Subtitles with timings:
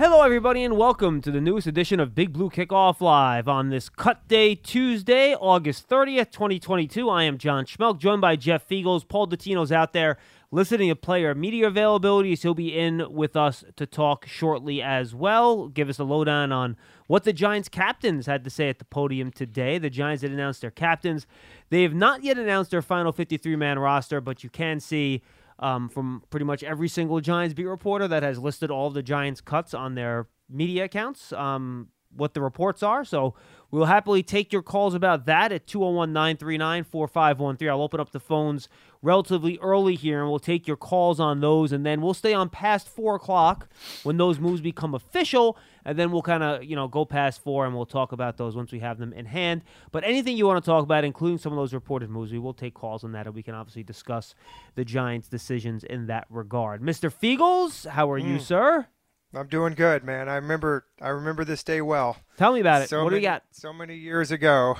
[0.00, 3.90] Hello, everybody, and welcome to the newest edition of Big Blue Kickoff Live on this
[3.90, 7.10] Cut Day Tuesday, August 30th, 2022.
[7.10, 9.06] I am John Schmeelk, joined by Jeff Feagles.
[9.06, 10.16] Paul Dottino's out there
[10.50, 12.40] listening to player media availabilities.
[12.40, 15.68] He'll be in with us to talk shortly as well.
[15.68, 19.30] Give us a lowdown on what the Giants captains had to say at the podium
[19.30, 19.76] today.
[19.76, 21.26] The Giants had announced their captains.
[21.68, 25.20] They have not yet announced their final 53 man roster, but you can see
[25.60, 29.40] um, from pretty much every single Giants beat reporter that has listed all the Giants
[29.40, 33.04] cuts on their media accounts, um, what the reports are.
[33.04, 33.34] So
[33.70, 37.68] we'll happily take your calls about that at 201 939 4513.
[37.68, 38.68] I'll open up the phones
[39.02, 41.72] relatively early here and we'll take your calls on those.
[41.72, 43.68] And then we'll stay on past four o'clock
[44.02, 45.56] when those moves become official.
[45.84, 48.54] And then we'll kind of, you know, go past four and we'll talk about those
[48.54, 49.62] once we have them in hand.
[49.92, 52.54] But anything you want to talk about, including some of those reported moves, we will
[52.54, 54.34] take calls on that and we can obviously discuss
[54.74, 56.82] the Giants' decisions in that regard.
[56.82, 57.12] Mr.
[57.12, 58.86] Feagles, how are you, sir?
[59.32, 60.28] I'm doing good, man.
[60.28, 62.16] I remember I remember this day well.
[62.36, 62.88] Tell me about it.
[62.88, 63.44] So what do many, we got?
[63.52, 64.76] So many years ago.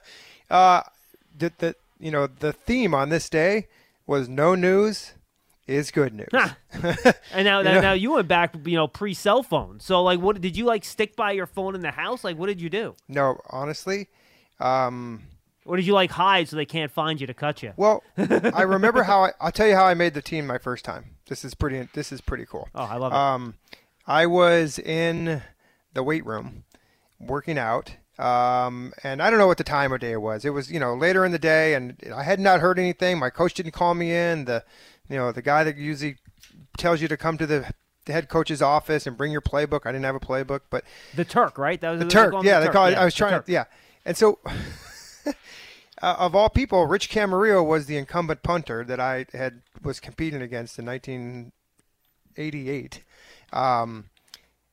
[0.50, 0.82] uh
[1.36, 3.68] the, the you know, the theme on this day
[4.06, 5.12] was no news
[5.66, 6.28] is good news.
[6.32, 6.56] Ha.
[7.32, 9.80] And now, You now, now you went back, you know, pre cell phone.
[9.80, 12.22] So, like, what did you like stick by your phone in the house?
[12.22, 12.94] Like, what did you do?
[13.08, 14.08] No, honestly,
[14.60, 15.22] um
[15.64, 17.72] Or did you like hide so they can't find you to cut you?
[17.76, 20.84] well, I remember how I I'll tell you how I made the team my first
[20.84, 21.16] time.
[21.28, 22.68] This is pretty this is pretty cool.
[22.74, 23.16] Oh, I love it.
[23.16, 23.54] Um,
[24.06, 25.42] I was in
[25.94, 26.64] the weight room
[27.18, 27.96] working out.
[28.18, 30.44] Um, and I don't know what the time of day it was.
[30.44, 33.18] It was, you know, later in the day and I had not heard anything.
[33.18, 34.44] My coach didn't call me in.
[34.44, 34.64] The,
[35.08, 36.18] you know, the guy that usually
[36.76, 37.72] tells you to come to the,
[38.04, 39.86] the head coach's office and bring your playbook.
[39.86, 41.80] I didn't have a playbook, but the Turk, right?
[41.80, 42.34] That was the Turk.
[42.42, 42.92] Yeah, the they call it.
[42.92, 43.00] Turk.
[43.00, 43.50] I was trying to.
[43.50, 43.64] Yeah,
[44.04, 44.38] and so
[45.26, 45.32] uh,
[46.18, 50.78] of all people, Rich Camarillo was the incumbent punter that I had was competing against
[50.78, 53.02] in 1988.
[53.52, 54.10] Um,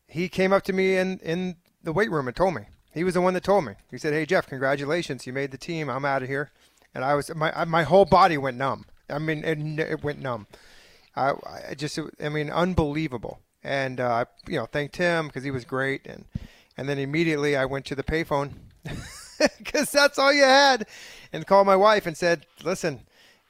[0.07, 2.63] he came up to me in in the weight room and told me.
[2.93, 3.73] He was the one that told me.
[3.89, 5.89] He said, "Hey Jeff, congratulations, you made the team.
[5.89, 6.51] I'm out of here."
[6.93, 8.85] And I was my my whole body went numb.
[9.09, 10.47] I mean, it, it went numb.
[11.15, 11.33] I,
[11.69, 13.39] I just, I mean, unbelievable.
[13.63, 16.05] And uh, I, you know, thanked him because he was great.
[16.05, 16.25] And
[16.77, 18.53] and then immediately I went to the payphone
[19.57, 20.87] because that's all you had,
[21.31, 23.01] and called my wife and said, "Listen,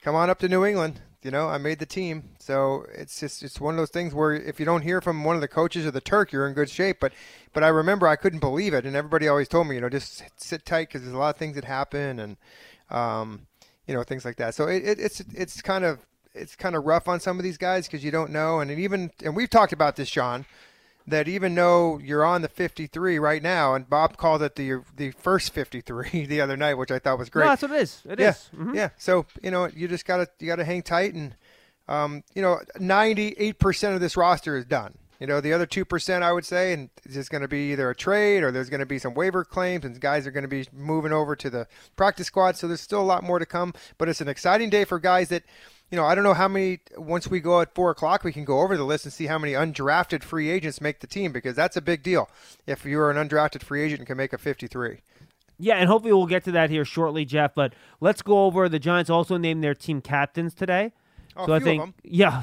[0.02, 1.00] come on up to New England.
[1.22, 4.32] You know, I made the team." So it's just it's one of those things where
[4.32, 6.70] if you don't hear from one of the coaches or the Turk, you're in good
[6.70, 6.98] shape.
[7.00, 7.12] But
[7.52, 10.22] but I remember I couldn't believe it, and everybody always told me, you know, just
[10.36, 12.36] sit, tight because there's a lot of things that happen, and
[12.90, 13.46] um,
[13.86, 14.54] you know, things like that.
[14.54, 16.00] So it, it, it's it's kind of
[16.34, 19.10] it's kind of rough on some of these guys because you don't know, and even
[19.24, 20.44] and we've talked about this, Sean,
[21.06, 25.10] that even though you're on the 53 right now, and Bob called it the the
[25.12, 27.44] first 53 the other night, which I thought was great.
[27.44, 28.02] No, that's what it is.
[28.08, 28.50] It yeah, is.
[28.56, 28.74] Mhm.
[28.74, 28.90] yeah.
[28.98, 31.34] So you know, you just gotta you gotta hang tight, and
[31.88, 34.94] um, you know, 98 percent of this roster is done.
[35.22, 37.70] You know, the other two percent, I would say, and it's just going to be
[37.70, 40.42] either a trade or there's going to be some waiver claims, and guys are going
[40.42, 42.56] to be moving over to the practice squad.
[42.56, 43.72] So there's still a lot more to come.
[43.98, 45.44] But it's an exciting day for guys that,
[45.92, 46.80] you know, I don't know how many.
[46.96, 49.38] Once we go at four o'clock, we can go over the list and see how
[49.38, 52.30] many undrafted free agents make the team because that's a big deal.
[52.66, 55.00] If you're an undrafted free agent and can make a 53.
[55.58, 57.54] Yeah, and hopefully we'll get to that here shortly, Jeff.
[57.54, 60.92] But let's go over the Giants also named their team captains today.
[61.36, 62.42] Oh, so I think, yeah.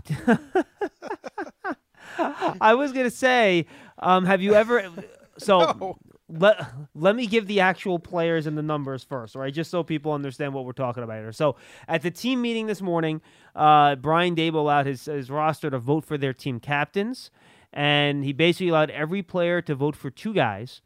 [2.62, 3.66] I was gonna say,
[3.98, 4.90] um, have you ever?
[5.40, 5.98] So No.
[6.30, 9.52] Let let me give the actual players and the numbers first, right?
[9.54, 11.32] Just so people understand what we're talking about here.
[11.32, 11.56] So
[11.88, 13.22] at the team meeting this morning,
[13.56, 17.32] uh, Brian Daboll allowed his his roster to vote for their team captains,
[17.74, 20.82] and he basically allowed every player to vote for two guys,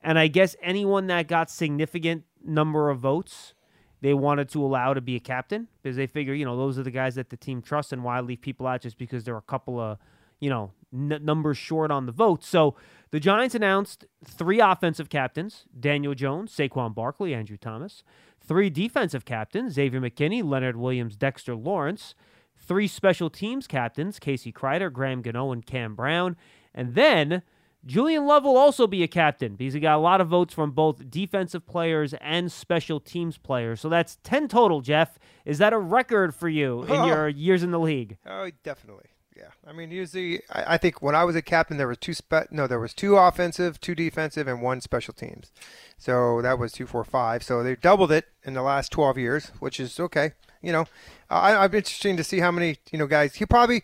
[0.00, 3.54] and I guess anyone that got significant number of votes.
[4.00, 6.82] They wanted to allow to be a captain because they figure, you know, those are
[6.82, 9.38] the guys that the team trusts, and why leave people out just because there are
[9.38, 9.96] a couple of,
[10.40, 12.44] you know, n- numbers short on the vote.
[12.44, 12.76] So
[13.10, 18.02] the Giants announced three offensive captains Daniel Jones, Saquon Barkley, Andrew Thomas,
[18.40, 22.14] three defensive captains Xavier McKinney, Leonard Williams, Dexter Lawrence,
[22.56, 26.36] three special teams captains Casey Kreiter, Graham Gano, and Cam Brown.
[26.74, 27.42] And then
[27.86, 30.70] Julian Love will also be a captain because he got a lot of votes from
[30.70, 33.78] both defensive players and special teams players.
[33.80, 35.18] So that's 10 total, Jeff.
[35.44, 37.06] Is that a record for you in Oh.
[37.08, 38.16] your years in the league?
[38.26, 39.04] Oh, definitely.
[39.36, 39.50] Yeah.
[39.66, 42.50] I mean, usually, I, I think when I was a captain, there was two spe-
[42.50, 45.50] no, there was two offensive, two defensive, and one special teams.
[45.98, 47.42] So that was two, four, five.
[47.42, 50.32] So they doubled it in the last 12 years, which is okay.
[50.62, 50.86] You know,
[51.28, 53.34] I, I'm interesting to see how many you know guys.
[53.34, 53.82] He probably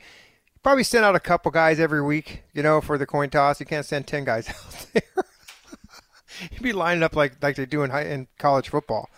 [0.63, 2.45] probably send out a couple guys every week.
[2.53, 3.61] You know, for the coin toss.
[3.61, 5.25] You can't send 10 guys out there.
[6.51, 9.11] He'd be lining up like like they do in high, in college football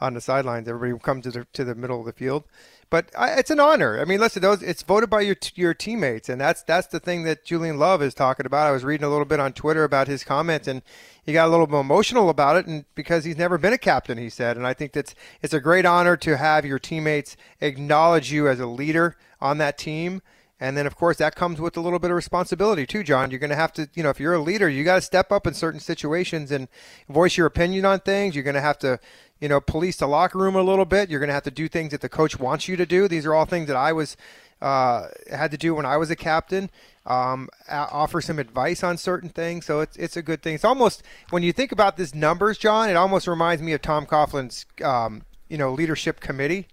[0.00, 0.68] on the sidelines.
[0.68, 2.44] Everybody will come to the to the middle of the field.
[2.90, 4.00] But I, it's an honor.
[4.00, 7.24] I mean, listen, those it's voted by your your teammates, and that's that's the thing
[7.24, 8.66] that Julian Love is talking about.
[8.66, 10.80] I was reading a little bit on Twitter about his comments, and
[11.22, 14.16] he got a little bit emotional about it, and because he's never been a captain,
[14.16, 18.32] he said, and I think that's it's a great honor to have your teammates acknowledge
[18.32, 20.22] you as a leader on that team.
[20.60, 23.30] And then, of course, that comes with a little bit of responsibility too, John.
[23.30, 25.30] You're going to have to, you know, if you're a leader, you got to step
[25.30, 26.66] up in certain situations and
[27.08, 28.34] voice your opinion on things.
[28.34, 28.98] You're going to have to,
[29.40, 31.10] you know, police the locker room a little bit.
[31.10, 33.08] You're going to have to do things that the coach wants you to do.
[33.08, 34.16] These are all things that I was
[34.60, 36.70] uh, had to do when I was a captain.
[37.06, 40.54] Um, offer some advice on certain things, so it's it's a good thing.
[40.56, 42.90] It's almost when you think about these numbers, John.
[42.90, 46.66] It almost reminds me of Tom Coughlin's, um, you know, leadership committee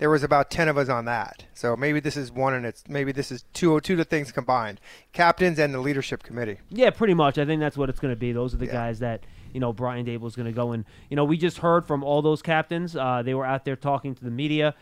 [0.00, 1.44] there was about 10 of us on that.
[1.54, 4.32] So maybe this is one and it's maybe this is two or two the things
[4.32, 4.80] combined.
[5.12, 6.58] Captains and the leadership committee.
[6.68, 7.38] Yeah, pretty much.
[7.38, 8.32] I think that's what it's going to be.
[8.32, 8.72] Those are the Yeah.
[8.72, 9.20] guys that
[9.54, 12.20] you know Brian Daboll's going to go and you know we just heard from all
[12.20, 12.94] those captains.
[12.94, 14.74] Uh, they were out there talking to the media,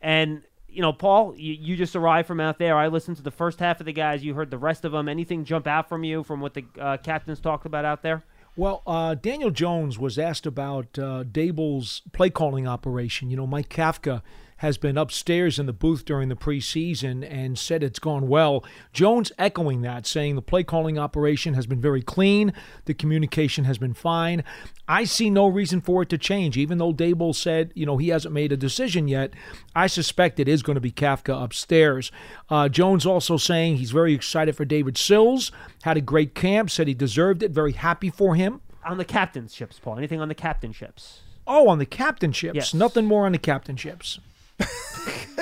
[0.00, 2.76] and you know Paul, you, you just arrived from out there.
[2.76, 4.24] I listened to the first half of the guys.
[4.24, 5.08] You heard the rest of them.
[5.08, 8.24] Anything jump out from you from what the uh, captains talked about out there?
[8.56, 13.30] Well, uh, Daniel Jones was asked about uh, Daboll's play calling operation.
[13.30, 14.22] You know, Mike Kafka
[14.60, 18.62] has been upstairs in the booth during the preseason and said it's gone well.
[18.92, 22.52] Jones echoing that, saying the play calling operation has been very clean,
[22.84, 24.44] the communication has been fine.
[24.86, 28.08] I see no reason for it to change, even though Daboll said, you know, he
[28.08, 29.32] hasn't made a decision yet.
[29.74, 32.12] I suspect it is going to be Kafka upstairs.
[32.50, 35.50] Uh, Jones also saying he's very excited for David Sills,
[35.84, 38.60] had a great camp, said he deserved it, very happy for him.
[38.84, 39.96] On the captainships, Paul.
[39.96, 41.20] Anything on the captainships?
[41.46, 42.54] Oh, on the captainships.
[42.54, 42.74] Yes.
[42.74, 44.18] Nothing more on the captainships.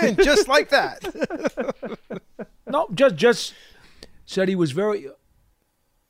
[0.00, 1.03] And just like that.
[2.70, 3.55] No, just just
[4.26, 5.09] said he was very.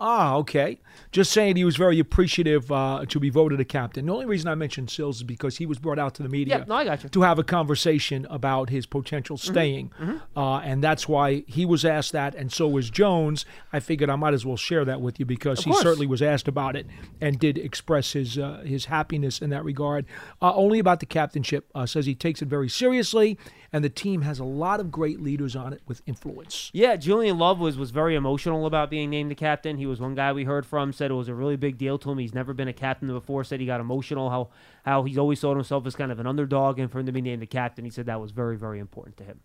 [0.00, 0.78] Ah, okay.
[1.10, 4.06] Just saying he was very appreciative uh, to be voted a captain.
[4.06, 6.64] The only reason I mentioned Sills is because he was brought out to the media
[6.68, 7.08] no, I got you.
[7.08, 9.52] to have a conversation about his potential Mm-hmm.
[9.52, 9.90] staying.
[10.36, 13.44] Uh, and that's why he was asked that, and so was Jones.
[13.72, 16.46] I figured I might as well share that with you because he certainly was asked
[16.46, 16.86] about it
[17.20, 20.06] and did express his uh, his happiness in that regard.
[20.40, 23.36] Uh, only about the captainship, uh, says he takes it very seriously,
[23.72, 26.70] and the team has a lot of great leaders on it with influence.
[26.72, 29.77] Yeah, Julian Love was was very emotional about being named the captain.
[29.77, 32.10] He was one guy we heard from said it was a really big deal to
[32.10, 32.19] him.
[32.19, 33.44] He's never been a captain before.
[33.44, 34.31] Said he got emotional.
[34.31, 34.48] How
[34.84, 37.20] how he's always thought himself as kind of an underdog, and for him to be
[37.20, 39.41] named the captain, he said that was very very important to him.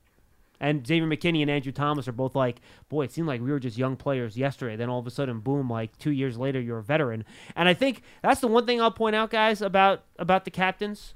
[0.60, 3.60] And Xavier McKinney and Andrew Thomas are both like, boy, it seemed like we were
[3.60, 4.77] just young players yesterday.
[4.77, 7.25] Then all of a sudden, boom, like two years later, you're a veteran.
[7.53, 11.15] And I think that's the one thing I'll point out, guys, about about the captains.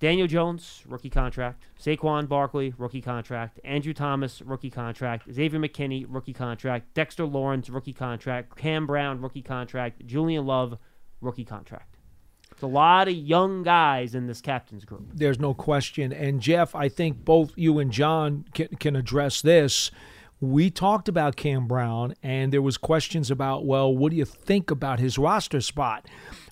[0.00, 1.64] Daniel Jones, rookie contract.
[1.80, 3.58] Saquon Barkley, rookie contract.
[3.64, 5.24] Andrew Thomas, rookie contract.
[5.32, 6.94] Xavier McKinney, rookie contract.
[6.94, 8.56] Dexter Lawrence, rookie contract.
[8.56, 10.06] Cam Brown, rookie contract.
[10.06, 10.78] Julian Love,
[11.20, 11.96] rookie contract.
[12.52, 15.08] It's a lot of young guys in this captain's group.
[15.14, 16.12] There's no question.
[16.12, 19.90] And Jeff, I think both you and John can, can address this.
[20.40, 24.70] We talked about Cam Brown, and there was questions about, well, what do you think
[24.70, 26.06] about his roster spot?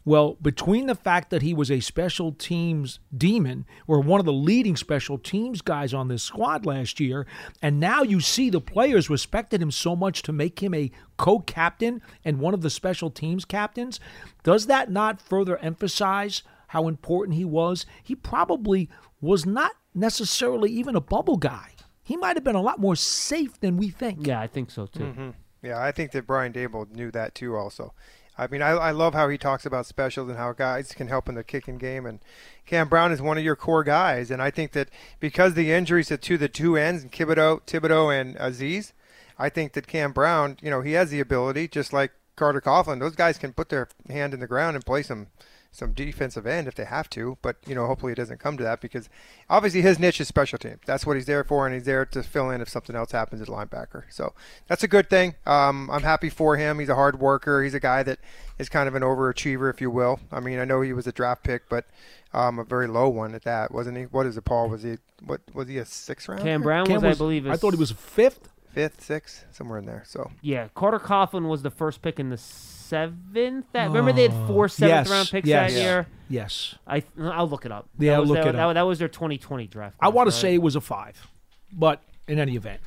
[0.06, 4.32] Well, between the fact that he was a special teams demon, or one of the
[4.32, 7.26] leading special teams guys on this squad last year,
[7.60, 12.00] and now you see the players respected him so much to make him a co-captain
[12.24, 13.98] and one of the special teams captains,
[14.44, 17.84] does that not further emphasize how important he was?
[18.04, 18.88] He probably
[19.20, 21.70] was not necessarily even a bubble guy.
[22.04, 24.24] He might have been a lot more safe than we think.
[24.24, 25.00] Yeah, I think so too.
[25.00, 25.30] Mm-hmm.
[25.64, 27.56] Yeah, I think that Brian Daboll knew that too.
[27.56, 27.92] Also,
[28.38, 31.28] I mean, I, I love how he talks about specials and how guys can help
[31.28, 32.04] in the kicking game.
[32.04, 32.20] And
[32.66, 34.30] Cam Brown is one of your core guys.
[34.30, 34.88] And I think that
[35.20, 38.92] because the injuries to the two ends, Thibodeaux, Thibodeaux and Azeez,
[39.38, 43.00] I think that Cam Brown, you know, he has the ability, just like Carter Coughlin.
[43.00, 45.28] Those guys can put their hand in the ground and play some
[45.70, 47.38] some defensive end if they have to.
[47.42, 49.08] But you know, hopefully it doesn't come to that because
[49.48, 50.80] obviously his niche is special teams.
[50.86, 53.42] That's what he's there for, and he's there to fill in if something else happens
[53.42, 54.04] at linebacker.
[54.10, 54.34] So
[54.66, 55.34] that's a good thing.
[55.46, 56.78] Um, I'm happy for him.
[56.78, 57.62] He's a hard worker.
[57.62, 58.18] He's a guy that
[58.58, 60.20] is kind of an overachiever, if you will.
[60.32, 61.86] I mean, I know he was a draft pick, but
[62.32, 64.04] um, a very low one at that, wasn't he?
[64.04, 64.68] What is it, Paul?
[64.68, 66.42] Was he what was he a sixth round?
[66.42, 68.50] Cam Brown Cam was, I believe, I thought he was fifth.
[68.76, 70.02] Fifth, sixth, somewhere in there.
[70.06, 73.64] So Yeah, Carter Coughlin was the first pick in the seventh.
[73.72, 74.46] That remember they had oh.
[74.46, 76.06] four seventh yes, round picks yes, that year.
[76.28, 76.74] Yes.
[76.86, 77.88] I I'll look it up.
[77.98, 78.74] Yeah, that was look their, it that, up.
[78.74, 79.96] that was their 2020 draft.
[79.98, 81.26] I class, want to say it was a five,
[81.72, 82.82] but in any event,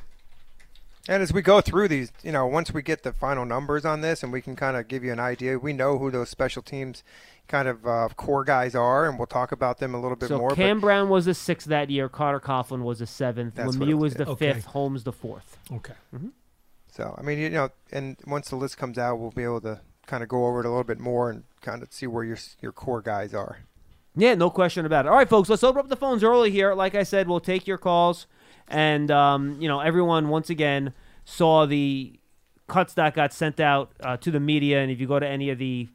[1.10, 4.00] And as we go through these, you know, once we get the final numbers on
[4.00, 6.62] this and we can kind of give you an idea, we know who those special
[6.62, 7.02] teams
[7.48, 10.38] kind of uh, core guys are, and we'll talk about them a little bit So
[10.38, 10.54] more.
[10.54, 12.08] Cam but Brown was the sixth that year.
[12.08, 13.56] Carter Coughlin was the seventh.
[13.56, 14.28] That's Lemieux was was, the.
[14.28, 14.52] Okay.
[14.52, 14.66] fifth.
[14.66, 15.58] Holmes the fourth.
[15.72, 15.94] okay.
[16.92, 19.80] so, I mean, you know, and once the list comes out, we'll be able to
[20.06, 22.38] kind of go over it a little bit more and kind of see where your
[22.62, 23.58] your core guys are.
[24.14, 25.08] Yeah, no question about it.
[25.08, 26.72] All right, folks, let's open up the phones early here.
[26.74, 28.28] Like I said, we'll take your calls,
[28.70, 32.18] and um, you know, everyone once again saw the
[32.68, 35.50] cuts that got sent out uh, to the media, and if you go to any
[35.50, 35.88] of the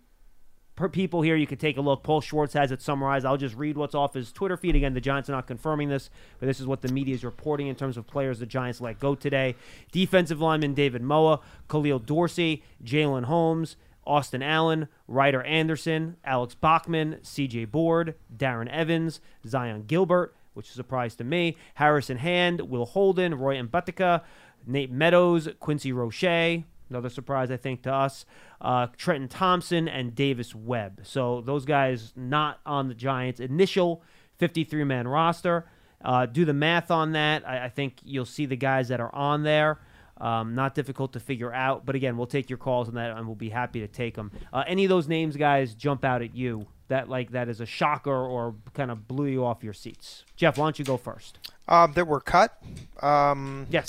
[0.91, 2.03] people here, you can take a look.
[2.03, 3.25] Paul Schwartz has it summarized.
[3.25, 4.75] I'll just read what's off his Twitter feed.
[4.75, 7.67] Again, the Giants are not confirming this, but this is what the media is reporting
[7.67, 9.55] in terms of players the Giants let go today.
[9.91, 11.39] Defensive lineman David Moa,
[11.69, 19.87] Khalil Dorsey, Jalyn Holmes, Austin Allen, Ryder Anderson, Alex Bachman, CJ Board, Darren Evans, Zyon
[19.87, 24.21] Gilbert, which is a surprise to me, Harrison Hand, Will Holden, Roy Mbaeteka,
[24.65, 28.25] Nate Meadors, Quincy Roche, another surprise I think to us,
[28.61, 31.01] uh, Trenton Thompson, and Davis Webb.
[31.03, 34.01] So those guys not on the Giants' initial
[34.37, 35.65] 53 man roster.
[36.03, 37.47] Uh, do the math on that.
[37.47, 39.79] I, I think you'll see the guys that are on there.
[40.17, 43.25] Um, not difficult to figure out, but again, we'll take your calls on that, and
[43.25, 44.31] we'll be happy to take them.
[44.53, 47.65] Uh, any of those names, guys, jump out at you that like that is a
[47.65, 50.23] shocker or kind of blew you off your seats.
[50.35, 51.39] Jeff, why don't you go first?
[51.67, 52.61] Um, that were cut.
[53.01, 53.87] Um, Yes.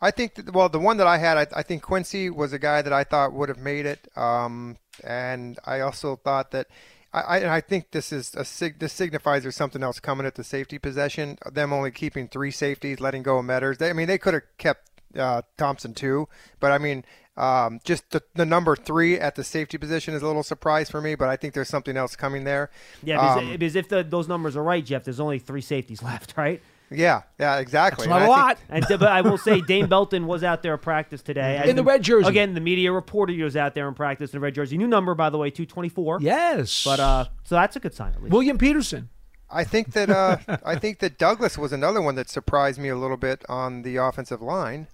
[0.00, 2.58] I think that, well, the one that I had, I, I think Quincy was a
[2.58, 6.68] guy that I thought would have made it, um, and I also thought that.
[7.10, 10.34] I, I, I think this is a sig- this signifies there's something else coming at
[10.34, 11.38] the safety possession.
[11.50, 13.78] Them only keeping three safeties, letting go of Meadors.
[13.78, 16.28] They, I mean, they could have kept uh, Thompson too,
[16.60, 17.06] but I mean,
[17.38, 21.00] um, just the, the number three at the safety position is a little surprise for
[21.00, 21.14] me.
[21.14, 22.70] But I think there's something else coming there.
[23.02, 26.02] Yeah, because, Um, because if the, those numbers are right, Jeff, there's only three safeties
[26.10, 26.60] left, right?
[26.90, 28.06] yeah, yeah, exactly.
[28.06, 28.90] That's not And a I think- lot.
[28.90, 31.82] And but I will say Dane Belton was out there at practice today In the
[31.84, 32.28] red jersey.
[32.30, 34.78] Again, the media reporter was out there in practice in the red jersey.
[34.78, 36.18] New number, by the way, two twenty four.
[36.20, 36.82] Yes.
[36.84, 38.32] But uh, so that's a good sign at least.
[38.32, 39.10] William Peterson.
[39.50, 42.96] I think that uh, I think that Douglas was another one that surprised me a
[42.96, 44.88] little bit on the offensive line.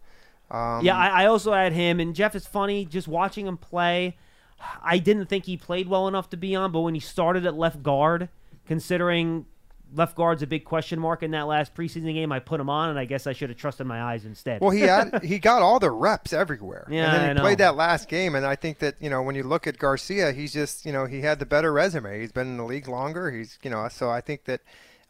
[0.51, 2.85] Um, yeah, I, I also had him, and Jeff is funny.
[2.85, 4.17] Just watching him play,
[4.83, 6.73] I didn't think he played well enough to be on.
[6.73, 8.29] But when he started at left guard,
[8.67, 9.47] considering
[9.95, 12.91] left guard's a big question mark in that last preseason game, I put him on,
[12.91, 14.61] and I guess I should have trusted my eyes instead.
[14.61, 16.87] Well, he had he got all the reps everywhere.
[16.91, 17.41] Yeah, and then he I know.
[17.41, 20.33] played that last game, and I think that you know when you look at Garcia,
[20.33, 22.21] he's just you know he had the better resume.
[22.21, 23.31] He's been in the league longer.
[23.31, 24.61] He's you know so I think that.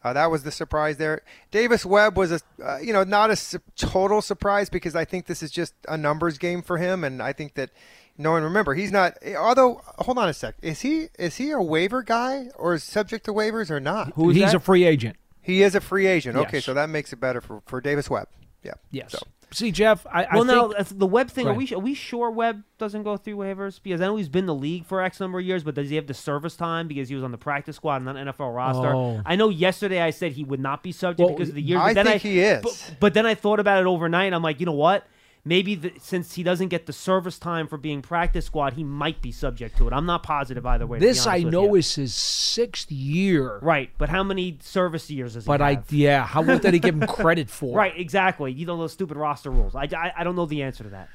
[0.05, 1.23] Uh, that was the surprise there.
[1.49, 5.25] Davis Webb was a, uh, you know, not a su- total surprise because I think
[5.25, 7.71] this is just a numbers game for him, and I think that
[8.15, 9.17] no one remember he's not.
[9.35, 13.25] Although, hold on a sec, is he is he a waiver guy or is subject
[13.25, 14.13] to waivers or not?
[14.13, 14.57] Who is He's that?
[14.57, 15.17] a free agent.
[15.41, 16.37] He is a free agent.
[16.37, 18.27] Okay, so that makes it better for, for Davis Webb.
[18.61, 18.73] Yeah.
[18.91, 19.11] Yes.
[19.11, 19.19] So,
[19.55, 21.47] See, Jeff, I, I well, now think if the Webb thing.
[21.47, 23.79] Are we are we sure Webb doesn't go through waivers?
[23.81, 25.89] Because I know he's been in the league for X number of years, but does
[25.89, 28.53] he have the service time because he was on the practice squad and not NFL
[28.53, 28.93] roster?
[28.93, 29.21] Oh.
[29.25, 31.79] I know yesterday I said he would not be subject Well, because of the years.
[31.79, 32.63] I but then think he is.
[32.63, 34.25] But, but then I thought about it overnight.
[34.25, 35.07] and I'm like, you know what?
[35.47, 39.21] Maybe the, since he doesn't get the service time for being practice squad, he might
[39.21, 39.93] be subject to it.
[39.93, 40.97] I'm not positive either way.
[40.97, 43.59] this I know is his sixth year.
[43.61, 43.91] right.
[43.99, 45.93] But how many service years does he But I, have?
[45.93, 47.77] yeah, how what did he give him credit for?
[47.77, 48.51] Right, exactly.
[48.53, 49.75] You know those stupid roster rules.
[49.75, 51.09] I, I, I don't know the answer to that.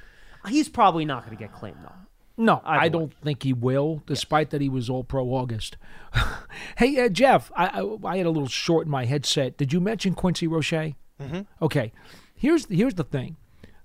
[0.49, 1.93] He's probably not going to get claimed though.
[2.37, 5.77] No, Either I don't think he will, despite that he was all pro August.
[6.79, 9.59] hey, uh, Jeff, I, I I had a little short in my headset.
[9.59, 10.73] Did you mention Quincy Roche?
[10.73, 11.41] Mm-hmm.
[11.61, 11.93] Okay,
[12.35, 13.37] here's here's the thing.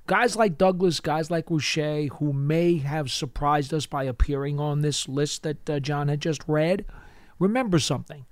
[0.07, 5.09] Guys like Douglas, guys like Roche, who may have surprised us by appearing on this
[5.09, 6.85] list that uh, John had just read,
[7.39, 8.25] remember something.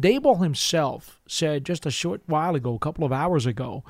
[0.00, 3.84] Daboll himself said just a short while ago, a couple of hours ago,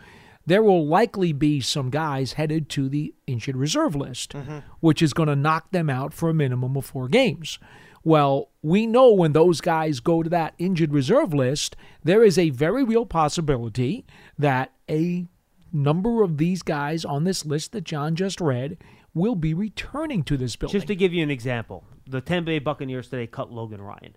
[0.46, 4.34] there will likely be some guys headed to the injured reserve list,
[4.80, 7.58] which is going to knock them out for a minimum of four games.
[8.02, 12.50] Well, we know when those guys go to that injured reserve list, there is a
[12.50, 14.06] very real possibility
[14.38, 15.26] that a
[15.72, 18.78] number of these guys on this list that John just read
[19.14, 20.72] will be returning to this building.
[20.72, 24.16] Just to give you an example, the Tampa Bay Buccaneers today cut Logan Ryan.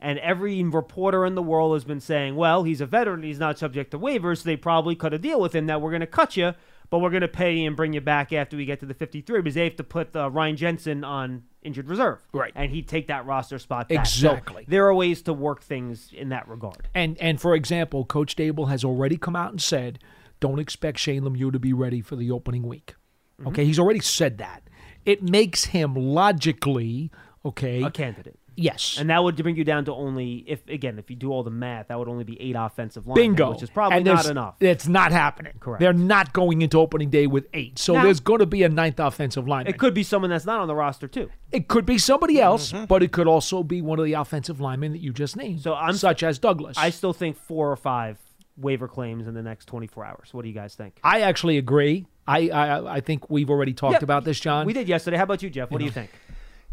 [0.00, 3.58] And every reporter in the world has been saying, well, he's a veteran, he's not
[3.58, 6.06] subject to waivers, so they probably cut a deal with him that we're going to
[6.06, 6.52] cut you,
[6.90, 8.92] but we're going to pay you and bring you back after we get to the
[8.92, 12.18] 53 because they have to put uh, Ryan Jensen on injured reserve.
[12.32, 12.52] Right.
[12.54, 14.00] And he'd take that roster spot back.
[14.00, 14.64] Exactly.
[14.64, 16.88] So there are ways to work things in that regard.
[16.94, 19.98] And and for example, Coach Daboll has already come out and said,
[20.44, 22.94] don't expect Shane Lemieux to be ready for the opening week.
[23.40, 23.48] Mm-hmm.
[23.48, 24.62] Okay, he's already said that.
[25.06, 27.10] It makes him logically
[27.46, 27.82] okay.
[27.82, 28.38] A candidate.
[28.56, 28.98] Yes.
[29.00, 31.50] And that would bring you down to only, if again, if you do all the
[31.50, 33.50] math, that would only be eight offensive linemen, Bingo.
[33.50, 34.54] which is probably And not enough.
[34.60, 35.54] It's not happening.
[35.58, 35.80] Correct.
[35.80, 37.78] They're not going into opening day with eight.
[37.80, 39.74] So Now- there's going to be a ninth offensive lineman.
[39.74, 41.30] It could be someone that's not on the roster too.
[41.50, 42.84] It could be somebody else, Mm-hmm.
[42.84, 45.60] but it could also be one of the offensive linemen that you just named.
[45.62, 46.76] So I'm- such as Douglas.
[46.78, 48.18] I still think four or five
[48.56, 50.28] waiver claims in the next 24 hours.
[50.32, 50.98] What do you guys think?
[51.02, 52.06] I actually agree.
[52.26, 54.66] I I, I think we've already talked Yeah, about this, John.
[54.66, 55.16] We did yesterday.
[55.16, 55.70] How about you, Jeff?
[55.70, 56.10] What do you think?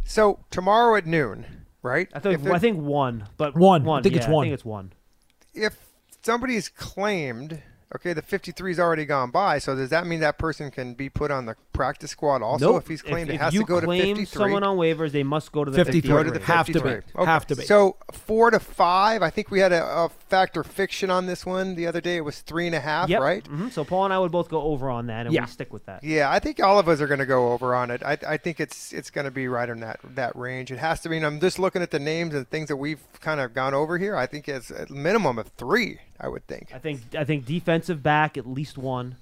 [0.03, 1.45] So tomorrow at noon,
[1.81, 2.07] right?
[2.13, 3.83] I think I think one, but One.
[3.83, 3.83] one.
[3.83, 4.03] I One.
[4.03, 4.45] think it's one.
[4.45, 4.91] I think it's one.
[5.53, 5.77] if
[6.21, 7.61] somebody's claimed,
[7.95, 11.31] okay, the 53's already gone by, so does that mean that person can be put
[11.31, 12.83] on the practice squad also Nope.
[12.83, 14.25] if he's claimed if, it has to go to claim 53?
[14.25, 16.01] someone on waivers, they must go to the 53.
[16.01, 16.17] 53.
[16.17, 16.79] Go to the Have to be.
[16.79, 17.25] 53.
[17.25, 17.63] Have to be.
[17.63, 19.21] So four to five.
[19.24, 22.17] I think we had a, a factor fiction on this one the other day.
[22.17, 23.21] It was three and a half, Yep.
[23.21, 23.45] right?
[23.48, 25.41] hmm So Paul and I would both go over on that, and Yeah.
[25.41, 26.03] we stick with that.
[26.03, 28.01] Yeah, I think all of us are going to go over on it.
[28.03, 30.71] I, I think it's it's going to be right in that that range.
[30.71, 31.17] It has to be.
[31.17, 33.98] And I'm just looking at the names and things that we've kind of gone over
[33.98, 34.15] here.
[34.15, 36.00] I think it's a minimum of three.
[36.22, 36.72] I would think.
[36.74, 39.16] I think I think defensive back at least one,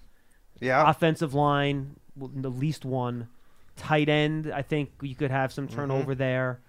[0.59, 0.87] Yeah.
[0.89, 3.29] offensive line w- at least one,
[3.77, 4.51] tight end.
[4.53, 6.59] I think you could have some turnover there.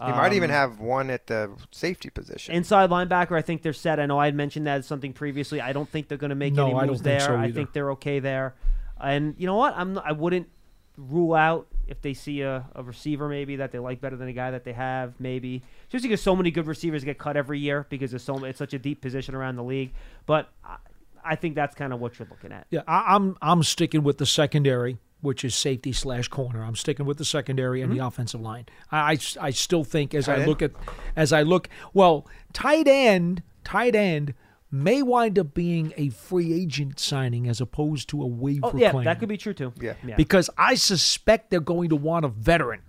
[0.00, 2.52] You might even Um, have one at the safety position.
[2.54, 4.00] Inside linebacker, I think they're set.
[4.00, 5.60] I know I had mentioned that as something previously.
[5.60, 7.28] I don't think they're going to make No, any I moves don't think there.
[7.28, 8.54] so I think they're okay there.
[9.00, 9.72] And you know what?
[9.76, 10.48] I'm I wouldn't
[10.96, 14.32] rule out if they see a, a receiver maybe that they like better than a
[14.32, 17.84] guy that they have maybe just because so many good receivers get cut every year
[17.90, 19.92] because there's so it's such a deep position around the league.
[20.26, 20.76] But I,
[21.24, 22.66] I think that's kind of what you're looking at.
[22.70, 26.62] Yeah, I, I'm I'm sticking with the secondary, which is safety slash corner.
[26.62, 27.98] I'm sticking with the secondary and Mm-hmm.
[27.98, 28.66] the offensive line.
[28.92, 30.48] I, I, I still think as Tight I end?
[30.48, 30.70] look at
[31.16, 34.34] as I look well, tight end, tight end
[34.74, 38.90] may wind up being a free agent signing as opposed to a waiver Oh yeah,
[38.90, 39.04] claim.
[39.04, 39.72] that could be true too.
[39.80, 39.94] Yeah.
[40.16, 42.80] because I suspect they're going to want a veteran.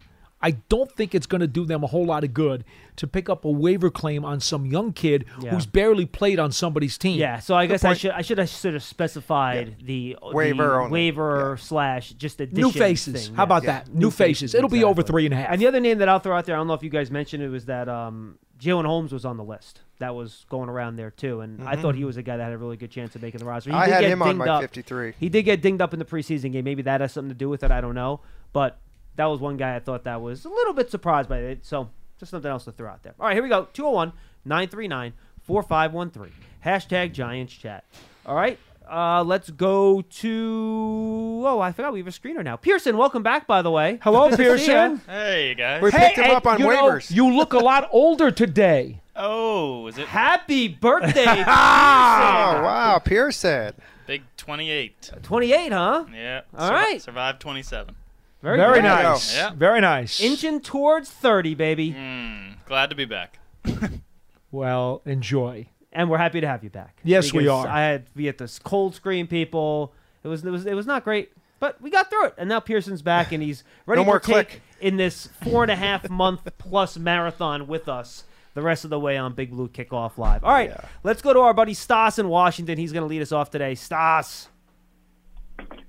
[0.41, 2.65] I don't think it's going to do them a whole lot of good
[2.97, 5.51] to pick up a waiver claim on some young kid Yeah.
[5.51, 7.17] who's barely played on somebody's team.
[7.19, 10.73] Yeah, so I guess I should I should have sort of specified the Waiver the
[10.73, 10.91] only.
[10.91, 13.27] waiver slash just addition New faces.
[13.27, 13.87] thing, How about yes.
[13.87, 13.95] that?
[13.95, 14.53] New faces.
[14.53, 15.51] It'll be over three and a half.
[15.51, 17.09] And the other name that I'll throw out there, I don't know if you guys
[17.09, 19.81] mentioned it, was that um, Jalyn Holmes was on the list.
[19.99, 22.51] That was going around there too, and I thought he was a guy that had
[22.53, 23.69] a really good chance of making the roster.
[23.69, 23.81] He Mm-hmm.
[23.83, 24.61] I did had get him on dinged my up.
[24.61, 25.13] 53.
[25.17, 26.65] He did get dinged up in the preseason game.
[26.65, 27.71] Maybe that has something to do with it.
[27.71, 28.19] I don't know,
[28.51, 28.77] but
[29.15, 31.65] that was one guy I thought that was a little bit surprised by it.
[31.65, 31.89] So
[32.19, 33.13] just something else to throw out there.
[33.19, 33.69] All right, here we go.
[33.71, 34.11] 201
[34.43, 35.13] 939
[35.43, 36.33] 4513.
[36.65, 37.83] Hashtag Giants Chat.
[38.25, 38.59] All right.
[38.89, 41.43] Uh, let's go to.
[41.45, 42.55] Oh, I forgot we have a screener now.
[42.55, 43.99] Pearson, welcome back, by the way.
[44.01, 44.87] Hello, Good to see ya.
[44.89, 45.01] Pearson.
[45.07, 45.81] Hey guys.
[45.81, 47.11] We picked him up on you know, waivers.
[47.11, 49.01] you look a lot older today.
[49.17, 53.73] Oh, is it Happy birthday, oh wow, Pearson.
[54.05, 55.11] big 28?
[55.23, 56.03] 28, huh?
[56.13, 56.41] Yeah.
[56.53, 57.01] All right.
[57.01, 57.95] Survived 27.
[58.41, 58.83] Very, Very good.
[58.83, 59.33] nice.
[59.33, 59.51] Yeah.
[59.55, 60.19] Very nice.
[60.19, 61.93] Inching towards 30, baby.
[61.93, 63.39] Mm, glad to be back.
[64.51, 65.67] well, enjoy.
[65.95, 66.99] And we're happy to have you back.
[67.03, 67.67] Yes, we are.
[67.67, 69.93] I had we had this cold screen people.
[70.23, 72.35] It was it was it was not great, but we got through it.
[72.37, 74.61] And now Pearson's back, and he's ready No more to take click.
[74.81, 78.25] in this four and a half month plus marathon with us.
[78.53, 80.43] The rest of the way on Big Blue Kickoff Live.
[80.45, 82.77] All right, let's go to our buddy Stas in Washington.
[82.77, 83.75] He's going to lead us off today.
[83.75, 84.47] Stas.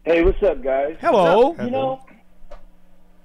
[0.04, 0.96] Hey, what's up, guys?
[1.00, 1.54] Hello.
[1.62, 2.04] You know,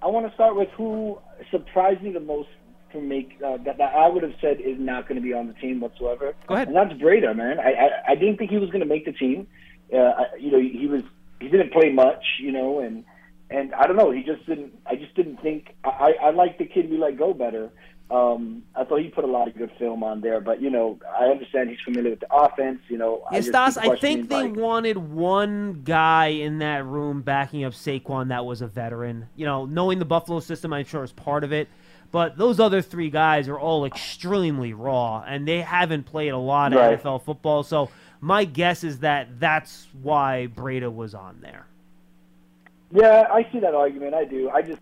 [0.02, 2.50] I want to start with who surprised me the most
[2.94, 5.48] to make uh, that, that I would have said is not going to be on
[5.48, 6.34] the team whatsoever.
[6.48, 6.68] Go ahead.
[6.68, 7.60] And that's Breida, man.
[7.60, 9.48] I I, I didn't think he was going to make the team.
[9.94, 11.04] Uh, I, you know, he was
[11.40, 13.04] he didn't play much, you know, and
[13.50, 14.12] and I don't know.
[14.12, 14.74] He just didn't.
[14.86, 15.76] I just didn't think.
[15.84, 17.72] I I, I like the kid we let go better.
[18.12, 21.00] Um, I thought he put a lot of good film on there, but you know,
[21.18, 22.82] I understand he's familiar with the offense.
[22.90, 26.86] You know, I Yeah, just Stas, I think they like, wanted one guy in that
[26.86, 29.30] room backing up Saquon that was a veteran.
[29.38, 31.70] You know, knowing the Buffalo system, I'm sure is part of it.
[32.12, 36.74] But those other three guys are all extremely raw, and they haven't played a lot
[36.74, 37.00] of Right.
[37.02, 37.64] NFL football.
[37.64, 37.90] So
[38.24, 41.66] My guess is that that's why Breida was on there.
[42.92, 44.14] Yeah, I see that argument.
[44.14, 44.50] I do.
[44.50, 44.80] I just,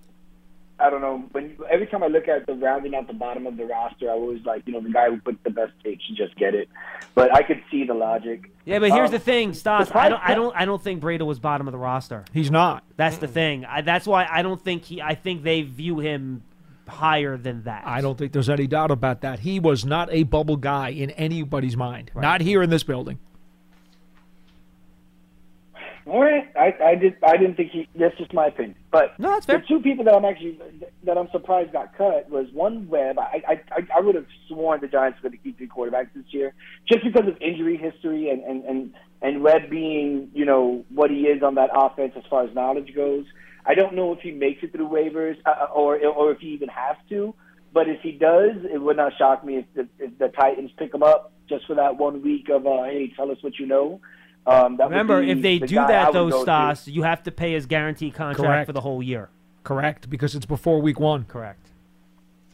[0.79, 1.23] I don't know.
[1.31, 4.13] When every time I look at the rounding out the bottom of the roster, I
[4.13, 6.67] always like, you know, the guy who puts the best take should just get it.
[7.15, 8.51] But I could see the logic.
[8.65, 9.89] Yeah, but here's Um, the thing, Stas.
[9.93, 12.25] I don't, I don't, I don't think Breida was bottom of the roster.
[12.33, 12.83] He's not.
[12.97, 13.63] That's the thing.
[13.65, 15.01] I, that's why I don't think he.
[15.01, 16.43] I think they view him
[16.89, 17.83] higher than that.
[17.85, 19.39] I don't think there's any doubt about that.
[19.39, 22.11] He was not a bubble guy in anybody's mind.
[22.15, 23.19] Not here in this building.
[26.09, 27.17] All right, eh, I, I did.
[27.21, 27.87] I didn't think he.
[27.93, 28.75] That's just my opinion.
[28.91, 29.59] But no, that's fair.
[29.59, 30.59] The two people that I'm actually
[31.03, 33.19] that I'm surprised got cut was one Webb.
[33.19, 36.09] I I I, I would have sworn the Giants were going to keep three quarterbacks
[36.15, 36.53] this year,
[36.87, 41.27] just because of injury history and and and and Webb being you know what he
[41.27, 43.25] is on that offense as far as knowledge goes.
[43.69, 46.69] I don't know if he makes it through waivers uh, or or if he even
[46.69, 47.33] has to.
[47.71, 50.91] But if he does, it would not shock me if the, if the Titans pick
[50.91, 54.01] him up just for that one week of uh, hey, tell us what you know.
[54.47, 56.43] Um, that Remember, if they the do that would though, go to.
[56.43, 58.65] Stas, you have to pay his guaranteed contract Correct.
[58.65, 59.29] for the whole year.
[59.63, 61.25] Correct, because it's before week one.
[61.25, 61.59] Correct.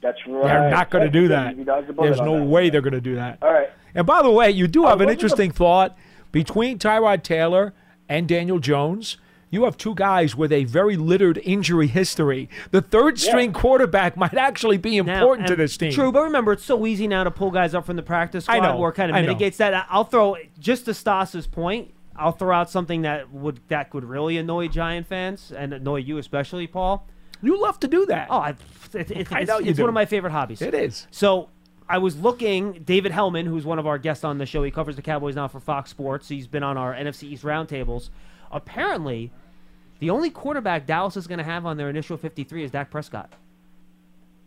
[0.02, 0.44] That's right.
[0.44, 1.56] They're not going to do that.
[1.58, 2.46] you dodged the bullet There's no that.
[2.46, 3.38] way they're going to do that.
[3.42, 3.70] All right.
[3.94, 5.98] And by the way, you do Uh, have an wasn't interesting thought
[6.34, 7.74] between Tyrod Taylor
[8.10, 9.18] and Daniel Jones.
[9.52, 12.50] You have two guys with a very littered injury history.
[12.72, 15.92] The third string quarterback might actually be Now, important to this team.
[15.94, 18.58] True, but remember, it's so easy now to pull guys up from the practice I
[18.58, 19.28] squad know, where it kind of I know.
[19.28, 19.74] mitigates that.
[19.74, 21.92] I- I'll throw just to Stas's point.
[22.18, 26.18] I'll throw out something that would that would really annoy Giant fans and annoy you
[26.18, 27.08] especially, Paul.
[27.42, 28.28] You love to do that.
[28.30, 28.56] Oh, I,
[28.94, 29.84] it, it, I it's, know you it's do.
[29.84, 30.62] one of my favorite hobbies.
[30.62, 31.08] It is.
[31.12, 31.50] So
[31.90, 32.84] I was looking.
[32.86, 35.48] David Helman, who's one of our guests on the show, he covers the Cowboys now
[35.50, 36.30] for Fox Sports.
[36.30, 38.10] He's been on our NFC East roundtables.
[38.56, 39.32] Apparently,
[40.00, 43.34] the only quarterback Dallas is going to have on their initial 53 is Dak Prescott.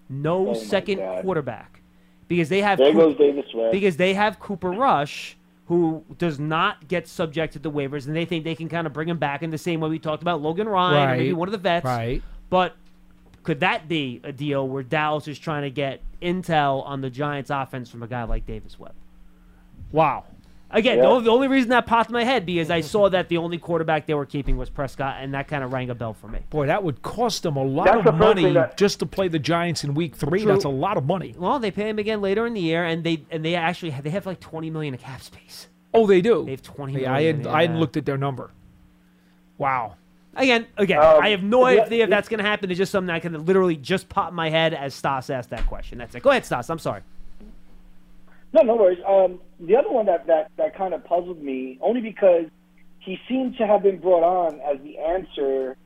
[0.09, 1.23] No Oh, second God.
[1.23, 1.83] quarterback
[2.27, 3.71] because they have There Coop- goes Davis Webb.
[3.73, 8.42] because they have Cooper Rush who does not get subjected to waivers and they think
[8.44, 10.66] they can kind of bring him back in the same way we talked about Logan
[10.66, 11.85] Ryan or maybe one of the vets.
[11.85, 12.23] Right.
[12.49, 12.75] But
[13.42, 17.51] could that be a deal where Dallas is trying to get intel on the Giants'
[17.51, 18.94] offense from a guy like Davis Webb?
[19.92, 20.25] Wow.
[20.70, 21.04] Again, Yeah.
[21.04, 23.38] the, only, the only reason that popped in my head because I saw that the
[23.38, 26.28] only quarterback they were keeping was Prescott, and that kind of rang a bell for
[26.28, 26.40] me.
[26.50, 29.38] Boy, that would cost them a lot That's of money that- just to play the
[29.38, 30.42] Giants in week three.
[30.42, 30.52] True.
[30.52, 31.35] That's a lot of money.
[31.38, 34.04] Well, they pay him again later in the year, and they and they actually have,
[34.04, 35.68] they have like twenty million of cap space.
[35.94, 36.44] Oh, they do.
[36.44, 38.50] They have twenty Yeah, I hadn't, I hadn't looked at their number.
[39.57, 39.94] Wow.
[40.37, 42.70] Again, again, Um, I have no yeah, idea if that's going to happen.
[42.70, 45.66] It's just something that can literally just pop in my head as Stas asked that
[45.66, 45.98] question.
[45.98, 46.22] That's it.
[46.22, 46.68] Go ahead, Stas.
[46.70, 47.00] I'm sorry.
[48.53, 48.99] No, no worries.
[49.07, 52.47] Um, the other one that, that, that kind of puzzled me, only because
[52.99, 55.77] he seemed to have been brought on as the answer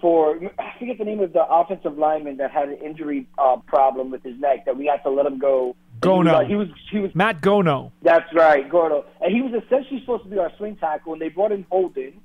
[0.00, 4.10] for, I forget the name of the offensive lineman that had an injury uh, problem
[4.10, 5.76] with his neck that we had to let him go.
[6.02, 6.48] And he was, Gono.
[6.48, 7.92] He was, he was, Matt Gono.
[8.02, 9.04] that's right, Gordo.
[9.20, 12.20] And he was essentially supposed to be our swing tackle, and they brought in Holden.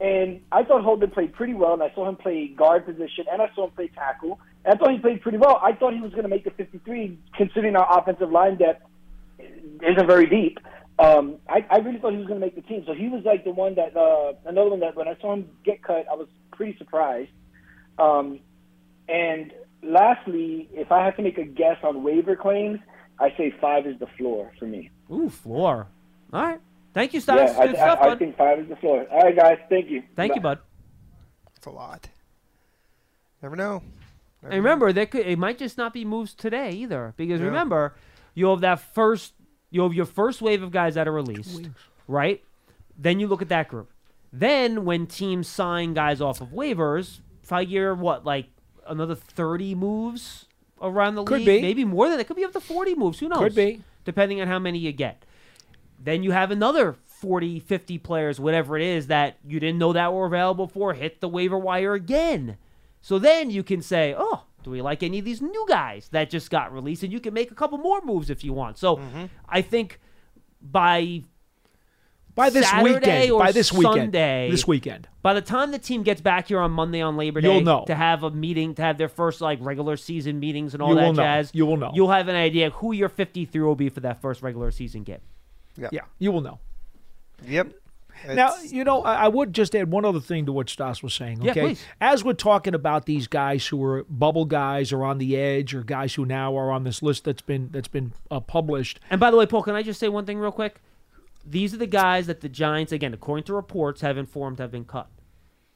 [0.00, 3.40] And I thought Holden played pretty well, and I saw him play guard position, and
[3.40, 4.40] I saw him play tackle.
[4.64, 5.60] And I thought he played pretty well.
[5.62, 8.82] I thought he was going to make the 53, considering our offensive line depth
[9.82, 10.58] isn't very deep.
[10.98, 12.84] Um, I, I really thought he was going to make the team.
[12.86, 15.48] So he was like the one that, uh, another one that when I saw him
[15.64, 17.30] get cut, I was pretty surprised.
[17.98, 18.40] Um,
[19.08, 22.80] and lastly, if I have to make a guess on waiver claims,
[23.18, 24.90] I say five is the floor for me.
[25.10, 25.86] Ooh, floor.
[26.32, 26.60] All right.
[26.92, 27.52] Thank you, Stas.
[27.52, 29.06] Yeah, I, Good stuff, I, I think five is the floor.
[29.10, 29.58] All right, guys.
[29.68, 30.02] Thank you.
[30.16, 30.58] Thank you, bud.
[31.56, 32.08] It's a lot.
[33.42, 33.82] Never know.
[34.42, 37.94] Never And remember, there could, it might just not be moves today either, because remember,
[38.34, 39.34] you have that first,
[39.70, 41.68] you have your first wave of guys that are released,
[42.08, 42.42] right?
[42.96, 43.90] Then you look at that group.
[44.32, 48.46] Then when teams sign guys off of waivers, figure what like
[48.86, 50.46] another thirty moves
[50.80, 51.62] around the Could league, be.
[51.62, 52.22] maybe more than that.
[52.22, 53.18] It could be up to forty moves.
[53.18, 53.38] Who knows?
[53.38, 53.82] Could be.
[54.04, 55.24] depending on how many you get.
[56.02, 60.12] Then you have another 40, 50 players, whatever it is, that you didn't know that
[60.14, 62.56] were available for, hit the waiver wire again.
[63.02, 66.30] So then you can say, oh, do we like any of these new guys that
[66.30, 67.02] just got released?
[67.02, 68.78] And you can make a couple more moves if you want.
[68.78, 69.24] So Mm-hmm.
[69.48, 69.98] I think
[70.62, 71.22] by
[72.34, 73.30] By this Saturday weekend.
[73.32, 73.96] or By this weekend.
[73.96, 75.08] Sunday, This weekend.
[75.22, 77.84] by the time the team gets back here on Monday on Labor Day You'll know.
[77.86, 80.94] to have a meeting, to have their first like regular season meetings and all You
[80.96, 81.22] that will know.
[81.22, 81.90] jazz, You will know.
[81.94, 85.20] You'll have an idea who your 53 will be for that first regular season game.
[85.76, 86.58] Yeah, you will know.
[87.46, 87.72] Yep.
[88.28, 91.14] Now, you know, I, I would just add one other thing to what Stas was
[91.14, 91.48] saying.
[91.48, 91.84] Okay, please.
[92.00, 95.82] as we're talking about these guys who are bubble guys or on the edge, or
[95.82, 99.00] guys who now are on this list that's been that's been uh, published.
[99.10, 100.80] And by the way, Paul, can I just say one thing real quick?
[101.46, 104.84] These are the guys that the Giants, again, according to reports, have informed have been
[104.84, 105.08] cut.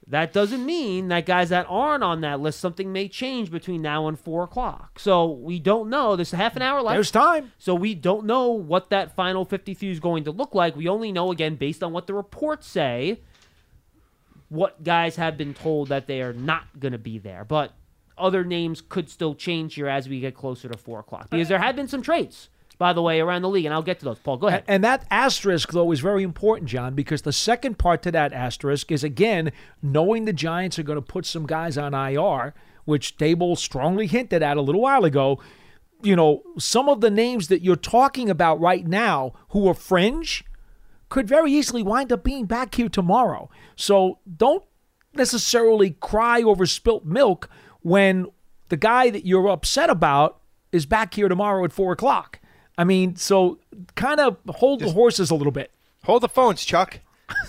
[0.06, 4.06] That doesn't mean that guys that aren't on that list, something may change between now
[4.06, 4.98] and four o'clock.
[4.98, 6.14] So we don't know.
[6.14, 6.94] There's a half an hour left.
[6.94, 7.52] There's time.
[7.58, 10.76] So we don't know what that final 53 is going to look like.
[10.76, 13.20] We only know, again, based on what the reports say,
[14.50, 17.44] what guys have been told that they are not going to be there.
[17.44, 17.72] But
[18.18, 21.58] other names could still change here as we get closer to four o'clock because there
[21.58, 22.48] have been some trades,
[22.84, 24.18] by the way, around the league, and I'll get to those.
[24.18, 24.62] Paul, go ahead.
[24.68, 28.92] And that asterisk, though, is very important, John, because the second part to that asterisk
[28.92, 32.52] is, again, knowing the Giants are going to put some guys on IR,
[32.84, 35.40] which Daboll strongly hinted at a little while ago.
[36.02, 40.44] You know, some of the names that you're talking about right now who are fringe
[41.08, 43.48] could very easily wind up being back here tomorrow.
[43.76, 44.62] So don't
[45.14, 47.48] necessarily cry over spilt milk
[47.80, 48.26] when
[48.68, 52.40] the guy that you're upset about is back here tomorrow at four o'clock.
[52.76, 53.58] I mean, so
[53.94, 55.70] kind of hold the horses a little bit.
[56.04, 57.00] Hold the phones, Chuck.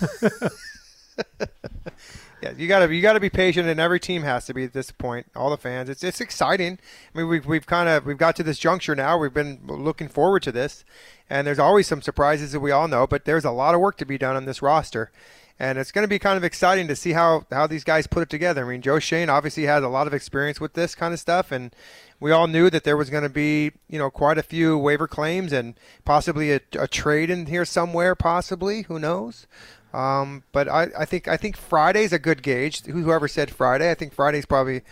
[2.42, 4.90] yeah, you gotta you gotta be patient, and every team has to be at this
[4.90, 5.26] point.
[5.34, 6.78] All the fans, it's it's exciting.
[7.14, 9.18] I mean, we've we've kind of we've got to this juncture now.
[9.18, 10.84] We've been looking forward to this,
[11.28, 13.06] and there's always some surprises that we all know.
[13.06, 15.10] But there's a lot of work to be done on this roster,
[15.58, 18.22] and it's going to be kind of exciting to see how how these guys put
[18.22, 18.64] it together.
[18.64, 21.50] I mean, Joe Schoen obviously has a lot of experience with this kind of stuff,
[21.50, 21.74] and
[22.20, 25.08] we all knew that there was going to be you know quite a few waiver
[25.08, 29.46] claims and possibly a, a trade in here somewhere, possibly who knows.
[29.94, 32.84] Um, but I, I think I think Friday's a good gauge.
[32.84, 34.82] Whoever said Friday, I think Friday's probably,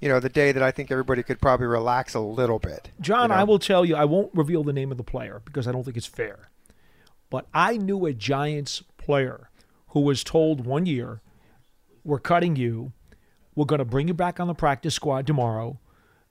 [0.00, 2.90] you know, the day that I think everybody could probably relax a little bit.
[2.98, 3.34] John, you know?
[3.34, 5.84] I will tell you, I won't reveal the name of the player because I don't
[5.84, 6.48] think it's fair.
[7.28, 9.50] But I knew a Giants player
[9.94, 11.22] who was told one year,
[12.04, 12.92] "We're cutting you.
[13.54, 15.80] We're going to bring you back on the practice squad tomorrow,"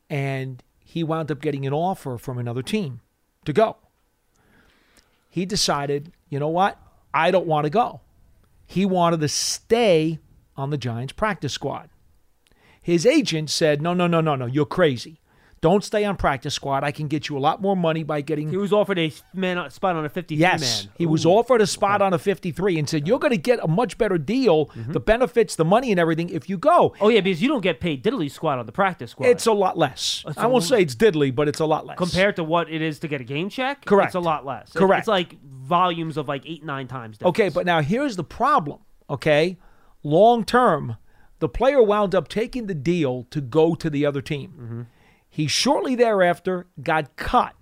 [0.10, 3.02] and he wound up getting an offer from another team
[3.45, 3.78] to go.
[5.30, 6.78] He decided, you know what?
[7.13, 8.02] I don't want to go.
[8.67, 10.19] He wanted to stay
[10.56, 11.89] on the Giants practice squad.
[12.82, 15.21] His agent said, No, no, no, no, no, you're crazy.
[15.63, 16.84] Don't stay on practice squad.
[16.84, 18.49] I can get you a lot more money by getting.
[18.49, 20.93] He was offered a man spot on a 53 Yes, man.
[20.97, 23.67] he was offered a spot on a 53 and said, You're going to get a
[23.69, 26.93] much better deal, the benefits, the money, and everything if you go.
[26.99, 29.28] Oh, yeah, because you don't get paid diddly squat on the practice squad.
[29.28, 30.26] It's a lot less.
[30.28, 31.97] It's I won't say it's diddly, but it's a lot less.
[31.97, 34.08] Compared to what it is to get a game check, Correct.
[34.10, 34.73] It's a lot less.
[34.73, 34.99] Correct.
[34.99, 37.19] It's like volumes of like eight, nine times.
[37.23, 38.80] Okay, but now here's the problem.
[39.10, 39.58] Okay,
[40.04, 40.97] long term,
[41.39, 44.49] the player wound up taking the deal to go to the other team.
[44.52, 44.82] Mm-hmm.
[45.33, 47.55] He shortly thereafter got cut.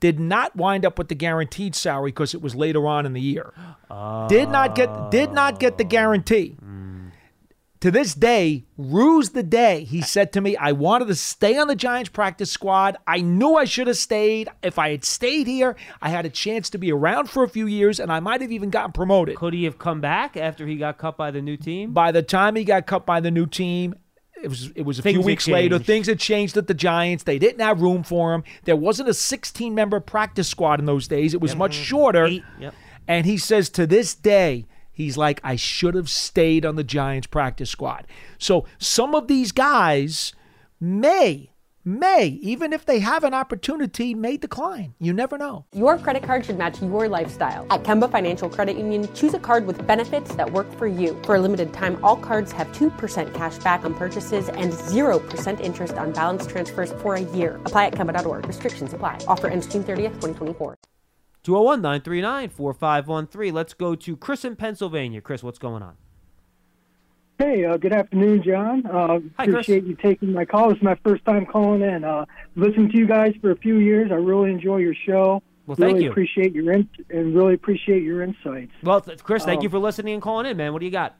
[0.00, 3.20] Did not wind up with the guaranteed salary because it was later on in the
[3.20, 3.52] year.
[4.30, 6.56] Did not get did not get the guarantee.
[7.80, 9.84] To this day, ruse the day.
[9.84, 12.96] He said to me, I wanted to stay on the Giants practice squad.
[13.06, 14.48] I knew I should have stayed.
[14.62, 17.66] If I had stayed here, I had a chance to be around for a few
[17.66, 19.36] years and I might have even gotten promoted.
[19.36, 21.92] Could he have come back after he got cut by the new team?
[21.92, 23.96] By the time he got cut by the new team,
[24.42, 25.78] it was it was a Things few weeks later.
[25.78, 27.24] Things had changed at the Giants.
[27.24, 28.42] They didn't have room for him.
[28.64, 31.32] There wasn't a 16 member practice squad in those days.
[31.32, 32.26] It was much shorter.
[32.26, 32.74] Eight, yep.
[33.06, 37.28] And he says to this day, he's like, I should have stayed on the Giants
[37.28, 38.06] practice squad.
[38.38, 40.32] So some of these guys
[40.80, 41.51] may,
[41.84, 44.94] may, even if they have an opportunity, may decline.
[44.98, 45.66] You never know.
[45.74, 47.66] Your credit card should match your lifestyle.
[47.70, 51.20] At Kemba Financial Credit Union, choose a card with benefits that work for you.
[51.24, 55.94] For a limited time, all cards have 2% cash back on purchases and 0% interest
[55.94, 57.56] on balance transfers for a year.
[57.64, 58.46] Apply at Kemba.org.
[58.46, 59.18] Restrictions apply.
[59.26, 60.76] Offer ends June 30th, 2024.
[61.42, 63.52] 201 939 4513.
[63.52, 65.20] Let's go to Chris in Pennsylvania.
[65.20, 65.96] Chris, what's going on?
[67.42, 68.86] Hey, uh, good afternoon, John.
[68.86, 69.48] Uh, Hi, Chris.
[69.48, 70.68] appreciate you taking my call.
[70.68, 72.04] This is my first time calling in.
[72.04, 72.24] Uh,
[72.54, 74.12] listened to you guys for a few years.
[74.12, 75.42] I really enjoy your show.
[75.66, 76.10] Well, thank really you.
[76.12, 78.70] appreciate your in- and really appreciate your insights.
[78.84, 80.72] Well, th- Chris, thank Um, you for listening and calling in, man.
[80.72, 81.16] What do you got?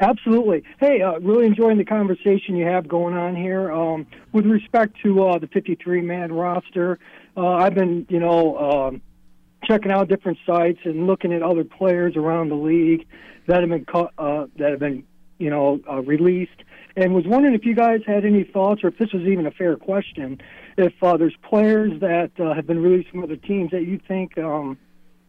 [0.00, 0.64] Absolutely.
[0.80, 3.70] Hey, uh, really enjoying the conversation you have going on here.
[3.70, 6.98] Um, with respect to uh, the 53 man roster,
[7.36, 9.00] uh, I've been, you know, um,
[9.64, 13.06] checking out different sites and looking at other players around the league
[13.46, 15.04] that have been caught, uh, that have been,
[15.38, 16.62] you know, uh, released,
[16.96, 19.50] and was wondering if you guys had any thoughts or if this was even a
[19.50, 20.40] fair question.
[20.76, 24.36] If uh, there's players that uh, have been released from other teams that you think
[24.38, 24.78] um,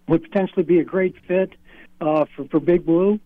[0.08, 1.52] would potentially be a great fit
[2.02, 3.20] uh, for for Big Blue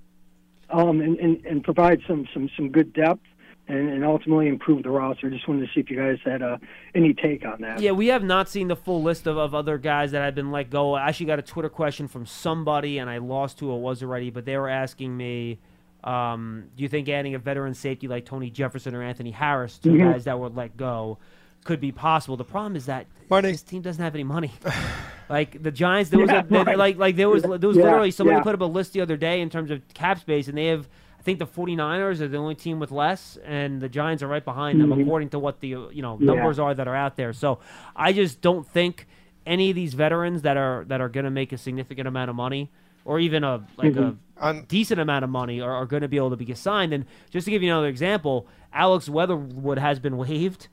[0.72, 3.26] um, and, and, and provide some, some, some good depth
[3.68, 5.30] and, ultimately improve the roster.
[5.30, 6.58] Just wanted to see if you guys had uh,
[6.94, 7.80] any take on that.
[7.80, 10.52] Yeah, we have not seen the full list of, of other guys that have been
[10.52, 10.94] let go.
[10.96, 14.30] I actually got a Twitter question from somebody, and I lost who it was already,
[14.30, 15.60] but they were asking me,
[16.04, 19.92] um, do you think adding a veteran safety like Tony Jefferson or Anthony Harris, 2
[19.92, 20.12] Mhm.
[20.14, 21.18] guys that were let go,
[21.64, 22.38] could be possible?
[22.38, 24.52] The problem is that this team doesn't have any money.
[25.30, 26.78] like the Giants, there was Yeah, a, there- right.
[26.78, 28.44] like like there was there was Yeah, literally somebody yeah.
[28.44, 30.88] put up a list the other day in terms of cap space, and they have
[31.20, 34.44] I think the 49ers are the only team with less, and the Giants are right
[34.44, 35.04] behind them, Mhm.
[35.04, 37.32] according to what the uh, you know numbers are that are out there.
[37.32, 37.60] So
[37.96, 39.08] I just don't think
[39.46, 42.36] any of these veterans that are that are going to make a significant amount of
[42.36, 42.72] money,
[43.06, 44.18] or even a like Mhm.
[44.38, 46.94] a decent amount of money, are, are going to be able to be signed.
[46.94, 50.68] And just to give you another example, Alex Leatherwood has been waived,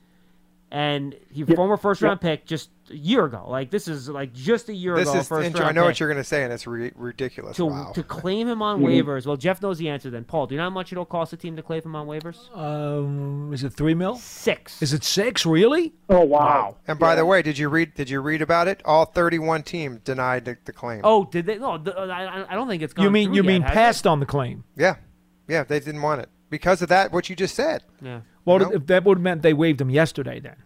[0.71, 3.47] and he former first round pick just a year ago.
[3.49, 5.19] Like this is like just a year This ago.
[5.19, 7.57] is first intro- I know pick what you're going to say, and it's ri- ridiculous.
[7.57, 7.93] to, wow.
[7.95, 9.27] to claim him on waivers.
[9.27, 10.25] Well, Jeff knows the answer then.
[10.25, 12.55] Paul, do you know how much it'll cost a team to claim him on waivers?
[12.57, 14.17] Um, is it three mil?
[14.17, 14.83] Six.
[14.83, 15.47] Is it six?
[15.47, 15.95] Really?
[16.11, 16.77] Oh wow!
[16.87, 17.95] And by the way, did you read?
[17.95, 18.83] Did you read about it?
[18.85, 21.01] All 31 teams denied the, the claim.
[21.05, 21.59] Oh, did they?
[21.59, 23.05] No, th- I, I don't think it's gone.
[23.05, 23.75] You mean you yet, mean has it?
[23.75, 24.65] passed on the claim?
[24.77, 24.97] Yeah,
[25.49, 27.13] yeah, they didn't want it because of that.
[27.13, 27.83] What you just said.
[28.01, 28.21] Yeah.
[28.49, 28.71] Well, No.
[28.73, 30.57] if that would have meant they waived him yesterday then.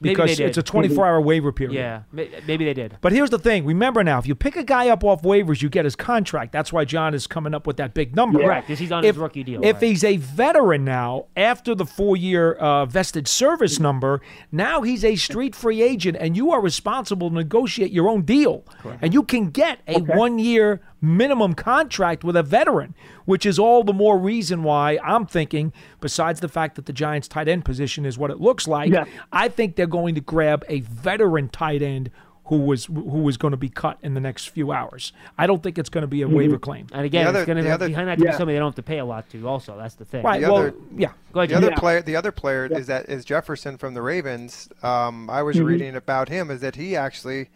[0.00, 1.76] Because it's a 24 hour waiver period.
[1.78, 2.98] Yeah, maybe they did.
[3.00, 3.64] But here's the thing.
[3.64, 6.52] Remember now, if you pick a guy up off waivers, you get his contract.
[6.52, 8.40] That's why John is coming up with that big number.
[8.40, 8.46] Yeah.
[8.46, 9.82] Correct, 'cause he's on if, his rookie deal, If right.
[9.82, 14.20] he's a veteran now, after the four year uh, vested service number,
[14.52, 18.64] now he's a street free agent, and you are responsible to negotiate your own deal.
[19.00, 23.82] And you can get a one year minimum contract with a veteran, which is all
[23.84, 28.04] the more reason why I'm thinking, besides the fact that the Giants' tight end position
[28.06, 29.04] is what it looks like, Yeah.
[29.32, 32.10] I think they're going to grab a veteran tight end
[32.48, 35.14] who was who was going to be cut in the next few hours.
[35.38, 36.86] I don't think it's going to be a waiver claim.
[36.92, 38.36] And again, The it's going to be other- behind that to be Yeah.
[38.36, 39.48] somebody they don't have to pay a lot to.
[39.48, 40.22] Also, that's the thing.
[40.24, 40.42] Right.
[40.42, 41.12] The well, other- yeah.
[41.32, 41.48] Go ahead.
[41.48, 41.78] The other Jim.
[41.78, 44.68] player, the other player is that is Jefferson from the Ravens.
[44.82, 45.64] Um, I was Mhm.
[45.64, 47.48] reading about him is that he actually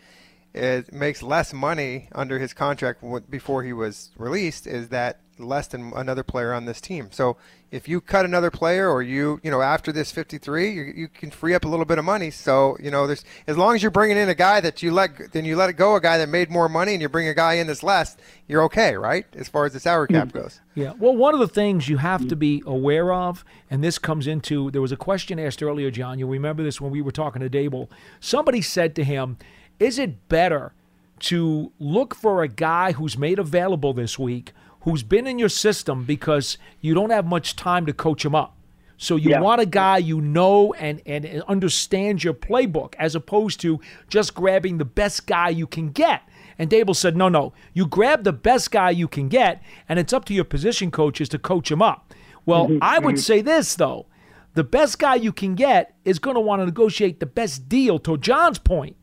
[0.54, 4.66] is, makes less money under his contract before he was released.
[4.66, 7.08] Is that less than another player on this team?
[7.10, 7.36] So
[7.70, 11.30] if you cut another player, or you you know after this 53, you, you can
[11.30, 12.30] free up a little bit of money.
[12.30, 15.32] So you know there's as long as you're bringing in a guy that you let
[15.32, 17.34] then you let it go a guy that made more money, and you bring a
[17.34, 19.26] guy in that's less, you're okay, right?
[19.34, 20.32] As far as the salary cap mm.
[20.32, 20.60] goes.
[20.74, 20.92] Yeah.
[20.98, 22.38] Well, one of the things you have to mm.
[22.38, 26.18] be aware of, and this comes into there was a question asked earlier, John.
[26.18, 27.88] You'll remember this when we were talking to Daboll.
[28.20, 29.36] Somebody said to him,
[29.78, 30.72] Is it better
[31.20, 34.52] to look for a guy who's made available this week,
[34.88, 38.56] who's been in your system because you don't have much time to coach him up?
[38.96, 39.40] So you Yeah.
[39.40, 44.34] want a guy you know and, and and understands your playbook as opposed to just
[44.34, 46.22] grabbing the best guy you can get.
[46.58, 50.12] And Daboll said, no, no, you grab the best guy you can get, and it's
[50.12, 52.12] up to your position coaches to coach him up.
[52.46, 53.20] Well, Mhm, I would mhm.
[53.20, 54.06] say this, though.
[54.54, 58.00] The best guy you can get is going to want to negotiate the best deal.
[58.00, 58.96] To John's point,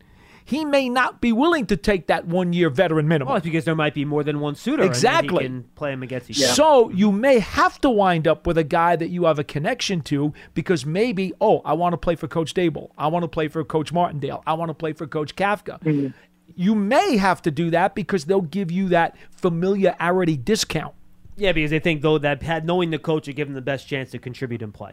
[0.46, 3.30] he may not be willing to take that one year veteran minimum.
[3.30, 4.84] Well, it's because there might be more than one suitor.
[4.84, 5.44] Exactly.
[5.44, 6.54] And he can play him against each other.
[6.54, 10.02] So you may have to wind up with a guy that you have a connection
[10.02, 12.92] to because maybe, oh, I want to play for Coach Daboll.
[12.96, 14.44] I want to play for Coach Martindale.
[14.46, 15.82] I want to play for Coach Kafka.
[15.82, 16.08] Mm-hmm.
[16.56, 20.94] You may have to do that because they'll give you that familiarity discount.
[21.38, 23.88] Yeah, because they think though that had knowing the coach would give them the best
[23.88, 24.92] chance to contribute and play.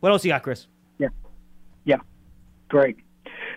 [0.00, 0.66] What else you got, Chris?
[0.98, 1.08] Yeah.
[1.84, 1.98] Yeah.
[2.68, 2.96] Great.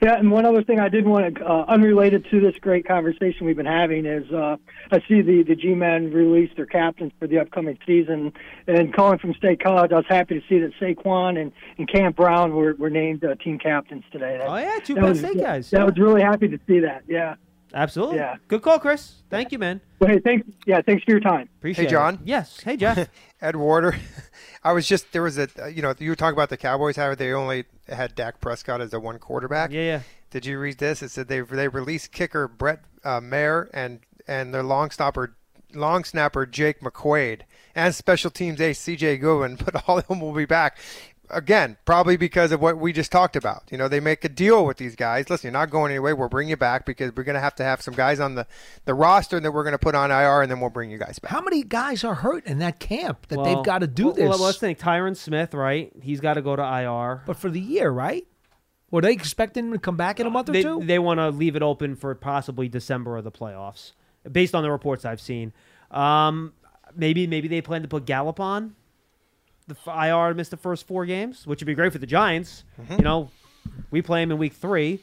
[0.01, 3.45] Yeah, and one other thing I did want to, uh, unrelated to this great conversation
[3.45, 4.57] we've been having, is uh,
[4.91, 8.33] I see the the G-men release their captains for the upcoming season.
[8.67, 12.11] And calling from State College, I was happy to see that Saquon and, and Cam
[12.11, 14.37] Brown were, were named uh, team captains today.
[14.37, 15.69] That, Oh yeah, two that Penn State guys.
[15.69, 15.85] That yeah.
[15.85, 17.03] was really happy to see that.
[17.07, 17.35] Yeah.
[17.73, 18.17] Absolutely.
[18.17, 18.37] Yeah.
[18.47, 19.23] Good call, Chris.
[19.29, 19.81] Thank you, man.
[19.99, 20.47] Well, hey, thanks.
[20.65, 21.49] Yeah, thanks for your time.
[21.57, 22.13] Appreciate Hey, John.
[22.15, 22.19] it.
[22.23, 22.61] Yes.
[22.61, 23.09] Hey, Jeff.
[23.41, 23.97] Ed Warder.
[24.65, 26.95] I was just there was a uh, you know you were talking about the Cowboys
[26.95, 29.71] how they only had Dak Prescott as a one quarterback.
[29.71, 30.01] Yeah, yeah.
[30.31, 31.03] Did you read this?
[31.03, 35.35] It said they they released kicker Brett uh, Maher and and their long stopper
[35.71, 37.41] long snapper Jake McQuaid
[37.75, 40.79] and special teams ace CJ Goodwin, but all of them will be back.
[41.29, 43.63] Again, probably because of what we just talked about.
[43.71, 45.29] You know, they make a deal with these guys.
[45.29, 46.15] Listen, you're not going anywhere.
[46.15, 48.47] We'll bring you back because we're going to have to have some guys on the,
[48.85, 51.19] the roster that we're going to put on IR, and then we'll bring you guys
[51.19, 51.31] back.
[51.31, 54.13] How many guys are hurt in that camp that Well, they've got to do well,
[54.13, 54.29] this?
[54.29, 54.79] Well, let's think.
[54.79, 55.91] Tyron Smith, right?
[56.01, 57.23] He's got to go to IR.
[57.25, 58.25] But for the year, right?
[58.91, 60.81] Were they expecting him to come back in a month or they, two?
[60.83, 63.93] They want to leave it open for possibly December of the playoffs,
[64.31, 65.53] based on the reports I've seen.
[65.91, 66.53] Um,
[66.95, 68.75] maybe maybe they plan to put Gallup on
[69.67, 72.63] the IR to miss the first four games, which would be great for the Giants.
[72.81, 72.93] Mm-hmm.
[72.93, 73.31] You know,
[73.91, 74.99] we play them in week three.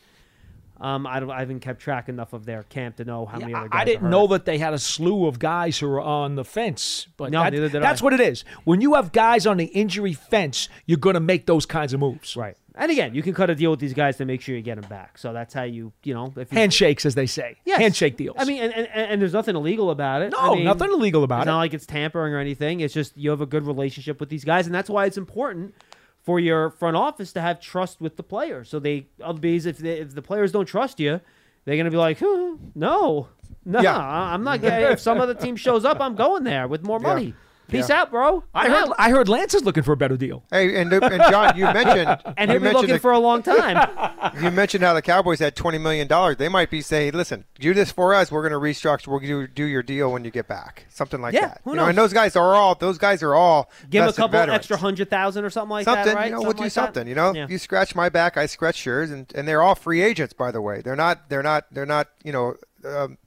[0.81, 1.31] Um, I don't.
[1.31, 3.81] I haven't kept track enough of their camp to know how many other guys.
[3.83, 7.07] I didn't know that they had a slew of guys who were on the fence.
[7.17, 8.05] But No, that- that's I.
[8.05, 8.45] what it is.
[8.65, 12.01] When you have guys on the injury fence, you're going to make those kinds of
[12.01, 12.37] moves.
[12.37, 12.57] Right.
[12.75, 14.81] And again, you can cut a deal with these guys to make sure you get
[14.81, 15.19] them back.
[15.19, 17.59] So that's how you, you know, if you, Handshakes, as they say.
[17.65, 17.81] Yes.
[17.81, 18.37] Handshake deals.
[18.39, 20.33] I mean, and, and, and there's nothing illegal about it.
[20.33, 21.49] No, I mean, nothing illegal about it's it.
[21.49, 22.81] It's not like it's tampering or anything.
[22.81, 25.75] It's just you have a good relationship with these guys, and that's why it's important
[26.23, 28.69] for your front office to have trust with the players.
[28.69, 31.21] So they, otherwise, if they, if the players don't trust you,
[31.65, 33.29] they're gonna be like, "Huh, no,
[33.65, 33.99] no, Yeah.
[33.99, 34.63] I'm not.
[34.63, 37.35] If some other team shows up, I'm going there with more Yeah.
[37.73, 37.83] Money.
[37.83, 38.03] Peace Yeah.
[38.03, 38.45] out, bro.
[38.55, 38.95] I I'm heard out.
[38.99, 40.45] I heard Lance is looking for a better deal.
[40.51, 43.19] Hey, and, and John, you mentioned and you he'll be mentioned looking the- for a
[43.19, 43.89] long time.
[44.43, 46.37] You mentioned how the Cowboys had twenty million dollars.
[46.37, 48.31] They might be saying, "Listen, do this for us.
[48.33, 49.09] We're going to restructure.
[49.09, 51.61] We'll do, do your deal when you get back." Something like Yeah, that.
[51.65, 54.07] who You know, and those guys are all those guys are all Give him a
[54.07, 54.57] vested couple veterans.
[54.57, 56.07] extra hundred thousand or something like something.
[56.07, 56.27] that, right?
[56.27, 56.71] You know, we'll do like that?
[56.71, 57.07] something.
[57.09, 57.47] You know, Yeah.
[57.49, 60.61] you scratch my back, I scratch yours, and, and they're all free agents, by the
[60.63, 60.81] way.
[60.83, 61.29] They're not.
[61.29, 61.67] They're not.
[61.73, 62.09] They're not.
[62.25, 62.55] You know,
[62.85, 63.19] um,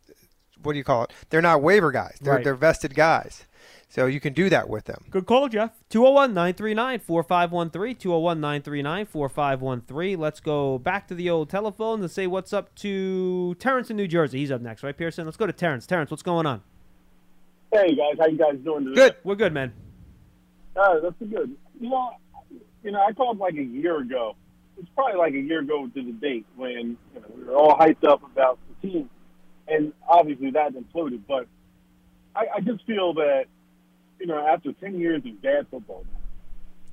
[0.63, 1.11] what do you call it?
[1.29, 2.17] They're not waiver guys.
[2.21, 2.43] They're Right.
[2.43, 3.43] they're vested guys.
[3.87, 5.05] So you can do that with them.
[5.09, 5.71] Good call, Jeff.
[5.89, 7.95] 201 939 4513.
[7.95, 10.19] 201 939 4513.
[10.19, 14.07] Let's go back to the old telephone and say what's up to Terrence in New
[14.07, 14.39] Jersey.
[14.39, 15.25] He's up next, right, Pearson?
[15.25, 15.85] Let's go to Terrence.
[15.85, 16.61] Terrence, what's going on?
[17.71, 18.95] Hey guys, how you guys doing today?
[18.95, 19.15] Good.
[19.23, 19.73] We're good, man.
[20.75, 21.55] Uh, that's good.
[21.79, 22.11] You know,
[22.83, 24.35] you know, I called like a year ago.
[24.77, 27.77] It's probably like a year ago to the date when you know, we were all
[27.77, 29.09] hyped up about the team,
[29.67, 31.21] and obviously that imploded.
[31.27, 31.47] But
[32.35, 33.45] I, I just feel that
[34.19, 36.05] you know, after ten years of bad football,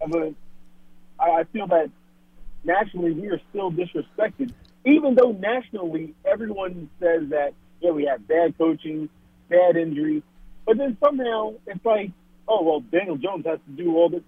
[0.03, 0.37] I mean,
[1.19, 1.91] I, feel that
[2.65, 4.53] nationally we are still disrespected,
[4.85, 9.09] even though nationally everyone says that yeah we have bad coaching,
[9.49, 10.23] bad injuries,
[10.67, 12.11] but then somehow it's like
[12.49, 14.23] oh well Daniel Jones has to do all this.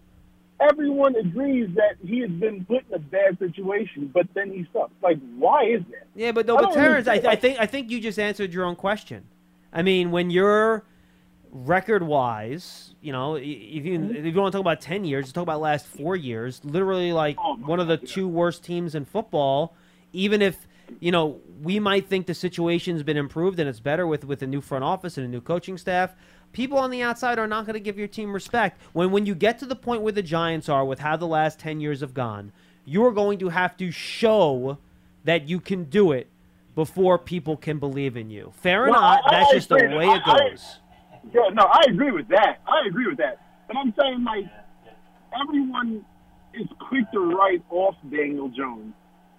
[0.60, 4.92] Everyone agrees that he has been put in a bad situation, but then he sucks.
[5.02, 6.06] Like, why is that?
[6.14, 7.14] Yeah, but no, I but Terrence, I.
[7.14, 9.24] I think I think you just answered your own question.
[9.72, 10.84] I mean, when you're
[11.54, 13.44] record wise, you know, if
[13.86, 16.60] you if you want to talk about ten years, talk about last four years.
[16.64, 17.36] Literally, like
[17.66, 19.74] one of the two worst teams in football.
[20.12, 20.66] Even if
[21.00, 24.46] you know we might think the situation's been improved and it's better with with a
[24.46, 26.14] new front office and a new coaching staff.
[26.52, 28.80] People on the outside are not going to give your team respect.
[28.92, 31.58] When when you get to the point where the Giants are with how the last
[31.58, 32.52] ten years have gone,
[32.84, 34.78] you are going to have to show
[35.24, 36.28] that you can do it
[36.76, 38.52] before people can believe in you.
[38.56, 40.78] Fair or No, not, I- that's I just the way it goes.
[41.32, 42.60] Yeah, no, I agree with that.
[42.66, 43.40] I agree with that.
[43.66, 44.44] But I'm saying, like,
[45.42, 46.04] everyone
[46.52, 48.94] is quick to write off Daniel Jones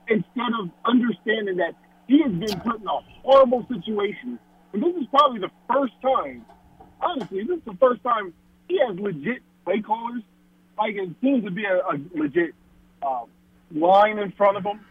[0.08, 1.76] instead of understanding that
[2.08, 4.40] he has been put in a horrible situation.
[4.74, 6.46] And this is probably the first time,
[7.02, 8.34] honestly, this is the first time
[8.68, 10.22] he has legit play callers.
[10.78, 12.54] Like, it seems to be a, a legit
[13.02, 13.24] uh,
[13.74, 14.82] line in front of him,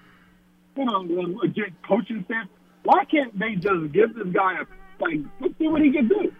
[0.76, 2.46] you know, a legit coaching staff.
[2.84, 6.32] Why can't they just give this guy a, like, let's see what he can do?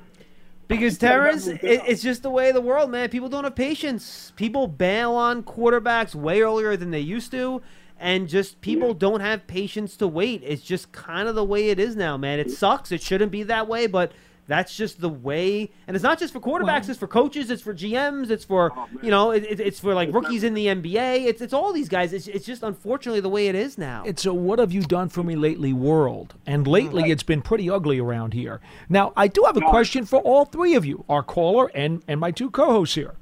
[0.68, 3.08] Because Terrence, it, it's just the way of the world, man.
[3.08, 4.32] People don't have patience.
[4.36, 7.62] People bail on quarterbacks way earlier than they used to,
[7.98, 10.42] and just people don't have patience to wait.
[10.44, 12.38] It's just kind of the way it is now, man.
[12.38, 12.92] It sucks.
[12.92, 14.12] It shouldn't be that way, but
[14.47, 15.70] that's just the way.
[15.86, 16.88] And it's not just for quarterbacks.
[16.88, 17.51] it's for coaches.
[17.51, 18.30] It's for GMs.
[18.30, 18.72] It's for
[19.03, 19.30] you know.
[19.30, 21.24] It, it- it's for like rookies in the NBA.
[21.26, 22.12] It's it's all these guys.
[22.12, 24.03] It's it's just unfortunately the way it is now.
[24.05, 26.34] It's a what have you done for me lately world.
[26.47, 28.61] And lately it's been pretty ugly around here.
[28.88, 32.20] Now, I do have a question for all three of you, our caller and, and
[32.20, 33.14] my two co hosts here.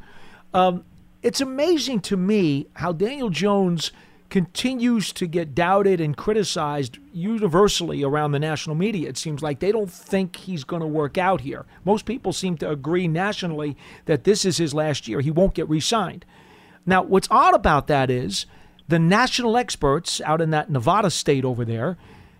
[0.52, 0.84] Um,
[1.22, 3.92] it's amazing to me how Daniel Jones
[4.32, 9.06] continues to get doubted and criticized universally around the national media.
[9.06, 11.66] It seems like they don't think he's going to work out here.
[11.84, 13.76] Most people seem to agree nationally
[14.06, 15.20] that this is his last year.
[15.20, 16.24] He won't get re signed.
[16.86, 18.46] Now, what's odd about that is
[18.88, 21.98] the national experts out in that Nevada state over there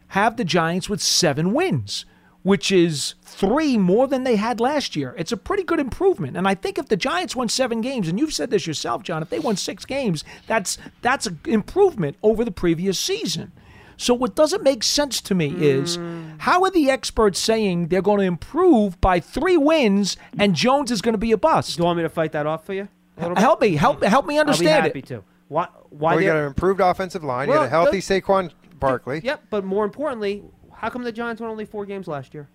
[0.09, 2.07] have the Giants with seven wins,
[2.43, 5.15] which is three more than they had last year.
[5.17, 6.37] It's a pretty good improvement.
[6.37, 9.23] And I think if the Giants won seven games, and you've said this yourself, John,
[9.23, 13.53] if they won six games, that's that's an improvement over the previous season.
[13.97, 16.41] So what doesn't make sense to me is mm.
[16.41, 21.03] how are the experts saying they're going to improve by three wins and Jones is
[21.03, 21.77] going to be a bust?
[21.77, 22.89] Do you want me to fight that off for you?
[23.19, 23.39] Mm.
[23.39, 25.09] Help me, help help me understand I'll be it.
[25.09, 25.25] happy to.
[25.49, 25.69] Why?
[25.91, 26.15] Why?
[26.15, 27.49] Well, you they- got an improved offensive line.
[27.49, 29.21] you got a healthy the- Saquon Barkley.
[29.23, 30.43] Yep, but more importantly,
[30.83, 32.49] how come the Giants won only four games last year?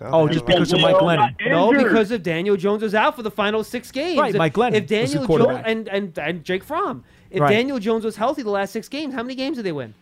[0.00, 1.34] Oh, just because of Mike Glennon.
[1.46, 4.18] No, because of Daniel Jones was out for the final six games.
[4.18, 7.40] Right, If- Mike Glennon If was the Daniel Jones and, and and Jake Fromm, if
[7.40, 7.50] Right.
[7.50, 9.94] Daniel Jones was healthy the last six games, how many games did they win?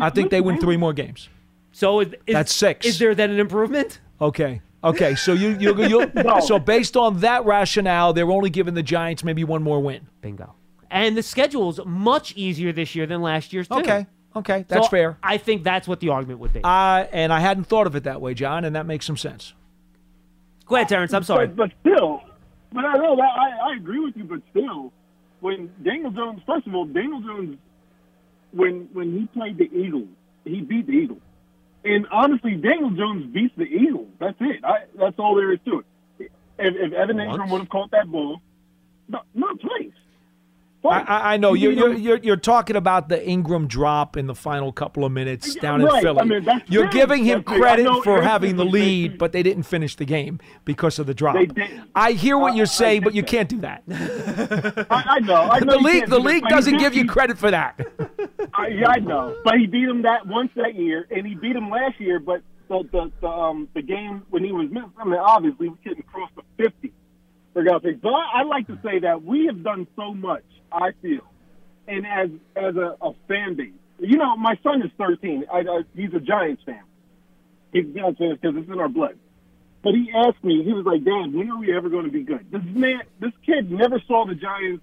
[0.00, 1.28] I think they win three more games.
[1.72, 2.86] So is, is- That's six.
[2.86, 4.00] Is there then an improvement?
[4.20, 4.62] Okay.
[4.84, 5.16] Okay.
[5.16, 6.12] So you you you
[6.46, 10.06] so based on that rationale, they're only giving the Giants maybe one more win.
[10.20, 10.54] Bingo.
[10.92, 13.74] And the schedule's much easier this year than last year's too.
[13.76, 14.06] Okay.
[14.34, 14.64] Okay.
[14.68, 15.18] That's So fair.
[15.22, 16.60] I think that's what the argument would be.
[16.64, 19.52] Uh, and I hadn't thought of it that way, John, and that makes some sense.
[20.66, 21.12] Go ahead, Terrence.
[21.12, 21.48] I'm sorry.
[21.48, 22.22] But, but still,
[22.72, 24.24] but I know that I, I agree with you.
[24.24, 24.92] But still,
[25.40, 27.58] when Daniel Jones, first of all, Daniel Jones,
[28.52, 30.08] when when he played the Eagles,
[30.44, 31.20] he beat the Eagles.
[31.84, 34.08] And honestly, Daniel Jones beats the Eagles.
[34.18, 34.64] That's it.
[34.64, 35.86] I, that's all there is to it.
[36.58, 38.40] If, if Evan Engram would have caught that ball,
[39.08, 39.90] no, not twice.
[40.84, 44.34] I, I- know You you're, you're you're you're talking about the Engram drop in the
[44.34, 46.02] final couple of minutes down in right.
[46.02, 46.18] Philly.
[46.20, 46.92] I mean, you're big.
[46.92, 50.98] giving him That's credit for having the lead, but they didn't finish the game because
[50.98, 51.36] of the drop.
[51.94, 53.28] I hear what you're saying, but you that.
[53.28, 53.82] can't do that.
[54.90, 55.34] I, I know.
[55.34, 57.80] I know the league the league doesn't give you credit for that.
[58.54, 61.56] I, yeah, I know, but he beat him that once that year, and he beat
[61.56, 62.18] him last year.
[62.18, 65.76] But the the, the um the game when he was missing, I mean, obviously we
[65.84, 66.92] couldn't cross the fifty
[67.52, 68.00] for God's sake.
[68.02, 70.44] But I, I like to say that we have done so much.
[70.72, 71.22] I feel,
[71.86, 75.44] and as as a, a fan base, you know, my son is thirteen.
[75.52, 76.82] I, I, he's a Giants fan.
[77.72, 79.18] He's a Giants fan because it's in our blood.
[79.82, 82.22] But he asked me, he was like, "Dad, when are we ever going to be
[82.22, 84.82] good?" This man, this kid never saw the Giants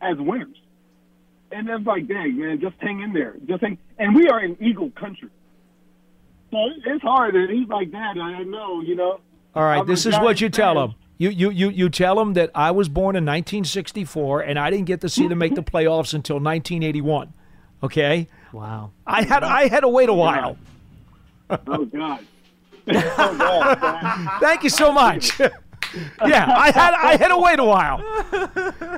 [0.00, 0.56] as winners.
[1.50, 3.36] And it's like, dang, man, just hang in there.
[3.46, 3.78] Just hang.
[3.98, 5.28] And we are in Eagle country.
[6.50, 7.36] So it's hard.
[7.36, 9.20] And he's like, Dad, I know, you know.
[9.54, 10.94] All right, I'm this is what you tell him.
[11.16, 14.86] You, you, you, you tell them that I was born in 1964 and I didn't
[14.86, 17.32] get to see them make the playoffs until 1981.
[17.82, 18.28] Okay?
[18.52, 18.92] Wow.
[19.06, 20.56] I had I had to wait a while.
[21.50, 22.26] Oh, God.
[22.88, 24.40] oh, God.
[24.40, 25.38] Thank you so much.
[26.26, 27.98] yeah, I had I had to wait a while.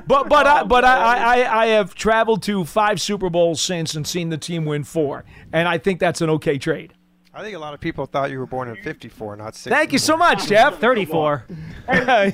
[0.07, 4.07] But but I, but I, I I have traveled to five Super Bowls since and
[4.07, 6.93] seen the team win four, and I think that's an okay trade.
[7.37, 9.69] I think a lot of people thought you were born in 54, not 60.
[9.69, 10.79] Thank you so much, Jeff.
[10.79, 11.45] 34.
[11.87, 12.31] And, uh,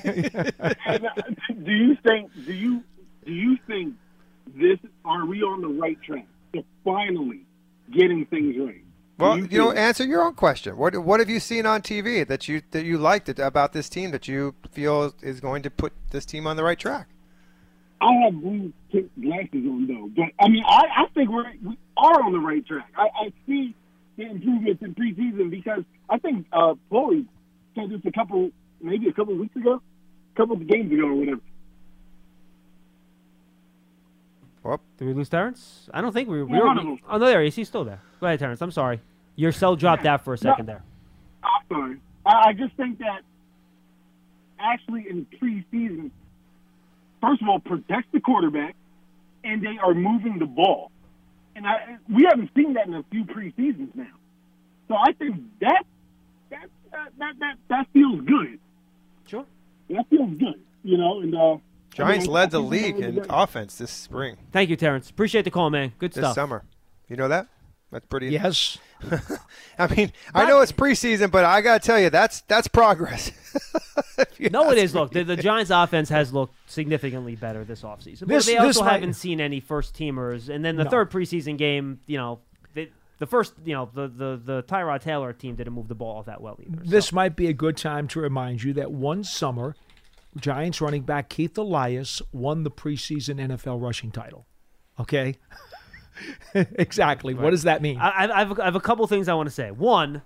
[1.63, 2.31] do you think?
[2.45, 2.83] Do you
[3.25, 3.95] do you think
[4.55, 4.79] this?
[5.03, 7.41] Are we on the right track to finally
[7.91, 8.81] getting things right?
[9.17, 10.77] Well, Do you know, think- answer your own question.
[10.77, 13.89] What what have you seen on TV that you that you liked it about this
[13.89, 17.09] team that you feel is going to put this team on the right track?
[17.99, 18.71] I have blue
[19.21, 22.65] glasses on though, but I mean, I, I think we're we are on the right
[22.65, 22.89] track.
[22.97, 23.82] I, I see the
[24.17, 27.25] improvements in preseason because I think uh, Chloe
[27.75, 28.51] said this a couple,
[28.81, 29.81] maybe a couple weeks ago,
[30.33, 31.41] a couple of games ago or whatever.
[34.65, 35.89] Oh, Did we lose Terrence?
[35.93, 36.71] I don't think we, we Yeah, were.
[36.93, 36.99] of.
[37.09, 37.55] Oh no, there he is.
[37.55, 37.99] He's still there.
[38.19, 38.61] Go ahead, Terrence.
[38.61, 39.01] I'm sorry.
[39.35, 40.83] Your cell dropped out for a second there.
[41.43, 41.97] I'm sorry.
[42.25, 43.21] I, I just think that
[44.59, 46.11] actually in preseason,
[47.21, 48.75] first of all, protect the quarterback,
[49.43, 50.91] and they are moving the ball.
[51.55, 54.07] And I, we haven't seen that in a few preseasons now.
[54.87, 55.83] So I think that
[56.49, 58.59] that that that that, that feels good.
[59.27, 59.45] Sure.
[59.89, 60.59] That feels good.
[60.83, 61.57] You know, and uh,
[61.93, 63.27] Giants I mean, led the league in good.
[63.29, 65.09] offense this spring, Thank you, Terrence.
[65.09, 65.93] Appreciate the call, man.
[65.99, 66.21] Good stuff.
[66.21, 66.35] this stuff.
[66.35, 66.63] summer.
[67.07, 67.47] You know that?
[67.91, 68.29] That's pretty.
[68.29, 68.79] Yes.
[69.77, 73.31] I mean, I know it's preseason, but I got to tell you, that's that's progress.
[74.51, 74.93] No, it is.
[74.95, 78.21] Look, the, the Giants' offense has looked significantly better this offseason.
[78.21, 80.49] But This- they also might- haven't seen any first teamers.
[80.49, 80.89] And then the No.
[80.89, 82.39] third preseason game, you know,
[82.73, 82.89] the,
[83.19, 86.23] the first, you know, the, the, the Tyrod Taylor team didn't move the ball all
[86.23, 86.77] that well either.
[86.83, 89.75] This might be a good time to remind you that one summer,
[90.37, 94.45] Giants running back Keith Elias won the preseason NFL rushing title.
[94.99, 95.35] Okay?
[96.53, 97.33] exactly.
[97.33, 97.97] What does that mean?
[97.99, 99.71] I, I, I, have, I have a couple things I want to say.
[99.71, 100.21] One,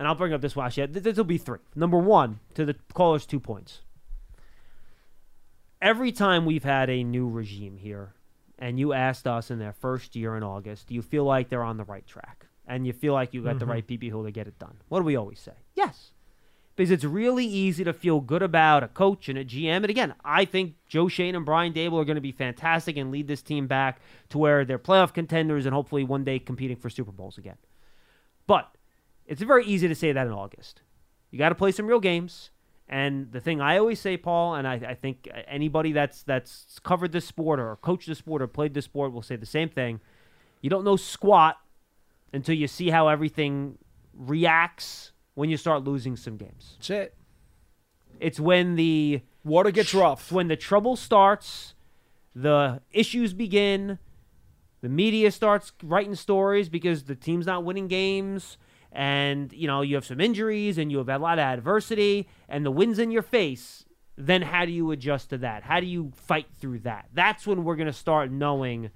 [0.00, 0.94] and I'll bring up this watch yet.
[0.94, 1.58] This will be three.
[1.76, 3.82] Number one, to the callers, two points.
[5.82, 8.14] Every time we've had a new regime here,
[8.58, 11.62] and you asked us in their first year in August, do you feel like they're
[11.62, 12.46] on the right track?
[12.66, 13.70] And you feel like you got the Mhm.
[13.70, 14.76] right people to get it done?
[14.88, 15.52] What do we always say?
[15.74, 16.12] Yes.
[16.76, 19.82] Because it's really easy to feel good about a coach and a GM.
[19.84, 23.10] And again, I think Joe Schoen and Brian Daboll are going to be fantastic and
[23.10, 26.88] lead this team back to where they're playoff contenders and hopefully one day competing for
[26.88, 27.58] Super Bowls again.
[28.46, 28.74] But
[29.30, 30.82] it's very easy to say that in August.
[31.30, 32.50] You got to play some real games.
[32.88, 37.12] And the thing I always say, Paul, and I, I think anybody that's that's covered
[37.12, 40.00] this sport or coached this sport or played this sport will say the same thing.
[40.60, 41.58] You don't know squat
[42.32, 43.78] until you see how everything
[44.12, 46.74] reacts when you start losing some games.
[46.78, 47.14] That's it.
[48.18, 50.32] It's when the water gets rough.
[50.32, 51.74] When the trouble starts,
[52.34, 54.00] the issues begin.
[54.80, 58.58] The media starts writing stories because the team's not winning games,
[58.92, 62.64] and you know you have some injuries and you have a lot of adversity, and
[62.64, 63.84] the wind's in your face.
[64.16, 65.62] Then how do you adjust to that?
[65.62, 67.08] How do you fight through that?
[67.14, 68.90] That's when we're going to start knowing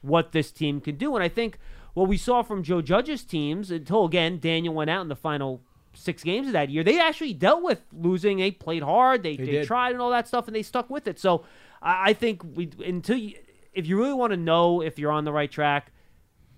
[0.00, 1.14] what this team can do.
[1.14, 1.58] And I think
[1.94, 5.62] what we saw from Joe Judge's teams until again Daniel went out in the final
[5.94, 8.38] six games of that year, they actually dealt with losing.
[8.38, 9.22] They played hard.
[9.22, 11.18] They, They they, tried and all that stuff, and they stuck with it.
[11.18, 11.44] So
[11.80, 13.36] I, I think we until you,
[13.74, 15.92] if you really want to know if you're on the right track,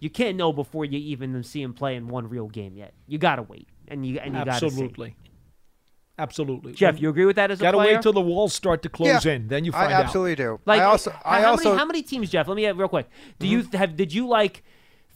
[0.04, 2.92] you can't know before you even see him play in one real game yet.
[3.08, 4.66] You gotta wait, and you and you gotta see.
[4.66, 5.16] Absolutely.
[6.16, 6.74] Absolutely.
[6.74, 7.72] Jeff, you agree with that as a player?
[7.72, 7.94] Gotta player?
[7.96, 10.04] wait till the walls start to close Yeah, in, then you I find out.
[10.04, 10.60] absolutely do.
[10.64, 11.68] Like, I also, how, I how also, Mm-hmm.
[11.70, 12.46] many how many teams, Jeff?
[12.46, 13.08] Let me get real quick.
[13.40, 14.62] Do you have did you like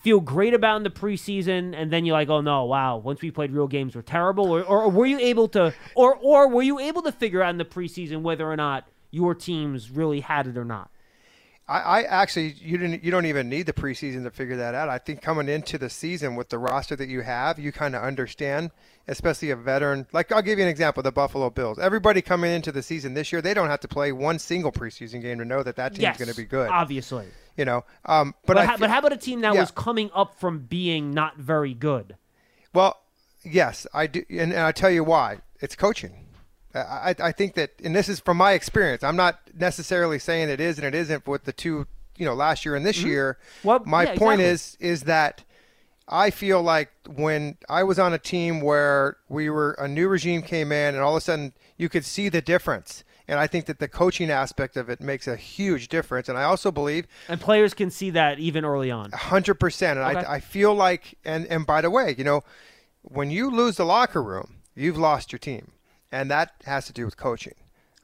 [0.03, 3.31] feel great about in the preseason, and then you're like, oh no, wow, once we
[3.31, 6.79] played real games, we're terrible, or, or were you able to, or or were you
[6.81, 10.57] able to figure out in the preseason whether or not your teams really had it
[10.57, 10.91] or not?
[11.69, 14.89] I, I actually you didn't you don't even need the preseason to figure that out.
[14.89, 18.03] I think coming into the season with the roster that you have, you kind of
[18.03, 18.71] understand,
[19.07, 20.07] especially a veteran.
[20.13, 21.79] Like I'll give you an example: the Buffalo Bills.
[21.79, 25.21] Everybody coming into the season this year, they don't have to play one single preseason
[25.21, 26.71] game to know that that team's Yes, going to be good.
[26.71, 27.27] Obviously.
[27.57, 29.61] You know, um, but But, I but how about a team that Yeah.
[29.61, 32.17] was coming up from being not very good?
[32.73, 32.97] Well,
[33.45, 35.39] yes, I do, and, and I tell you why.
[35.61, 36.28] It's coaching.
[36.75, 39.03] I, I, think that, and this is from my experience.
[39.03, 42.65] I'm not necessarily saying it is and it isn't with the two, you know, last
[42.65, 43.09] year and this mm-hmm.
[43.09, 43.39] year.
[43.65, 44.89] Well, my yeah, point exactly.
[44.89, 45.45] is, is that
[46.09, 50.43] I feel like when I was on a team where we were a new regime
[50.43, 53.05] came in, and all of a sudden you could see the difference.
[53.31, 56.31] And I think that the coaching aspect of it makes a huge difference.
[56.31, 59.13] And I also believe And players can see that even early on.
[59.13, 59.99] hundred percent.
[59.99, 60.27] And Okay.
[60.27, 62.43] I, I feel like, and and by the way, you know,
[63.03, 65.73] when you lose the locker room, you've lost your team,
[66.13, 67.55] and that has to do with coaching.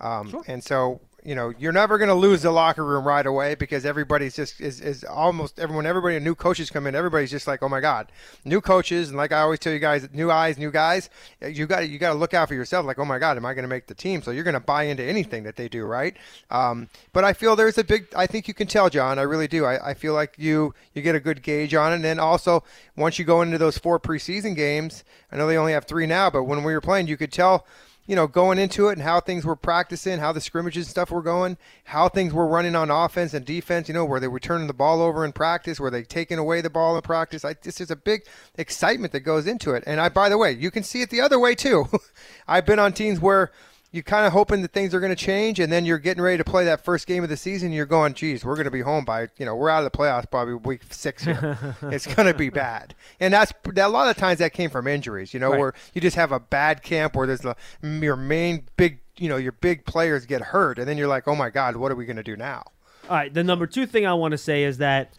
[0.01, 3.55] Um, And so, you know, you're never going to lose the locker room right away
[3.55, 5.87] because everybody's just is, is almost everyone.
[5.87, 8.13] Everybody, new coaches come in, everybody's just like, oh my god,
[8.45, 9.09] new coaches.
[9.09, 11.09] And like I always tell you guys, new eyes, new guys.
[11.41, 12.85] You got you got to look out for yourself.
[12.85, 14.21] Like, oh my god, am I going to make the team?
[14.21, 16.15] So you're going to buy into anything that they do, right?
[16.51, 18.07] Um, but I feel there's a big.
[18.15, 19.19] I think you can tell, John.
[19.19, 19.65] I really do.
[19.65, 21.95] I, I feel like you you get a good gauge on it.
[21.97, 22.65] And then also
[22.97, 26.29] once you go into those four preseason games, I know they only have three now,
[26.29, 27.67] but when we were playing, you could tell
[28.07, 31.11] you know, going into it and how things were practicing, how the scrimmages and stuff
[31.11, 34.41] were going, how things were running on offense and defense, you know, where they were
[34.41, 37.45] turning the ball over in practice, where they taking away the ball in practice.
[37.45, 38.27] I, this is a big
[38.57, 39.85] excitement that goes into it.
[39.87, 41.87] And I, by the way, you can see it the other way too.
[42.49, 43.53] I've been on teams where
[43.95, 46.37] you're kind of hoping that things are going to change, and then you're getting ready
[46.37, 47.67] to play that first game of the season.
[47.67, 49.93] And you're going, geez, we're going to be home by, you know, we're out of
[49.93, 51.77] the playoffs probably week six here.
[51.83, 55.33] it's going to be bad, and that's a lot of times that came from injuries.
[55.33, 55.61] You know, Right.
[55.61, 59.37] where you just have a bad camp where there's the your main big, you know,
[59.37, 62.05] your big players get hurt, and then you're like, oh my god, what are we
[62.05, 62.65] going to do now?
[63.09, 63.33] All right.
[63.33, 65.17] The number two thing I want to say is that,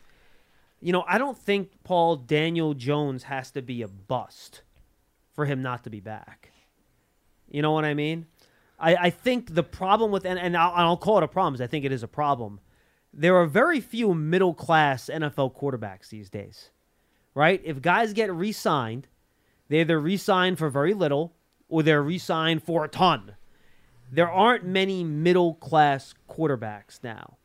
[0.82, 4.64] you know, I don't think Paul Daniel Jones has to be a bust
[5.34, 6.52] for him not to be back.
[7.50, 8.26] You know what I mean?
[8.86, 11.62] I, I think the problem with, and, and I'll, I'll call it a problem, 'cause
[11.62, 12.60] I think it is a problem.
[13.14, 16.70] There are very few middle class NFL quarterbacks these days,
[17.34, 17.62] right?
[17.64, 19.08] If guys get re signed,
[19.70, 21.34] they either re sign for very little
[21.70, 23.36] or they're re signed for a ton.
[24.12, 27.38] There aren't many middle class quarterbacks now.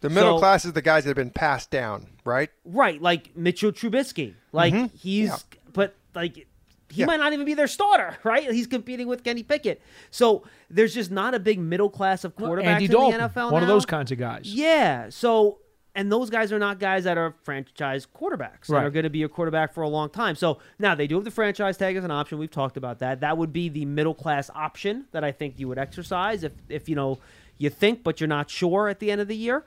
[0.00, 2.50] The middle So- class is the guys that have been passed down, right?
[2.64, 4.34] Right, like Mitchell Trubisky.
[4.52, 4.90] Like Mhm.
[4.98, 5.36] he's Yeah.
[5.72, 6.48] but like
[6.90, 7.06] he Yeah.
[7.06, 8.50] might not even be their starter, right?
[8.50, 9.80] He's competing with Kenny Pickett.
[10.10, 13.52] So there's just not a big middle class of quarterbacks Andy in Dalton, the NFL
[13.52, 14.42] one of those kinds of guys.
[14.44, 15.08] Yeah.
[15.10, 15.58] So
[15.94, 18.84] and those guys are not guys that are franchise quarterbacks that Right.
[18.84, 20.36] are going to be a quarterback for a long time.
[20.36, 22.38] So now they do have the franchise tag as an option.
[22.38, 23.20] We've talked about that.
[23.20, 26.88] That would be the middle class option that I think you would exercise if if
[26.88, 27.18] you know
[27.58, 29.64] you think but you're not sure at the end of the year.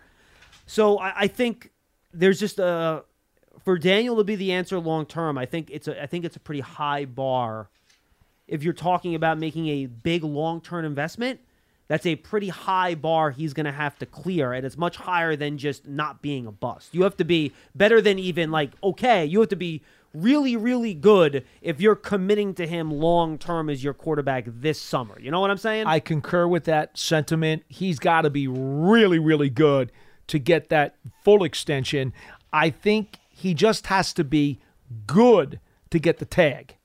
[0.65, 1.71] So I, I think
[2.13, 3.03] there's just a
[3.63, 5.37] for Daniel to be the answer long term.
[5.37, 7.69] I think it's a I think it's a pretty high bar.
[8.47, 11.39] If you're talking about making a big long term investment,
[11.87, 15.35] that's a pretty high bar he's going to have to clear, and it's much higher
[15.35, 16.93] than just not being a bust.
[16.93, 19.25] You have to be better than even like okay.
[19.25, 19.81] You have to be
[20.13, 25.19] really really good if you're committing to him long term as your quarterback this summer.
[25.19, 25.87] You know what I'm saying?
[25.87, 27.63] I concur with that sentiment.
[27.67, 29.91] He's got to be really, really good
[30.27, 32.13] to get that full extension.
[32.51, 34.61] I think he just has to be
[35.05, 36.77] good to get the tag.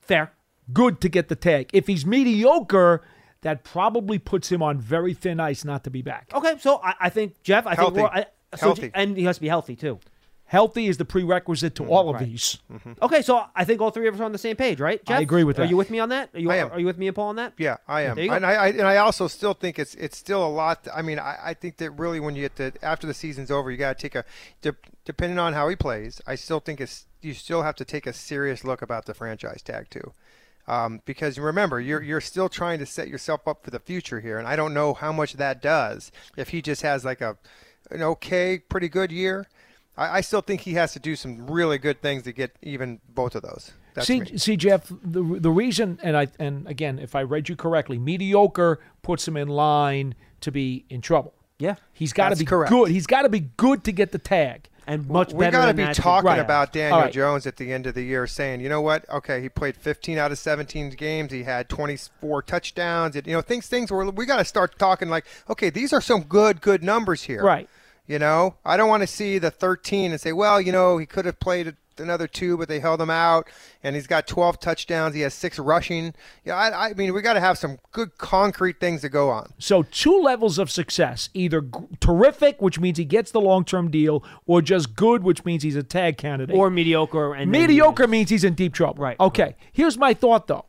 [0.00, 0.32] Fair.
[0.70, 1.70] Good to get the tag.
[1.72, 3.02] If he's mediocre,
[3.40, 6.30] that probably puts him on very thin ice not to be back.
[6.34, 7.66] Okay, so I, I think Jeff.
[7.66, 7.94] I Healthy.
[7.96, 8.26] think we're, I,
[8.56, 8.90] so Healthy.
[8.94, 9.98] and he has to be healthy too.
[10.54, 12.26] Healthy is the prerequisite to all of Right.
[12.28, 12.58] these.
[13.02, 15.04] Okay, so I think all three of us are on the same page, right?
[15.04, 15.18] Jeff?
[15.18, 16.30] I agree with Are you with me on that?
[16.32, 16.70] Are you, I am.
[16.70, 17.54] Are you with me and Paul on that?
[17.58, 18.16] Yeah, I am.
[18.16, 20.86] And I, I and I also still think it's it's still a lot.
[20.94, 23.68] I mean, I, I think that really when you get to after the season's over,
[23.68, 24.24] you got to take a
[24.62, 26.20] de- depending on how he plays.
[26.24, 29.60] I still think it's you still have to take a serious look about the franchise
[29.60, 30.12] tag too.
[30.68, 34.38] Um, because remember, you're you're still trying to set yourself up for the future here,
[34.38, 36.12] and I don't know how much that does.
[36.36, 37.38] If he just has like a
[37.90, 39.46] an okay, pretty good year,
[39.96, 43.00] I, I still think he has to do some really good things to get even
[43.08, 43.72] both of those.
[43.94, 44.38] That's see, me.
[44.38, 48.80] see, Jeff, the the reason, and I and again, if I read you correctly, mediocre
[49.02, 51.34] puts him in line to be in trouble.
[51.58, 52.70] Yeah, he's got to be correct.
[52.70, 52.90] good.
[52.90, 55.58] He's got to be good to get the tag, and much we better.
[55.58, 57.12] We got to be talking about Daniel All right.
[57.12, 59.08] Jones at the end of the year, saying, you know what?
[59.08, 61.30] Okay, he played 15 out of 17 games.
[61.30, 63.14] He had 24 touchdowns.
[63.14, 66.00] It, you know, things things where we got to start talking like, okay, these are
[66.00, 67.44] some good good numbers here.
[67.44, 67.68] Right.
[68.06, 71.06] You know, I don't want to see the 13 and say, well, you know, he
[71.06, 73.48] could have played another two, but they held him out.
[73.82, 75.14] And he's got 12 touchdowns.
[75.14, 76.14] He has six rushing.
[76.44, 79.52] Yeah, I, I mean, we got to have some good concrete things to go on.
[79.58, 84.22] So two levels of success: either g- terrific, which means he gets the long-term deal,
[84.46, 86.56] or just good, which means he's a tag candidate.
[86.56, 89.02] Or mediocre and then mediocre means he's in deep trouble.
[89.02, 89.18] Right.
[89.18, 89.56] Okay.
[89.72, 90.66] Here's my thought, though.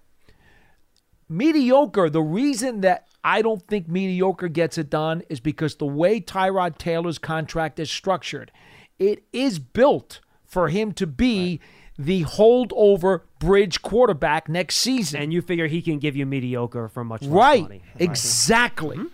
[1.28, 2.10] Mediocre.
[2.10, 6.78] The reason that I don't think mediocre gets it done is because the way Tyrod
[6.78, 8.52] Taylor's contract is structured,
[9.00, 11.60] it is built for him to be
[11.98, 15.20] the holdover bridge quarterback next season.
[15.20, 17.64] And you figure he can give you mediocre for much less Right.
[17.64, 17.82] money.
[17.98, 18.98] Exactly.
[18.98, 19.08] Mm-hmm.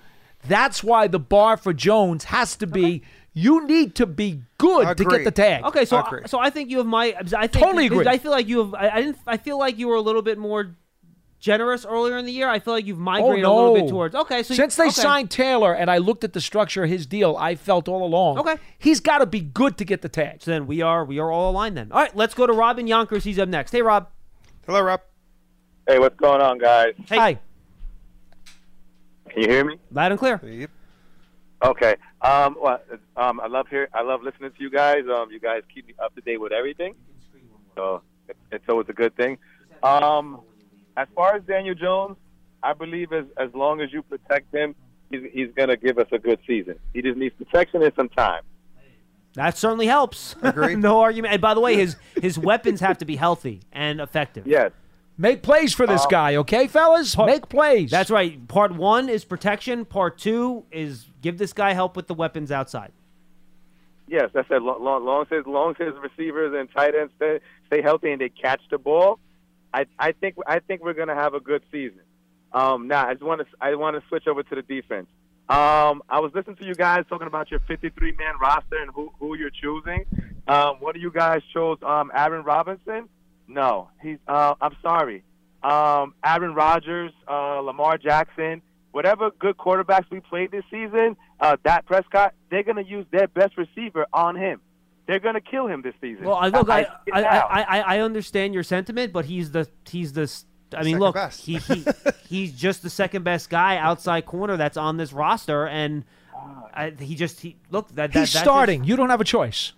[0.46, 3.04] That's why the bar for Jones has to be
[3.34, 5.64] you need to be good to get the tag.
[5.64, 7.16] Okay, so so I think you have my.
[7.18, 8.06] I think Totally agree.
[8.06, 8.74] I feel like you have.
[8.74, 9.20] I, I didn't.
[9.26, 10.76] I feel like you were a little bit more
[11.42, 12.48] generous earlier in the year.
[12.48, 13.54] I feel like you've migrated oh, no.
[13.54, 14.16] a little bit towards.
[14.16, 14.92] Okay, so since they okay.
[14.92, 18.40] signed Taylor and I looked at the structure of his deal, I felt all along.
[18.40, 18.56] Okay.
[18.78, 20.42] he's got to be good to get the tag.
[20.42, 21.92] So then we are we are all aligned then.
[21.92, 23.26] All right, let's go to Robin Yonkers.
[23.26, 23.72] He's up next.
[23.72, 24.08] Hey, Rob.
[24.66, 25.02] Hello, Rob.
[25.88, 26.94] Hey, what's going on, guys?
[27.10, 27.18] Hey.
[27.18, 27.40] Hi.
[29.30, 29.78] Can you hear me?
[29.92, 30.40] Loud and clear.
[30.44, 30.70] Yep.
[31.64, 31.96] Okay.
[32.22, 32.80] Um, well,
[33.18, 35.04] um, I love hear, I love listening to you guys.
[35.12, 36.96] Um, you guys keep me up to date with everything,
[37.76, 39.38] so it, it's always a good thing.
[39.84, 40.42] Um,
[40.98, 42.18] as far as Daniel Jones,
[42.64, 44.76] I believe as as long as you protect him,
[45.10, 46.76] he's he's gonna give us a good season.
[46.94, 48.44] He just needs protection and some time.
[49.34, 50.36] That certainly helps.
[50.42, 50.78] Agreed.
[50.80, 51.34] no argument.
[51.34, 54.46] And by the way, his his weapons have to be healthy and effective.
[54.46, 54.72] Yes.
[55.18, 57.16] Make plays for this Um, guy, okay, fellas?
[57.18, 57.92] Make plays.
[57.92, 58.48] That's right.
[58.48, 59.86] Part one is protection.
[59.86, 62.92] Part two is give this guy help with the weapons outside.
[64.08, 64.62] Yes, that's it.
[64.62, 68.20] Long, long, long as long as his receivers and tight ends stay, stay healthy and
[68.20, 69.20] they catch the ball,
[69.74, 72.02] I I think I think we're gonna have a good season.
[72.54, 75.08] Um, now I just want to I want to switch over to the defense.
[75.50, 79.12] Um, I was listening to you guys talking about your 53 man roster and who
[79.20, 80.06] who you're choosing.
[80.48, 83.10] Um, one of you guys chose um, Aaron Robinson.
[83.48, 84.18] No, he's.
[84.28, 85.24] Uh, I'm sorry.
[85.64, 88.62] Um, Aaron Rodgers, uh, Lamar Jackson,
[88.92, 93.58] whatever good quarterbacks we played this season, uh, Dak Prescott, they're gonna use their best
[93.58, 94.62] receiver on him.
[95.12, 96.24] They're gonna kill him this season.
[96.24, 97.22] Well, I look, I, see I.
[97.24, 100.22] I, I, I understand your sentiment, but he's the he's the.
[100.74, 101.46] I mean, Second look, best.
[101.46, 101.86] he, he
[102.30, 106.06] he's just the second best guy outside corner that's on this roster, and
[106.74, 108.86] I, he just he look that, that He's that starting.
[108.86, 109.74] you don't have a choice.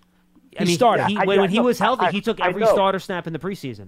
[0.51, 1.07] Just, I He's mean, starting.
[1.07, 3.33] He, I- when, I when he was healthy, I- he took every starter snap in
[3.33, 3.87] the preseason.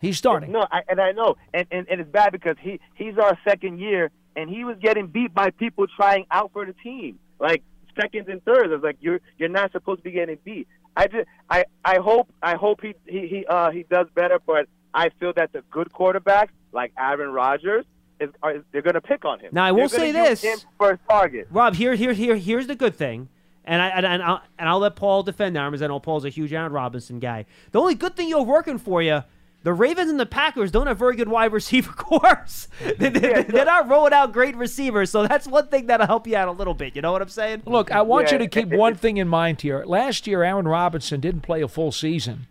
[0.00, 0.52] He's starting.
[0.52, 3.80] No, I, and I know, and, and and it's bad because he he's our second
[3.80, 7.64] year, and he was getting beat by people trying out for the team, like
[8.00, 8.70] seconds and thirds.
[8.70, 10.68] I was like you're you're not supposed to be getting beat.
[10.96, 14.66] I just I I hope I hope he he he uh he does better, but
[14.92, 17.84] I feel that the good quarterbacks like Aaron Rodgers
[18.20, 19.50] is are, they're going to pick on him.
[19.52, 20.42] Now, I will say this.
[20.42, 21.48] him for a target.
[21.50, 23.28] Rob, here, here, here, here's the good thing,
[23.64, 26.24] and I and, and I'll and I'll let Paul defend that because I know Paul's
[26.24, 27.46] a huge Aaron Robinson guy.
[27.72, 29.24] The only good thing you're working for you.
[29.62, 32.68] The Ravens and the Packers don't have very good wide receiver cores.
[32.98, 36.36] they, they, they're not rolling out great receivers, so that's one thing that'll help you
[36.36, 36.96] out a little bit.
[36.96, 37.62] You know what I'm saying?
[37.66, 39.84] Look, I want you to keep one thing in mind here.
[39.84, 42.46] Last year, Aaron Robinson didn't play a full season.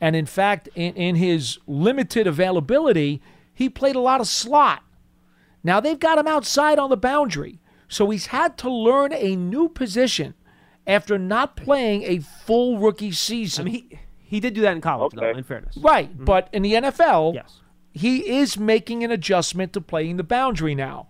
[0.00, 3.20] And in fact, in, in his limited availability,
[3.54, 4.82] he played a lot of slot.
[5.62, 7.60] Now they've got him outside on the boundary.
[7.88, 10.34] So he's had to learn a new position
[10.86, 13.66] after not playing a full rookie season.
[13.66, 13.98] I mean,
[14.28, 15.30] he, he did do that in college, though.
[15.30, 16.24] In fairness, Right, mm-hmm.
[16.24, 17.60] but in the NFL, Yes.
[17.92, 21.08] he is making an adjustment to playing the boundary now.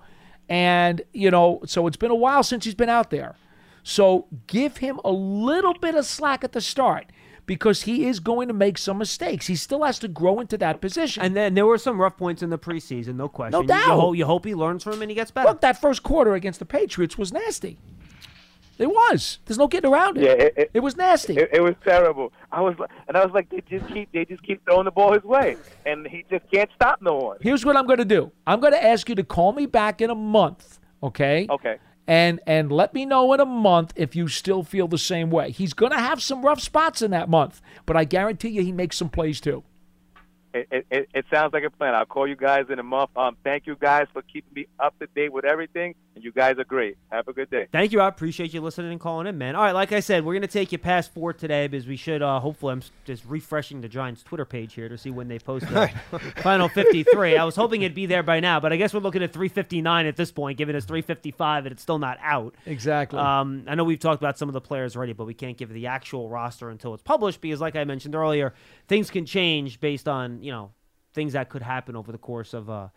[0.48, 3.36] And, you know, so it's been a while since he's been out there.
[3.82, 7.06] So give him a little bit of slack at the start
[7.46, 9.46] because he is going to make some mistakes.
[9.46, 11.22] He still has to grow into that position.
[11.22, 13.52] And then there were some rough points in the preseason, no question.
[13.52, 14.00] No You- You, doubt.
[14.00, 15.48] hope, you hope he learns from him and he gets better.
[15.48, 17.78] Look, that first quarter against the Patriots was nasty.
[18.78, 19.40] It was.
[19.44, 20.24] There's no getting around it.
[20.24, 21.36] Yeah, it, it, was nasty.
[21.36, 22.32] It, it was terrible.
[22.52, 24.92] I was like, and I was like, they just keep they just keep throwing the
[24.92, 27.38] ball his way, and he just can't stop no one.
[27.40, 28.30] Here's what I'm going to do.
[28.46, 31.46] I'm going to ask you to call me back in a month, okay?
[31.50, 31.78] Okay.
[32.06, 35.50] And and let me know in a month if you still feel the same way.
[35.50, 38.72] He's going to have some rough spots in that month, but I guarantee you he
[38.72, 39.64] makes some plays too.
[40.58, 41.94] It, it, it, it sounds like a plan.
[41.94, 43.10] I'll call you guys in a month.
[43.16, 46.58] Um, thank you guys for keeping me up to date with everything, and you guys
[46.58, 46.96] are great.
[47.12, 47.68] Have a good day.
[47.70, 48.00] Thank you.
[48.00, 49.54] I appreciate you listening and calling in, man.
[49.54, 52.22] All right, like I said, we're gonna take you past four today because we should.
[52.22, 55.68] Uh, hopefully, I'm just refreshing the Giants' Twitter page here to see when they post
[55.68, 55.90] the
[56.42, 57.36] final 53.
[57.36, 60.06] I was hoping it'd be there by now, but I guess we're looking at 359
[60.06, 62.54] at this point, given it's 355 and it's still not out.
[62.66, 63.18] Exactly.
[63.18, 65.72] Um, I know we've talked about some of the players already, but we can't give
[65.72, 68.54] the actual roster until it's published because, like I mentioned earlier,
[68.88, 70.72] things can change based on you know
[71.14, 72.88] things that could happen over the course of uh,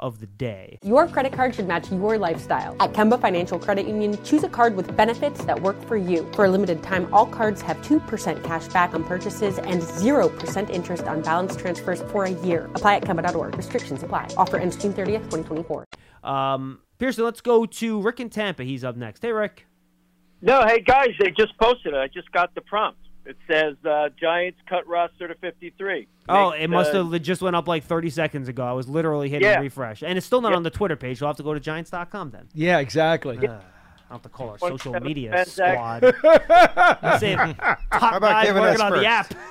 [0.00, 0.78] of the day.
[0.82, 2.74] Your credit card should match your lifestyle.
[2.80, 6.28] At Kemba Financial Credit Union, choose a card with benefits that work for you.
[6.32, 11.04] For a limited time, all cards have 2% cash back on purchases and 0% interest
[11.04, 12.64] on balance transfers for a year.
[12.74, 13.56] Apply at Kemba.org.
[13.56, 14.28] Restrictions apply.
[14.38, 15.86] Offer ends June 30th, 2024.
[16.24, 18.64] Um, Pearson, let's go to Rick in Tampa.
[18.64, 19.22] He's up next.
[19.22, 19.66] Hey, Rick.
[20.42, 21.98] No, hey guys, they just posted it.
[21.98, 22.98] I just got the prompt.
[23.26, 26.08] It says uh, Giants cut roster to 53.
[26.28, 28.64] Oh, Makes, it must uh, have it just went up like 30 seconds ago.
[28.64, 29.60] I was literally hitting Yeah.
[29.60, 30.02] refresh.
[30.02, 30.56] And it's still not Yeah.
[30.56, 31.20] on the Twitter page.
[31.20, 32.48] You'll have to go to Giants.com then.
[32.54, 33.36] Yeah, exactly.
[33.46, 33.52] Uh,
[34.10, 36.02] I'll have to call our social media squad.
[37.02, 37.36] I'm saying
[37.92, 39.34] top about guys giving working us on the app.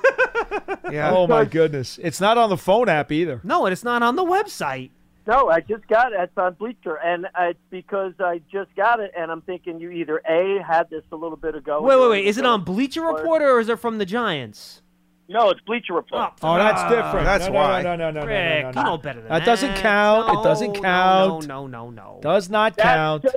[0.92, 1.12] Yeah.
[1.12, 3.40] Oh my goodness, it's not on the phone app either.
[3.44, 4.90] No, and it's not on the website.
[5.30, 6.20] No, I just got it.
[6.20, 10.18] It's on Bleacher, and it's because I just got it, and I'm thinking you either
[10.28, 11.84] a had this a little bit ago.
[11.84, 12.26] Wait, wait, wait.
[12.26, 14.82] Is it on Bleacher Report or is it from the Giants?
[15.28, 16.34] No, it's Bleacher Report.
[16.42, 17.26] Oh, that's Ah, different.
[17.26, 17.84] That's no, why.
[17.84, 19.76] No, no, no, no, no, Rick, no, you no, know better than That That doesn't
[19.76, 20.34] count.
[20.34, 21.48] No, it doesn't count.
[21.48, 22.20] No, no, no, no.
[22.24, 23.24] Does not That's count.
[23.24, 23.36] just-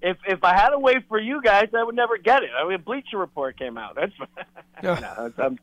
[0.00, 2.50] if if I had to wait for you guys, I would never get it.
[2.58, 3.96] I mean, Bleacher Report came out.
[3.96, 4.12] That's
[4.82, 5.58] no, it's, um,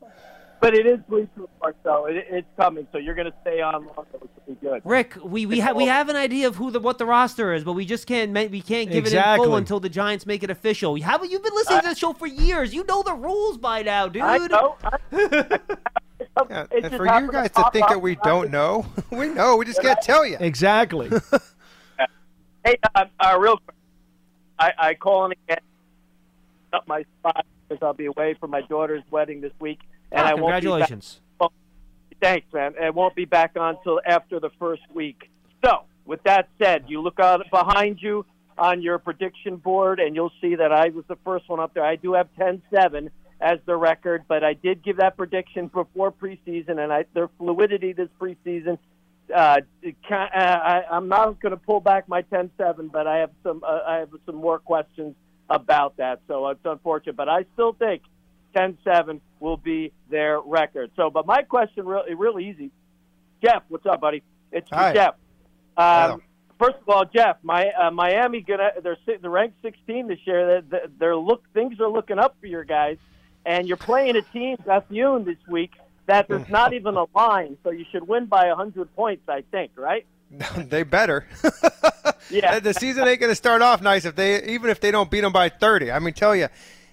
[0.64, 2.86] but it is Bleacher Report, so it, it's coming.
[2.90, 4.80] So you're going to stay on longer, which will be good.
[4.82, 7.64] Rick, we we have we have an idea of who the what the roster is,
[7.64, 10.48] but we just can't we can't give it in full until the Giants make it
[10.48, 10.98] official.
[11.02, 12.72] How about you've been listening to the show for years?
[12.72, 14.22] You know the rules by now, dude.
[14.22, 14.78] I know.
[16.50, 19.56] Yeah, and for you guys to think that we don't know, we know.
[19.56, 20.36] We just can't tell you.
[20.40, 21.10] Exactly.
[22.66, 23.76] Hey, uh, uh, real quick,
[24.58, 25.60] I, I call in again
[26.72, 29.80] up my spot because I'll be away for my daughter's wedding this week,
[30.14, 31.20] and Ah, I won't be back- congratulations.
[32.20, 32.74] Thanks, man.
[32.82, 35.30] I won't be back on until after the first week.
[35.62, 38.24] So, with that said, you look out behind you
[38.56, 41.84] on your prediction board, and you'll see that I was the first one up there.
[41.84, 43.10] I do have 10-7
[43.42, 47.92] as the record, but I did give that prediction before preseason, and I, their fluidity
[47.92, 48.78] this preseason.
[49.34, 53.18] Uh, it ca- uh, I, I'm not going to pull back my 10-7, but I
[53.18, 55.14] have some uh, I have some more questions
[55.50, 56.20] about that.
[56.28, 58.02] So it's unfortunate, but I still think
[58.54, 60.90] 10-7 will be their record.
[60.96, 62.70] So, but my question really, really easy.
[63.42, 64.22] Jeff, what's up, buddy?
[64.52, 64.92] It's for Hi.
[64.94, 65.14] Jeff.
[65.76, 66.22] Um,
[66.58, 70.62] first of all, Jeff, my uh, Miami gonna they're they're ranked 16 this year.
[70.62, 72.96] They're, they're look things are looking up for your guys,
[73.44, 75.72] and you're playing a team that's Bethune this week
[76.06, 79.72] that there's not even a line, so you should win by 100 points, I think,
[79.76, 80.06] right?
[80.56, 81.26] they better.
[82.30, 82.58] Yeah.
[82.58, 85.20] the season ain't going to start off nice if they even if they don't beat
[85.20, 85.92] them by 30.
[85.92, 86.48] I mean, tell you,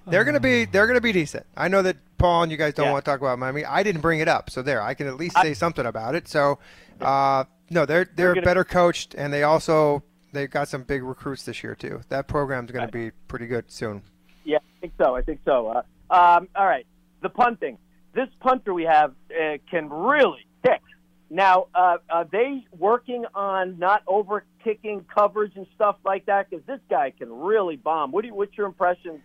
[0.07, 1.45] they're going to be they're to be decent.
[1.55, 2.91] I know that Paul and you guys don't Yeah.
[2.93, 3.65] want to talk about Miami.
[3.65, 6.27] I didn't bring it up, so there I can at least say something about it.
[6.27, 6.59] So,
[6.99, 11.43] uh, no, they're they're gonna- better coached, and they also they've got some big recruits
[11.45, 12.01] this year too.
[12.09, 14.01] That program's going to be pretty good soon.
[14.45, 15.15] Yeah, I think so.
[15.15, 15.67] I think so.
[15.67, 16.85] Uh, um, all right,
[17.21, 17.77] the punting.
[18.13, 20.81] This punter we have uh, can really kick.
[21.29, 26.49] Now, uh, are they working on not over kicking coverage and stuff like that?
[26.49, 28.11] Because this guy can really bomb.
[28.11, 29.21] What do you, what's your impression?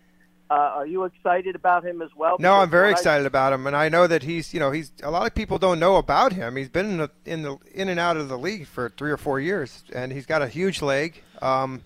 [0.49, 2.37] Uh, are you excited about him as well?
[2.39, 4.61] No, Because I'm very when I- excited about him, and I know that he's, you
[4.61, 6.55] know, he's a lot of people don't know about him.
[6.57, 9.17] He's been in the in, the, in and out of the league for three or
[9.17, 11.21] four years, and he's got a huge leg.
[11.43, 11.83] Um,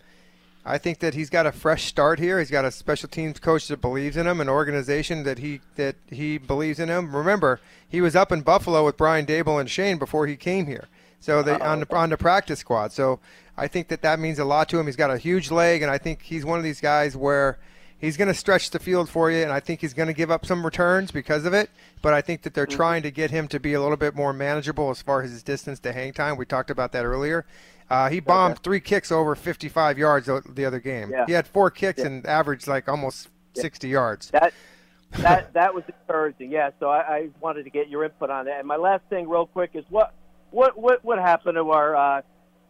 [0.62, 2.38] I think that he's got a fresh start here.
[2.38, 5.96] He's got a special teams coach that believes in him, an organization that he that
[6.10, 7.16] he believes in him.
[7.16, 10.84] Remember, he was up in Buffalo with Brian Daboll and Schoen before he came here,
[11.18, 12.92] so they on the on the practice squad.
[12.92, 13.20] So
[13.56, 14.84] I think that that means a lot to him.
[14.84, 17.58] He's got a huge leg, and I think he's one of these guys where
[18.00, 20.30] he's going to stretch the field for you, and I think he's going to give
[20.30, 21.70] up some returns because of it.
[22.02, 24.32] But I think that they're trying to get him to be a little bit more
[24.32, 26.36] manageable as far as his distance to hang time.
[26.36, 27.44] We talked about that earlier.
[27.88, 31.10] Uh, he bombed three kicks over 55 yards the the other game.
[31.10, 31.26] Yeah.
[31.26, 32.06] He had four kicks Yeah.
[32.06, 34.30] and averaged like almost 60 yards.
[34.30, 34.54] That
[35.18, 36.52] that that was encouraging.
[36.52, 38.60] Yeah, so I, I wanted to get your input on that.
[38.60, 40.14] And my last thing, real quick, is what
[40.52, 42.22] what what what happened to our uh,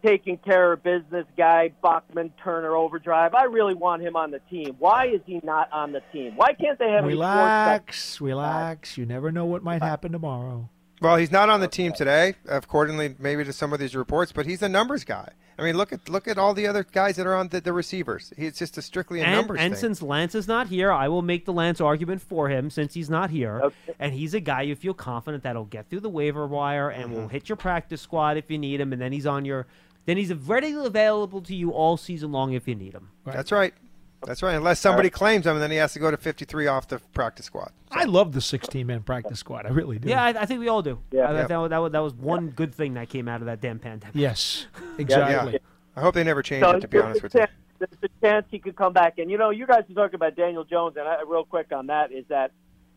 [0.02, 3.34] taking care of business guy Bachman Turner Overdrive?
[3.34, 4.76] I really want him on the team.
[4.78, 6.34] Why is he not on the team?
[6.36, 8.98] Why can't they have any sports Relax, relax.
[8.98, 10.68] You never know what might happen tomorrow.
[11.00, 14.44] Well, he's not on the team today, accordingly maybe to some of these reports, but
[14.44, 15.30] he's a numbers guy.
[15.58, 17.72] I mean, look at look at all the other guys that are on the, the
[17.72, 18.32] receivers.
[18.36, 19.80] He's just a strictly a And, numbers and thing.
[19.80, 23.10] since Lance is not here, I will make the Lance argument for him since he's
[23.10, 23.60] not here.
[23.64, 23.74] Okay.
[23.98, 27.28] And he's a guy you feel confident that'll get through the waiver wire and will
[27.28, 27.30] Mhm.
[27.30, 29.66] hit your practice squad if you need him, and then he's on your,
[30.10, 33.08] then he's readily available to you all season long if you need him.
[33.24, 33.72] That's right.
[34.26, 34.54] That's right.
[34.54, 37.46] Unless somebody claims him, and then he has to go to 53 off the practice
[37.46, 37.72] squad.
[37.90, 39.64] I love the 16 man practice squad.
[39.64, 40.10] I really do.
[40.10, 40.98] Yeah, I, I think we all do.
[41.10, 41.22] Yeah.
[41.22, 41.46] Uh, I, Yeah.
[41.46, 43.78] That, was- that, was, that was one good thing that came out of that damn
[43.78, 44.14] pandemic.
[44.14, 44.88] Yes, Yeah.
[44.98, 45.58] exactly.
[45.96, 47.46] I hope they never change So it, to be honest a with you.
[47.78, 49.18] There's a chance he could come back.
[49.18, 51.86] And, you know, you guys are talking about Daniel Jones, and I, real quick on
[51.86, 52.52] that is that,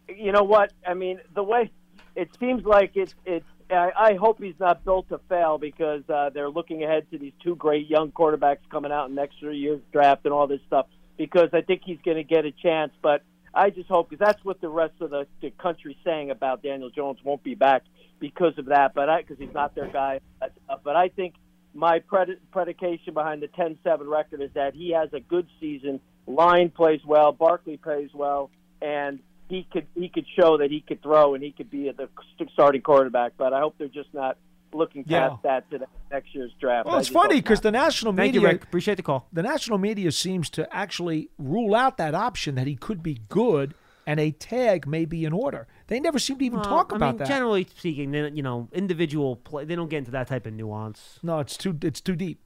[0.09, 0.74] you know what?
[0.86, 1.72] I mean, the way
[2.18, 6.30] it seems like it's, it's I, I hope he's not built to fail because uh,
[6.34, 10.26] they're looking ahead to these two great young quarterbacks coming out in next year's draft
[10.26, 10.88] and all this stuff.
[11.18, 13.22] Because I think he's going to get a chance, but
[13.53, 16.89] I just hope because that's what the rest of the, the country's saying about Daniel
[16.89, 17.84] Jones won't be back
[18.20, 18.93] because of that.
[18.95, 20.22] But I because he's not their guy.
[20.39, 21.36] But I think
[21.74, 25.99] my pred- predication behind the 10-7 record is that he has a good season.
[26.26, 28.49] Line plays well, Barkley plays well,
[28.82, 32.07] and he could he could show that he could throw and he could be the
[32.53, 33.33] starting quarterback.
[33.37, 34.37] But I hope they're just not
[34.73, 35.29] looking Yeah.
[35.29, 36.87] past that to the next year's draft.
[36.87, 38.63] Well, it's funny because the national Thank media you, Rick.
[38.63, 39.27] Appreciate the call.
[39.31, 43.75] The national media seems to actually rule out that option that he could be good
[44.07, 45.67] and a tag may be in order.
[45.87, 47.27] They never seem to even Well, talk I about mean, that.
[47.27, 51.19] Generally speaking, they, you know, individual play, they don't get into that type of nuance.
[51.21, 52.41] no, it's too it's too deep.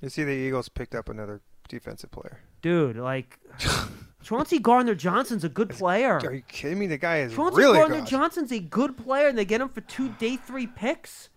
[0.00, 2.40] You see, the Eagles picked up another defensive player.
[2.62, 3.38] Dude, like
[4.22, 6.18] Chauncey Gardner Johnson's a good player.
[6.22, 6.86] Are you kidding me?
[6.86, 8.06] The guy is Chauncey really Gardner good.
[8.06, 11.28] Johnson's a good player, and they get him for two day three picks.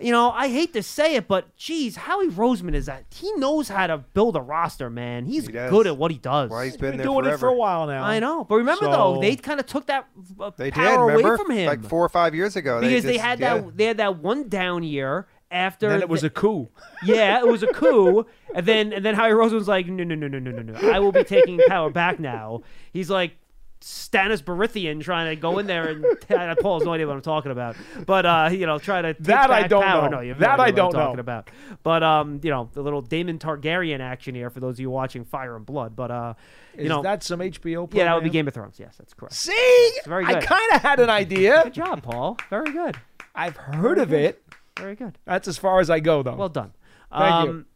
[0.00, 3.68] You know, I hate to say it, but geez, Howie Roseman is that he knows
[3.68, 5.24] how to build a roster, man.
[5.24, 6.50] He's He good at what he does.
[6.50, 8.02] Why he's been, Been there doing it for a while now.
[8.02, 10.08] I know, but remember though, they kind of took that
[10.40, 11.34] uh, They power remember?
[11.34, 12.80] away from him Like four or five years ago.
[12.80, 13.58] because they, just- had yeah.
[13.58, 15.88] that they had that one down year after.
[15.88, 16.68] then it was the- a coup.
[17.04, 20.14] yeah, it was a coup, and then and then Howie Roseman was like, no, no,
[20.14, 22.62] no, no, no, no, no, I will be taking power back now.
[22.92, 23.36] He's like
[23.80, 26.04] Stannis Baratheon trying to go in there and
[26.60, 27.76] Paul has no idea what I'm talking about,
[28.06, 30.08] but uh, you know, try to take That I don't power.
[30.08, 30.22] know.
[30.22, 31.20] No, That I don't I'm talking know.
[31.20, 31.50] about.
[31.82, 35.24] But um, you know, the little Daemon Targaryen action here for those of you watching
[35.26, 35.94] Fire and Blood.
[35.94, 36.34] But uh,
[36.76, 37.92] you Is know, that's some HBO?
[37.92, 38.30] yeah, that would be?
[38.30, 38.80] Game of Thrones.
[38.80, 39.34] Yes, that's correct.
[39.34, 41.60] See, very I kind of had an idea.
[41.64, 42.38] Good job, Paul.
[42.48, 42.96] Very good.
[43.34, 44.42] I've heard of it.
[44.78, 45.18] Very good.
[45.24, 46.34] That's as far as I go, though.
[46.34, 46.72] Well done.
[47.12, 47.50] Thank you.
[47.50, 47.66] um,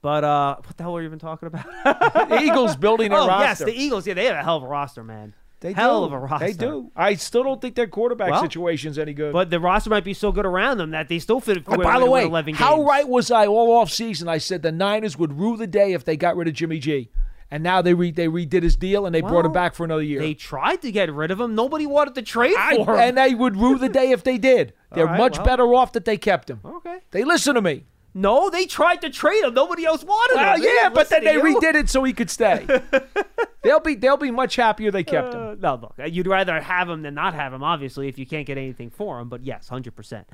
[0.00, 1.66] But uh, what the hell were you even talking about?
[2.28, 3.32] The Eagles building a roster.
[3.34, 4.06] oh, yes, the Eagles.
[4.06, 5.34] Yeah, they have a hell of a roster, man.
[5.60, 6.06] They hell do.
[6.06, 6.46] of a roster.
[6.46, 6.90] They do.
[6.94, 9.32] I still don't think their quarterback Well, situation's any good.
[9.32, 11.62] But the roster might be so good around them that they still fit.
[11.66, 14.28] Oh, by the way, how right was I all off season?
[14.28, 17.08] I said the Niners would rue the day if they got rid of Jimmy G,
[17.54, 20.02] and now they re- they redid his deal and they brought him back for another
[20.02, 20.18] year.
[20.18, 21.54] They tried to get rid of him.
[21.54, 23.00] Nobody wanted to trade I- for him.
[23.00, 24.72] and they would rue the day if they did.
[24.92, 25.46] They're right, much well.
[25.46, 26.58] better off that they kept him.
[26.64, 26.98] Okay.
[27.12, 27.84] They listen to me.
[28.12, 29.54] No, they tried to trade him.
[29.54, 30.62] Nobody else wanted Well, him.
[30.62, 31.42] They yeah, but then they you.
[31.42, 32.66] redid it so he could stay.
[33.62, 35.40] they'll be they'll be much happier they kept him.
[35.40, 38.46] Uh, no, look, you'd rather have him than not have him, obviously, if you can't
[38.48, 39.28] get anything for him.
[39.28, 40.26] But yes, hundred percent.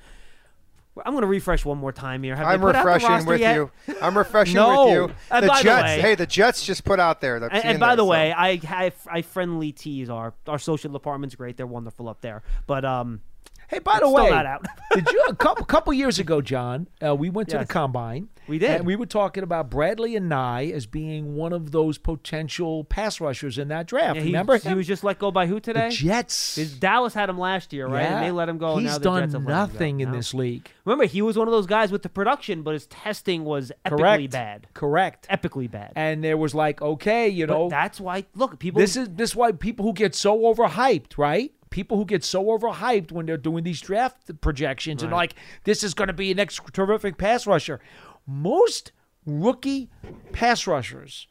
[1.05, 2.37] I'm going to refresh one more time here.
[2.37, 3.55] Have I'm the refreshing with yet?
[3.57, 3.71] you.
[4.01, 4.85] I'm refreshing No.
[4.87, 5.15] with you.
[5.31, 5.83] And the by the Jets.
[5.83, 7.37] way- hey, the Jets just put out there.
[7.37, 11.57] And, and by the way, I, I I friendly tease our our social department's great.
[11.57, 12.43] They're wonderful up there.
[12.67, 13.21] But um,
[13.71, 14.67] Hey, by it's the way, not out.
[14.95, 16.89] did you a couple couple years ago, John?
[17.05, 17.67] Uh, we went to Yes.
[17.69, 18.29] the combine.
[18.49, 18.71] We did.
[18.71, 23.59] and we were talking about Bradlee Anae as being one of those potential pass rushers
[23.59, 24.17] in that draft.
[24.17, 24.77] Yeah, he, Remember he him?
[24.77, 25.91] was just let go by who today?
[25.91, 26.57] The Jets.
[26.57, 28.03] His Dallas had him last year, right?
[28.03, 28.21] And Yeah.
[28.23, 28.73] they let him go.
[28.77, 29.53] and He's done Jets have let him go.
[29.53, 30.17] nothing in No.
[30.17, 30.69] this league.
[30.85, 33.99] Remember, he was one of those guys with the production, but his testing was epically
[33.99, 34.31] Correct.
[34.33, 34.67] bad.
[34.75, 35.29] Correct.
[35.31, 35.93] Epically bad.
[35.95, 38.25] And there was like, okay, you But know, that's why.
[38.35, 38.81] Look, people.
[38.81, 41.53] this is this is why people who get so overhyped, right?
[41.71, 45.95] People who get so overhyped when they're doing these draft projections and like this is
[45.95, 47.81] going to be an next terrific pass rusher.
[48.27, 48.93] Most
[49.25, 49.91] rookie
[50.33, 51.29] pass rushers,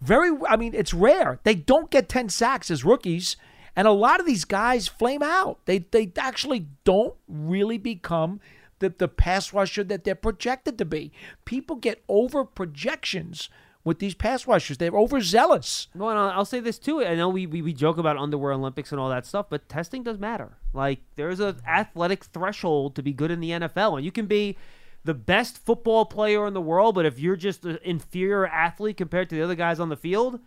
[0.00, 1.40] very I mean it's rare.
[1.44, 3.36] They don't get 10 sacks as rookies
[3.76, 5.60] and a lot of these guys flame out.
[5.66, 8.40] They they actually don't really become
[8.80, 11.12] the, the pass rusher that they're projected to be.
[11.44, 13.48] People get over projections
[13.88, 14.78] with these pass rushers.
[14.78, 15.88] They're overzealous.
[15.94, 17.04] Well, and I'll I'll say this too.
[17.04, 20.02] I know we, we, we joke about underwear Olympics and all that stuff, but testing
[20.04, 20.58] does matter.
[20.72, 24.56] Like there's a athletic threshold to be good in the NFL, and you can be
[25.04, 29.28] the best football player in the world, but if you're just an inferior athlete compared
[29.30, 30.38] to the other guys on the field,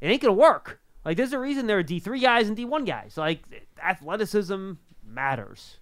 [0.00, 0.80] it ain't gonna work.
[1.04, 3.16] Like there's a reason there are D three guys and D one guys.
[3.16, 3.42] Like
[3.82, 4.72] athleticism
[5.04, 5.78] matters.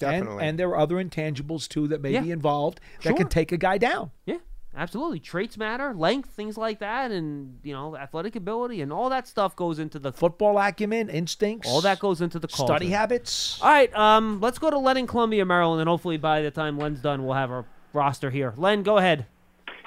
[0.00, 2.22] And, and there are other intangibles too that may Yeah.
[2.22, 3.16] be involved that Sure.
[3.16, 4.10] can take a guy down.
[4.26, 4.38] Yeah,
[4.76, 5.20] absolutely.
[5.20, 9.54] Traits matter, length, things like that, and you know, athletic ability, and all that stuff
[9.56, 11.68] goes into the football acumen, instincts.
[11.68, 13.58] All that goes into the Study habits.
[13.62, 16.78] All right, um, let's go to Len in Columbia, Maryland, and hopefully by the time
[16.78, 18.54] Len's done, we'll have our roster here.
[18.56, 19.26] Len, go ahead.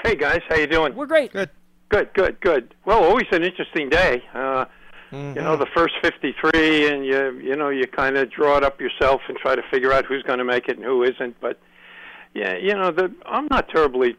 [0.03, 0.95] Hey guys, how you doing?
[0.95, 1.31] We're great.
[1.33, 1.49] Good.
[1.89, 2.73] Good, good, good.
[2.85, 4.23] Well, always an interesting day.
[4.33, 4.65] Uh,
[5.11, 5.43] You Mm-hmm.
[5.43, 9.21] know, the first 53, and you you know you kind of draw it up yourself
[9.29, 11.39] and try to figure out who's going to make it and who isn't.
[11.39, 11.57] But
[12.33, 14.17] yeah, you know, the I'm not terribly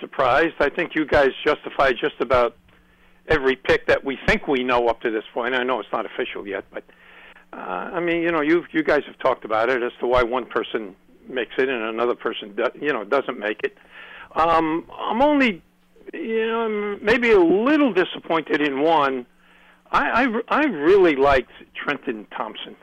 [0.00, 0.54] surprised.
[0.60, 2.56] I think you guys justify just about
[3.28, 5.54] every pick that we think we know up to this point.
[5.54, 6.84] I know it's not official yet, but
[7.52, 10.22] uh, I mean, you know, you you guys have talked about it as to why
[10.22, 10.94] one person
[11.28, 13.76] makes it and another person, do, you know, doesn't make it.
[14.34, 15.62] Um, I'm only,
[16.12, 19.26] you know, maybe a little disappointed in one.
[19.90, 22.76] I I, I really liked Trenton Thompson,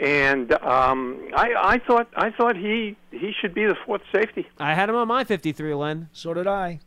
[0.00, 4.46] and um, I, I thought I thought he he should be the fourth safety.
[4.58, 6.08] I had him on my 53, Len.
[6.12, 6.80] So did I.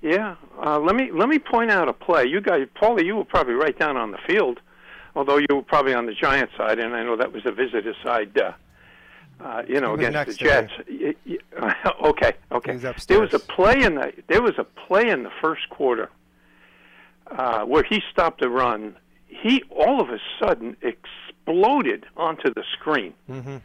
[0.00, 0.36] Yeah.
[0.64, 2.26] Uh, let me let me point out a play.
[2.26, 4.60] You guys, Paulie, you were probably right down on the field,
[5.14, 7.94] although you were probably on the Giant side, and I know that was the visitor
[8.02, 8.38] side.
[8.38, 8.52] Uh,
[9.40, 10.72] uh, you know, He against the Jets.
[10.88, 12.72] Y- y- okay, okay.
[12.74, 16.08] He's There was a play in the there was a play in the first quarter
[17.30, 18.96] uh, where he stopped a run.
[19.26, 20.76] He all of a sudden
[21.46, 23.14] exploded onto the screen.
[23.30, 23.56] Mm-hmm.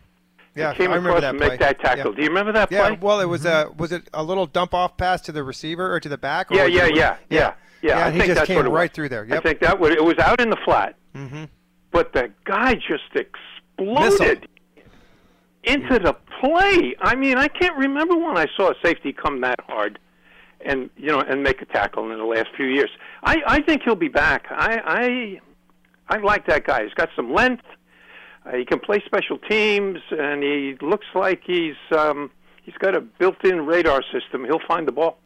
[0.56, 1.50] Yeah, came I remember across that and play.
[1.50, 2.12] make that tackle.
[2.12, 2.16] Yeah.
[2.18, 2.98] Do you remember that Yeah, play?
[3.02, 6.00] well, it was a was it a little dump off pass to the receiver or
[6.00, 6.52] to the back?
[6.52, 8.06] Or Yeah, yeah, it- yeah, yeah, yeah.
[8.08, 8.76] I he think just came what it was.
[8.78, 9.28] right through there.
[9.32, 11.46] I think that was it was out in the flat, Mm-hmm.
[11.92, 14.48] but the guy just exploded
[15.64, 16.96] into the play.
[17.00, 20.00] I mean, I can't remember when I saw a safety come that hard
[20.62, 22.90] and you know and make a tackle in the last few years.
[23.24, 24.48] I I think he'll be back.
[24.50, 25.42] I I
[26.10, 26.84] I like that guy.
[26.84, 27.64] He's got some length.
[28.46, 32.32] Uh, he can play special teams, and he looks like he's um,
[32.64, 34.44] he's got a built-in radar system.
[34.46, 35.20] He'll find the ball.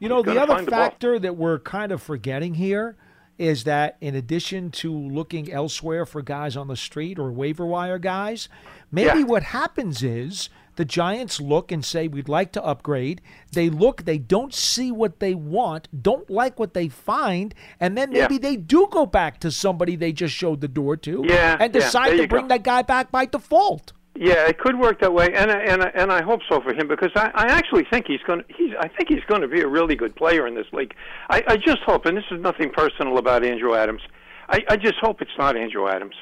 [0.00, 2.96] You know, He's the other find the factor that we're kind of forgetting here
[3.36, 7.98] is that in addition to looking elsewhere for guys on the street or waiver wire
[7.98, 8.48] guys,
[8.90, 9.24] maybe Yeah.
[9.24, 13.20] what happens is the Giants look and say, We'd like to upgrade.
[13.52, 18.12] They look, they don't see what they want, don't like what they find, and then
[18.12, 18.22] Yeah.
[18.22, 21.72] maybe they do go back to somebody they just showed the door to Yeah, and
[21.72, 22.48] decide there to bring go.
[22.54, 23.92] that guy back by default.
[24.14, 26.86] Yeah, it could work that way, and I- and and I hope so for him
[26.88, 28.40] because I, I actually think he's going.
[28.40, 30.94] to He's I think he's going to be a really good player in this league.
[31.30, 34.02] I, I just hope, and this is nothing personal about Andrew Adams.
[34.48, 36.14] I, I just hope it's not Andrew Adams.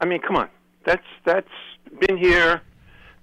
[0.00, 0.48] I mean, come on,
[0.84, 1.54] that's that's
[2.04, 2.62] been here,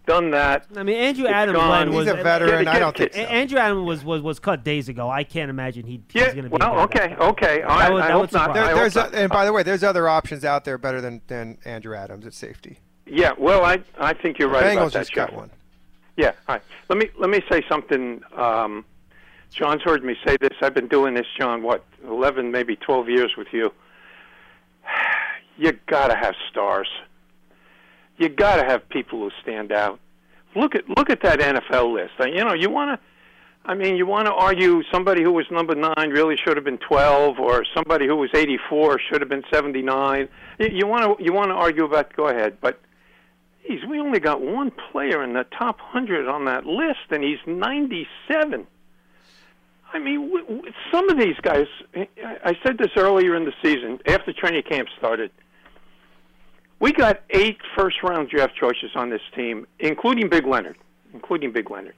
[0.08, 0.66] done that.
[0.76, 1.70] I mean, Andrew It's Adams gone.
[1.70, 2.64] Len, He's was a veteran.
[2.64, 3.32] Get- I don't get- think so.
[3.34, 5.10] Andrew Adams was, was was cut days ago.
[5.10, 6.58] I can't imagine he, he's going to be.
[6.58, 7.62] well, a guy okay, okay.
[7.62, 8.54] All That would- I hope would not.
[8.56, 9.14] There, I hope there's not.
[9.14, 12.26] a, and by the way, there's other options out there better than, than Andrew Adams
[12.26, 12.80] at safety.
[13.06, 15.52] Yeah, well, I I think you're The right Bengals about that, just got one.
[16.18, 16.32] Yeah.
[16.48, 16.62] All right.
[16.90, 18.22] Let me let me say something.
[18.36, 18.84] Um,
[19.52, 20.52] John's heard me say this.
[20.62, 21.62] I've been doing this, John.
[21.64, 23.72] What, eleven, maybe twelve years with you.
[25.60, 26.88] You gotta have stars.
[28.18, 30.00] You gotta have people who stand out.
[30.56, 32.14] Look at look at that NFL list.
[32.20, 33.06] You know, you want to.
[33.70, 36.78] I mean, you want to argue somebody who was number nine really should have been
[36.80, 40.30] twelve, or somebody who was eighty-four should have been seventy-nine.
[40.60, 42.14] You- You want to you want to argue about.
[42.16, 42.80] Go ahead, but
[43.68, 47.40] Geez, we only got one player in the top 100 on that list, and he's
[47.46, 48.66] 97.
[49.92, 54.00] I mean, w- w- some of these guys, I said this earlier in the season,
[54.08, 55.32] after training camp started.
[56.80, 60.78] We got eight first round draft choices on this team, including Big Leonard.
[61.14, 61.96] Including Big Leonard.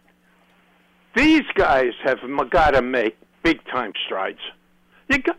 [1.16, 2.20] These guys have
[2.50, 4.40] got to make big time strides.
[5.10, 5.38] You got,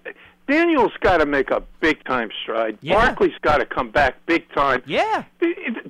[0.49, 2.77] Daniel's got to make a big time stride.
[2.83, 2.95] Yeah.
[2.95, 4.83] Barkley's got to come back big time.
[4.85, 5.25] Yeah.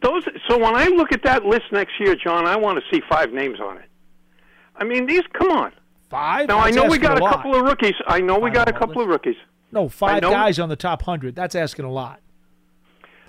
[0.03, 0.25] Those.
[0.49, 3.33] So when I look at that list next year, John, I want to see five
[3.33, 3.89] names on it.
[4.77, 5.23] I mean, these.
[5.33, 5.73] Come on.
[6.11, 6.49] Five?
[6.49, 7.37] Now I know we got a lot.
[7.37, 7.95] couple of rookies.
[8.07, 9.37] I know we got a couple of rookies.
[9.73, 11.35] No, five guys on the top hundred.
[11.35, 12.21] That's asking a lot.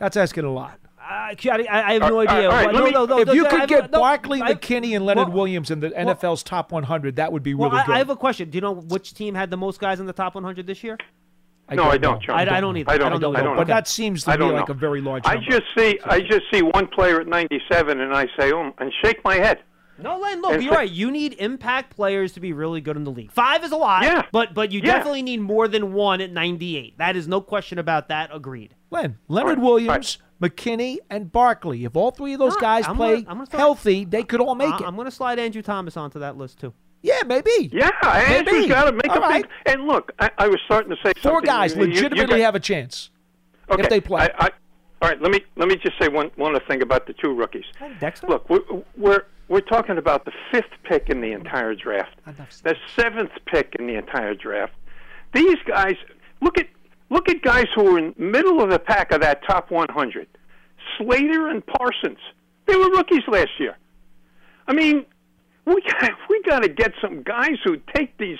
[0.01, 0.79] That's asking a lot.
[0.99, 2.49] I, I, I have no All right, idea.
[2.49, 5.27] all right, no, me- no, no, if you could get no, Barkley, McKinney, and Leonard
[5.27, 7.95] well, Williams in the NFL's top 100, that would be really well, I, good.
[7.95, 8.49] I have a question.
[8.49, 10.97] Do you know which team had the most guys in the top 100 this year?
[11.71, 12.19] no, I don't, know.
[12.19, 12.39] John.
[12.49, 12.89] I, I don't either.
[12.89, 13.39] I don't, I don't know.
[13.39, 13.73] I don't But know.
[13.75, 14.73] that seems to I be like know.
[14.73, 18.25] a very large I just see I just see one player at 97, and I
[18.37, 19.59] say, oh, and shake my head.
[20.01, 20.89] No, Len, look, And you're so- right.
[20.89, 23.31] You need impact players to be really good in the league.
[23.31, 24.03] Five is a lot.
[24.03, 24.23] Yeah.
[24.31, 24.93] But but you Yeah.
[24.97, 26.97] definitely need more than one at 98.
[26.97, 28.29] That is no question about that.
[28.33, 28.75] Agreed.
[28.89, 31.85] Len, Leonard Williams, McKinney, and Barkley.
[31.85, 34.55] If all three of those guys I'm play gonna- gonna start- healthy, they could all
[34.55, 34.83] make I- it.
[34.87, 36.73] I'm going to slide Andrew Thomas onto that list too.
[37.03, 37.69] Yeah, maybe.
[37.73, 38.67] Yeah, Andrew's Maybe.
[38.67, 39.43] got to make All a right.
[39.65, 39.73] big.
[39.73, 41.45] And look, I, I was starting to say Four something.
[41.47, 43.09] guys You- you- you legitimately got- have a chance
[43.71, 43.81] okay.
[43.81, 44.21] if they play.
[44.37, 44.49] I, I,
[45.01, 47.33] all right, let me let me just say one one other thing about the two
[47.33, 47.65] rookies.
[47.81, 48.27] Oh, Dexter.
[48.27, 48.59] Look, we're
[48.97, 52.15] we're we're talking about the fifth pick in the entire draft,
[52.63, 54.73] the seventh pick in the entire draft.
[55.33, 55.95] These guys,
[56.41, 56.67] look at
[57.09, 60.27] look at guys who were in middle of the pack of that top 100.
[60.97, 62.19] Slater and Parsons,
[62.65, 63.77] they were rookies last year.
[64.67, 65.05] I mean,
[65.65, 68.39] we got, we got to get some guys who take these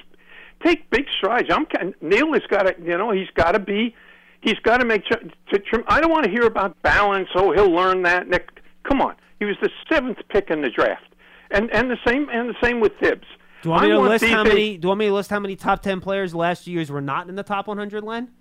[0.64, 1.50] take big strides.
[1.52, 1.68] I'm
[2.00, 3.94] Neal has got to you know he's got to be
[4.40, 5.20] he's got to make sure
[5.52, 5.84] to.
[5.88, 7.28] I don't want to hear about balance.
[7.36, 8.30] Oh, he'll learn that.
[8.30, 11.11] Nick, come on, he was the seventh pick in the draft,
[11.52, 13.26] and and the same and the same with Thibs.
[13.62, 14.78] Do you want me I to want list these how days- many?
[14.78, 17.30] Do you want me to list how many top 10 players last years were not
[17.30, 18.04] in the top 100?
[18.04, 18.32] Len.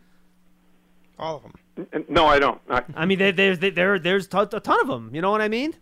[1.19, 2.05] All of them.
[2.09, 2.61] No, I don't.
[2.71, 5.15] I, I mean, there, there's there, there's t- a ton of them.
[5.15, 5.75] You know what I mean?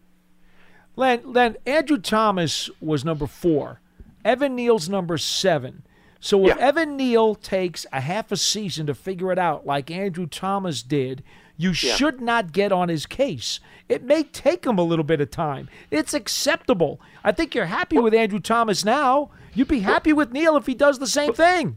[0.97, 3.81] Len, Len, Andrew Thomas was number four.
[4.25, 5.85] Evan Neal's number seven.
[6.21, 10.27] So if Evan Neal takes a half a season to figure it out, like Andrew
[10.27, 11.23] Thomas did,
[11.61, 13.59] You should not get on his case.
[13.89, 15.69] It may take him a little bit of time.
[15.91, 17.01] It's acceptable.
[17.25, 19.31] I think you're happy with Andrew Thomas now.
[19.55, 21.77] You'd be happy with Neal if he does the same thing.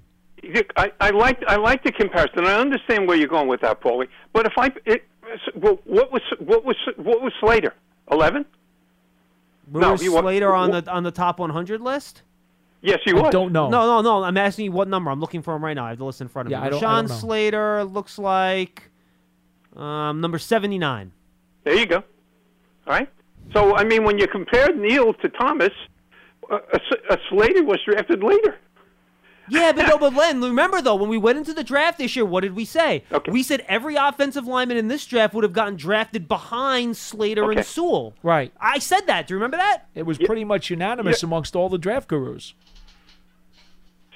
[0.77, 2.45] I, I like I like the comparison.
[2.45, 4.07] I understand where you're going with that, Paulie.
[4.33, 5.03] But if I, it,
[5.55, 7.73] well, what was what was what was Slater?
[8.11, 8.45] Eleven?
[9.71, 12.23] Where No, was he wa- Slater on the on the top 100 list?
[12.81, 13.31] Yes, he was.
[13.31, 13.69] don't know.
[13.69, 14.23] No, no, no.
[14.23, 15.11] I'm asking you what number.
[15.11, 15.85] I'm looking for him right now.
[15.85, 16.67] I have the list in front of Yeah, me.
[16.67, 17.15] I don't- I don't know.
[17.15, 18.89] Slater looks like
[19.75, 21.11] um, number 79.
[21.63, 21.97] There you go.
[22.87, 23.09] All right.
[23.53, 25.71] So I mean, when you compare Neal to Thomas,
[26.51, 28.57] uh, a, a Slater was drafted later.
[29.49, 32.23] Yeah, but no, but Len, remember though, when we went into the draft this year,
[32.23, 33.03] what did we say?
[33.11, 33.31] Okay.
[33.31, 37.57] We said every offensive lineman in this draft would have gotten drafted behind Slater Okay.
[37.57, 38.13] and Sewell.
[38.23, 38.53] Right.
[38.61, 39.27] I said that.
[39.27, 39.87] Do you remember that?
[39.93, 42.53] It was pretty much unanimous amongst all the draft gurus.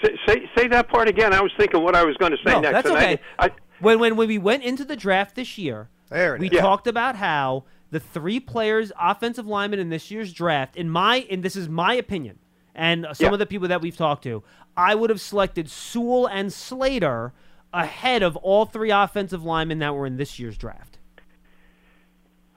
[0.04, 1.34] Say, say say that part again.
[1.34, 2.74] I was thinking what I was going to say No, next.
[2.74, 3.22] that's and I- okay.
[3.40, 3.50] I,
[3.86, 6.54] when, when when we went into the draft this year, There we is.
[6.54, 6.62] Yeah.
[6.62, 11.42] talked about how the three players, offensive linemen in this year's draft, in my and
[11.44, 12.40] this is my opinion,
[12.74, 13.34] and some Yeah.
[13.34, 14.44] of the people that we've talked to,
[14.76, 17.32] I would have selected Sewell and Slater
[17.74, 20.98] ahead of all three offensive linemen that were in this year's draft.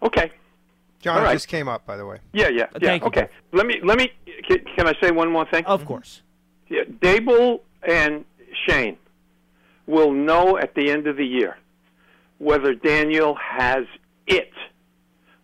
[0.03, 0.33] okay.
[1.01, 1.33] John All right.
[1.35, 2.19] just came up, by the way.
[2.33, 2.79] Yeah, yeah, yeah.
[2.81, 3.29] Thank you, okay.
[3.53, 4.11] Let me let me.
[4.49, 5.65] Can, can I say one more thing?
[5.65, 6.23] Of course.
[6.69, 8.25] Yeah, Daboll and
[8.67, 8.97] Schoen
[9.89, 11.57] will know at the end of the year
[12.39, 13.85] whether Daniel has
[14.27, 14.53] it.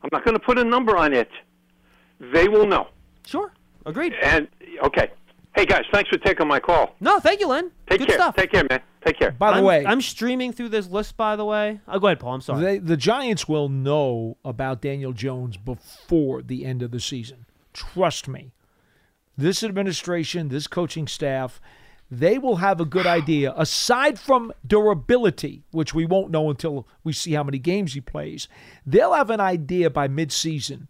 [0.03, 1.31] I'm not going to put a number on it.
[2.21, 2.89] They will know.
[3.27, 3.53] Sure.
[3.87, 4.15] Agreed.
[4.23, 4.47] And
[4.85, 5.11] okay.
[5.57, 6.95] Hey guys, thanks for taking my call.
[7.01, 7.71] No, thank you, Len.
[7.89, 8.17] Take Good care.
[8.17, 8.37] stuff.
[8.37, 8.81] Take care, man.
[9.05, 9.31] Take care.
[9.31, 11.17] By the I'm, way, I'm streaming through this list.
[11.17, 12.35] By the way, oh, go ahead, Paul.
[12.35, 12.61] I'm sorry.
[12.61, 17.47] They, the Giants will know about Daniel Jones before the end of the season.
[17.73, 18.53] Trust me.
[19.37, 21.61] This administration, this coaching staff,
[22.11, 23.53] they will have a good idea.
[23.57, 28.49] Aside from durability, which we won't know until we see how many games he plays,
[28.87, 30.89] they'll have an idea by midseason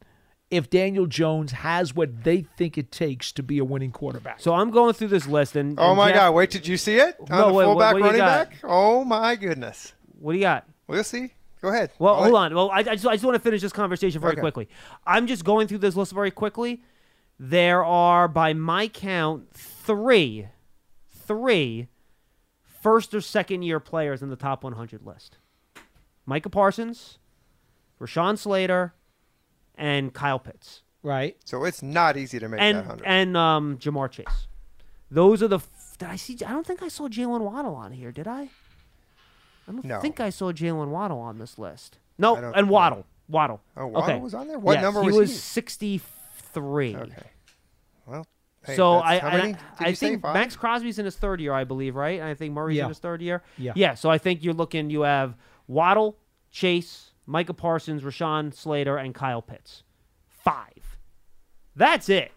[0.51, 4.41] if Daniel Jones has what they think it takes to be a winning quarterback.
[4.41, 6.35] So I'm going through this list, and Oh my Jeff- God!
[6.35, 8.57] Wait, did you see it on No, the wait, fullback what do you running back?
[8.63, 9.95] Oh my goodness!
[10.19, 10.67] What do you got?
[10.87, 11.31] We'll see.
[11.63, 11.93] Go ahead.
[11.99, 12.55] Well, I'll hold let- on.
[12.55, 14.41] Well, I, I just, I just want to finish this conversation very Okay.
[14.43, 14.69] quickly.
[15.07, 16.83] I'm just going through this list very quickly.
[17.41, 20.47] There are, by my count, three,
[21.27, 21.89] three
[22.63, 25.39] first or second year players in the top 100 list
[26.27, 27.19] Micah Parsons,
[28.01, 28.95] Rashawn Slater,
[29.75, 30.83] and Kyle Pitts.
[31.03, 31.37] Right.
[31.45, 33.05] So it's not easy to make and that hundred.
[33.07, 34.47] and um, Ja'Marr Chase.
[35.11, 35.57] Those are the.
[35.59, 36.39] f- Did I see?
[36.47, 38.11] I don't think I saw Jaylen Waddle on here.
[38.11, 38.49] Did I?
[39.69, 40.01] I don't No.
[40.01, 41.99] think I saw Jaylen Waddle on this list.
[42.19, 43.05] No, I and Waddle.
[43.29, 43.61] Waddle.
[43.77, 44.19] Oh, Waddle okay.
[44.21, 44.59] was on there?
[44.59, 45.37] What Yes, number he was was he?
[45.37, 46.97] sixty-three.
[46.97, 47.31] Okay.
[48.07, 48.27] Well,
[48.67, 52.21] hey, so I, I, I think Maxx Crosby's in his third year, I believe, right?
[52.21, 52.85] And I think Murray's Yeah.
[52.85, 53.43] in his third year.
[53.59, 53.73] Yeah.
[53.77, 53.95] Yeah.
[53.95, 54.91] So I think you're looking.
[54.91, 55.35] You have
[55.67, 56.17] Waddle,
[56.51, 59.83] Chase, Micah Parsons, Rashawn Slater, and Kyle Pitts.
[60.29, 60.99] Five.
[61.77, 62.33] That's it.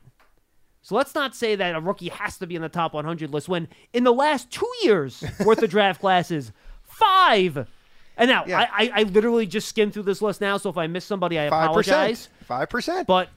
[0.82, 3.50] So let's not say that a rookie has to be in the top 100 list
[3.50, 6.52] when in the last two years worth of draft classes,
[6.84, 7.68] five.
[8.16, 10.58] And now I, I, I literally just skimmed through this list now.
[10.58, 12.28] So if I miss somebody, I Five apologize.
[12.28, 12.46] percent.
[12.48, 13.08] Five percent.
[13.08, 13.37] But That's not a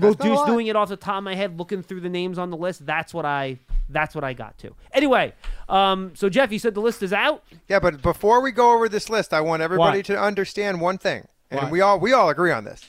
[0.00, 2.56] just doing it off the top of my head, looking through the names on the
[2.56, 3.58] list, that's what I
[3.88, 4.74] that's what I got to.
[4.92, 5.32] Anyway,
[5.68, 7.44] um, so Jeff, you said the list is out.
[7.68, 10.06] Yeah, but before we go over this list, I want everybody What?
[10.06, 11.70] to understand one thing, and What?
[11.70, 12.88] we all we all agree on this.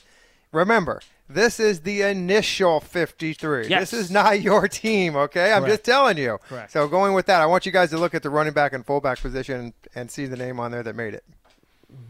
[0.50, 3.68] Remember, this is the initial 53.
[3.68, 3.90] Yes.
[3.90, 5.52] This is not your team, okay?
[5.52, 5.72] I'm Correct.
[5.74, 6.38] just telling you.
[6.48, 6.72] Correct.
[6.72, 8.84] So going with that, I want you guys to look at the running back and
[8.84, 11.24] fullback position and see the name on there that made it.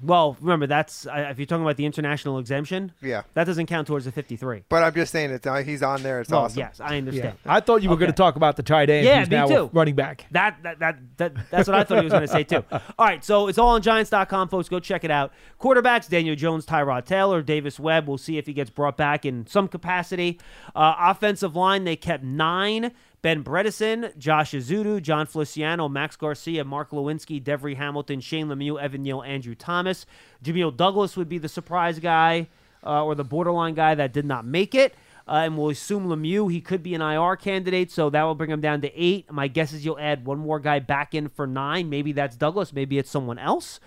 [0.03, 2.93] Well, remember that's uh, if you're talking about the international exemption.
[3.01, 3.23] Yeah.
[3.35, 4.65] that doesn't count towards the 53.
[4.69, 6.21] But I'm just saying it's uh, he's on there.
[6.21, 6.59] It's Well, awesome.
[6.59, 7.37] yes, I understand.
[7.47, 9.47] I thought you were going to talk about the tight end Yeah, who's me now
[9.47, 9.71] too.
[9.73, 10.27] running back.
[10.33, 12.65] That, that that that that's what I thought he was going to say too.
[12.73, 14.69] All right, so it's all on Giants.com, folks.
[14.69, 15.33] Go check it out.
[15.61, 18.09] Quarterbacks: Daniel Jones, Tyrod Taylor, Davis Webb.
[18.09, 20.41] We'll see if he gets brought back in some capacity.
[20.75, 22.93] Uh, offensive line: they kept nine.
[23.21, 29.03] Ben Bredeson, Josh Ezeudu, Jon Feliciano, Max Garcia, Mark Glowinski, Devery Hamilton, Shane Lemieux, Evan
[29.03, 30.07] Neal, Andrew Thomas.
[30.43, 32.49] Jamil Douglas would be the surprise guy
[32.85, 34.95] uh, or the borderline guy that did not make it.
[35.27, 38.51] Uh, and we'll assume Lemieux, he could be an IR candidate, so that will bring
[38.51, 39.31] him down to eight.
[39.31, 41.91] My guess is you'll add one more guy back in for nine.
[41.91, 43.79] Maybe that's Douglas, maybe it's someone else.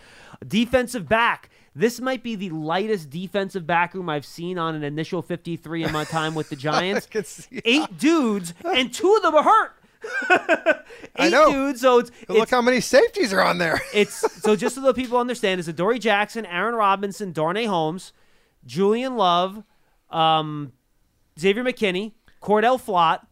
[0.45, 1.49] Defensive back.
[1.73, 5.91] This might be the lightest defensive back room I've seen on an initial 53 in
[5.91, 7.07] my time with the Giants.
[7.63, 9.73] Eight dudes, and two of them are hurt.
[11.15, 13.79] I Eight dudes, so it's, Look how many safeties are on there.
[13.93, 18.11] it's so just so the people understand, it's Adoree Jackson, Aaron Robinson, Darnay Holmes,
[18.65, 19.63] Julian Love,
[20.09, 20.73] um,
[21.39, 23.25] Xavier McKinney, Cor'Dale Flott.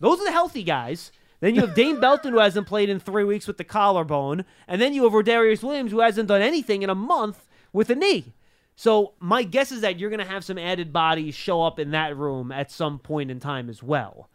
[0.00, 1.12] Those are the healthy guys.
[1.40, 4.80] Then you have Dane Belton, who hasn't played in three weeks with the collarbone, and
[4.80, 8.34] then you have Rodarius Williams, who hasn't done anything in a month with a knee.
[8.74, 11.90] So my guess is that you're going to have some added bodies show up in
[11.90, 14.28] that room at some point in time as well.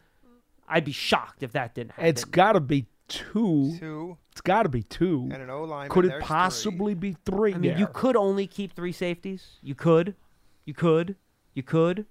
[0.68, 2.06] I'd be shocked if that didn't happen.
[2.06, 3.76] It's got to be two.
[3.78, 4.18] Two.
[4.32, 5.28] It's got to be two.
[5.32, 5.88] And an O line.
[5.88, 7.54] Could it possibly be three?
[7.54, 9.58] I mean, you could only keep three safeties.
[9.62, 10.14] You could,
[10.64, 11.16] you could,
[11.54, 12.06] you could.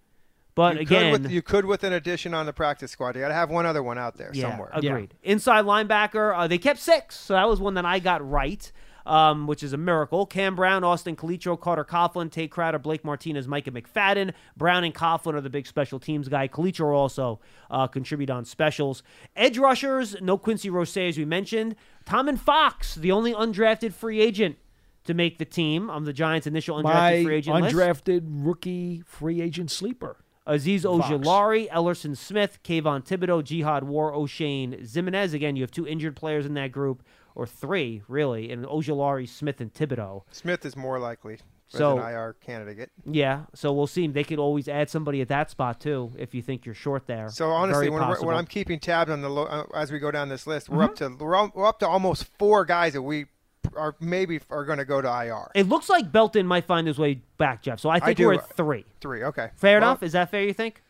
[0.55, 3.15] But you again, could with, you could with an addition on the practice squad.
[3.15, 4.71] You got to have one other one out there yeah, somewhere.
[4.73, 5.13] Agreed.
[5.21, 8.71] Inside linebacker, uh, they kept six, so that was one that I got right.
[9.07, 10.25] Um, which is a miracle.
[10.25, 14.33] Cam Brown, Austin Calitro, Carter Coughlin, Tae Crowder, Blake Martinez, Micah McFadden.
[14.57, 16.49] Brown and Coughlin are the big special teams guy.
[16.49, 17.39] Calitro also
[17.71, 19.03] uh, contribute on specials.
[19.33, 21.77] Edge rushers, no Quincy Roche, as we mentioned.
[22.05, 24.57] Tomon Fox, the only undrafted free agent
[25.05, 27.75] to make the team on the Giants' initial undrafted My free agent list.
[27.75, 30.17] undrafted rookie free agent sleeper.
[30.45, 31.07] Azeez Fox.
[31.07, 35.33] Ojulari, Elerson Smith, Kayvon Thibodeaux, Jihad Ward, Oshane Ximines.
[35.33, 37.03] Again, you have two injured players in that group,
[37.37, 40.23] or three, really, and Ojulari, Smith, and Thibodeaux.
[40.31, 41.37] Smith is more likely
[41.67, 42.89] So- an IR candidate.
[43.05, 44.07] Yeah, so we'll see.
[44.07, 47.29] They could always add somebody at that spot, too, if you think you're short there.
[47.29, 50.29] So honestly, when, when I'm keeping tabs on the lo- uh, as we go down
[50.29, 50.83] this list, we're Mm-hmm.
[50.85, 53.27] up to we're, we're up to almost four guys that we
[53.75, 55.51] are maybe are going to go to IR.
[55.53, 57.79] It looks like Belton might find his way back, Jeff.
[57.79, 58.25] So I think do.
[58.27, 58.85] we're at three.
[59.01, 59.49] Three, okay.
[59.55, 60.01] Fair Well, enough?
[60.03, 60.81] Is that fair, you think?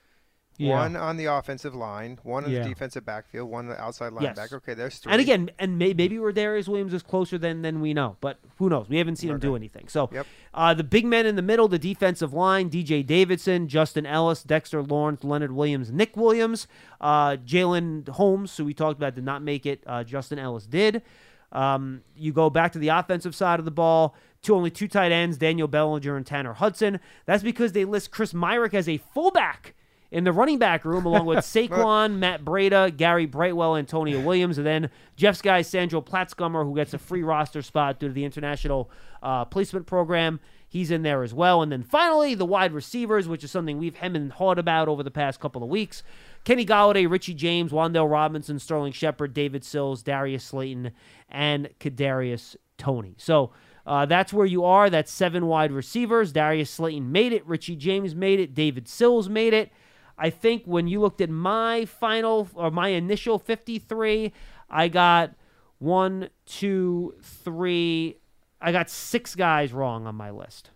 [0.60, 2.64] One on the offensive line, one in Yeah.
[2.64, 4.38] the defensive backfield, one on the outside Yes.
[4.38, 4.54] linebacker.
[4.54, 5.12] Okay, there's three.
[5.12, 8.40] And again, and may, maybe where Darius Williams is closer than than we know, but
[8.58, 8.90] who knows?
[8.90, 9.88] We haven't seen him do anything.
[9.88, 10.10] So,
[10.54, 14.82] uh, the big men in the middle, the defensive line: DJ Davidson, Justin Ellis, Dexter
[14.82, 16.68] Lawrence, Leonard Williams, Nick Williams,
[17.00, 19.84] uh, Jalyn Holmes, who we talked about, did not make it.
[19.86, 21.04] Uh, Justin Ellis did.
[21.52, 24.16] Um, you go back to the offensive side of the ball.
[24.42, 27.00] Two only two tight ends, Daniel Bellinger and Tanner Hudson.
[27.26, 29.74] That's because they list Chris Myarick as a fullback
[30.12, 34.66] in the running back room, along with Saquon, Matt Breida, Gary Brightwell, Antonio Williams, and
[34.66, 38.90] then Jeff's guy Sandro Platzgummer, who gets a free roster spot due to the international
[39.22, 40.40] uh, placement program.
[40.70, 41.62] He's in there as well.
[41.62, 45.02] And then finally, the wide receivers, which is something we've hemmed and hawed about over
[45.02, 46.04] the past couple of weeks.
[46.44, 50.92] Kenny Golladay, Richie James, Wan'Dale Robinson, Sterling Shepard, David Sills, Darius Slayton,
[51.30, 53.16] and Kadarius Toney.
[53.18, 53.52] So
[53.86, 54.90] uh, that's where you are.
[54.90, 56.34] That's seven wide receivers.
[56.34, 57.46] Darius Slayton made it.
[57.48, 58.54] Richie James made it.
[58.54, 59.72] David Sills made it.
[60.18, 64.34] I think when you looked at my final or my initial 53,
[64.69, 65.35] I got
[65.80, 68.18] one, two, three.
[68.60, 70.72] I got six guys wrong on my list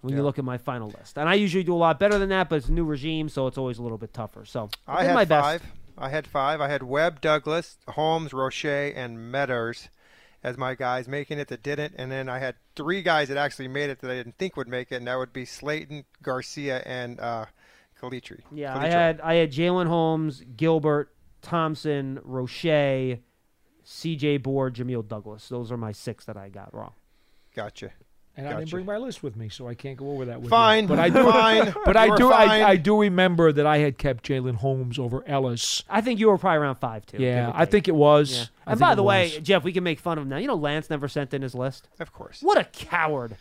[0.00, 1.16] when you look at my final list.
[1.16, 3.46] And I usually do a lot better than that, but it's a new regime, so
[3.46, 4.44] it's always a little bit tougher.
[4.44, 5.44] So I did had my best.
[5.44, 5.62] five.
[5.96, 6.60] I had five.
[6.60, 9.88] I had Webb, Douglas, Holmes, Roche, and Meadors
[10.42, 11.94] as my guys, making it that didn't.
[11.96, 14.68] And then I had three guys that actually made it that I didn't think would
[14.68, 17.46] make it, and that would be Slayton, Garcia, and uh,
[18.02, 18.40] Calitri.
[18.50, 18.78] Yeah, Calitro.
[18.78, 23.18] I had I had Jalyn Holmes, Gilbert, Thompson, Roche,
[23.84, 24.38] C.J.
[24.38, 25.48] Board, Jameel Douglas.
[25.48, 26.92] Those are my six that I got wrong.
[27.54, 27.92] Gotcha.
[28.34, 30.48] And I didn't bring my list with me, so I can't go over that with
[30.48, 30.88] Fine, you.
[30.88, 31.74] But I do, fine.
[31.84, 32.32] But I do.
[32.32, 35.82] I, I do remember that I had kept Jalyn Holmes over Ellis.
[35.90, 37.18] I think you were probably around five too.
[37.18, 38.32] Yeah, I think it was.
[38.34, 38.44] Yeah.
[38.68, 39.46] And by the way, was.
[39.46, 40.38] Jeff, we can make fun of him now.
[40.38, 41.88] You know, Lance never sent in his list.
[42.00, 42.40] Of course.
[42.40, 43.36] What a coward.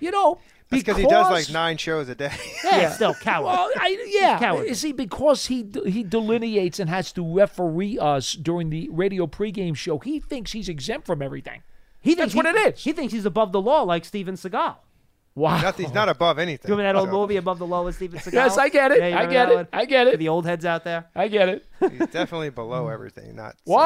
[0.00, 2.32] You know, That's because he does like nine shows a day.
[2.64, 3.46] Yeah, still coward.
[3.46, 4.68] Well, I, yeah, Coward.
[4.68, 9.74] you see, because he he delineates and has to referee us during the radio pregame
[9.74, 11.62] show, he thinks he's exempt from everything.
[12.00, 12.84] He thinks That's what it is.
[12.84, 14.76] He thinks he's above the law, like Steven Seagal.
[15.40, 15.60] Wow.
[15.62, 16.66] Not, he's not above anything.
[16.68, 18.34] Do you remember that old So, movie Above the lowest with Steven Seagal?
[18.34, 18.98] Yes, I get it.
[18.98, 19.54] Yeah, I get it.
[19.56, 19.68] one?
[19.72, 20.10] I get it.
[20.12, 21.06] For the old heads out there.
[21.14, 21.66] I get it.
[21.80, 23.34] He's definitely below everything.
[23.36, 23.56] Not.
[23.64, 23.80] Whoa!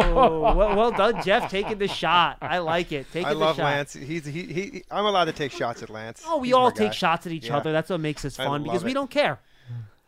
[0.00, 2.38] Oh, well, well done, Jeff, taking the shot.
[2.40, 3.06] I like it.
[3.12, 3.62] Taking I the love shot.
[3.64, 3.92] Lance.
[3.92, 6.22] He's he, he I'm allowed to take shots at Lance.
[6.26, 6.94] Oh, we He's all take guy.
[6.94, 7.58] shots at each Yeah.
[7.58, 7.72] other.
[7.72, 9.38] That's what makes us fun because love we don't care.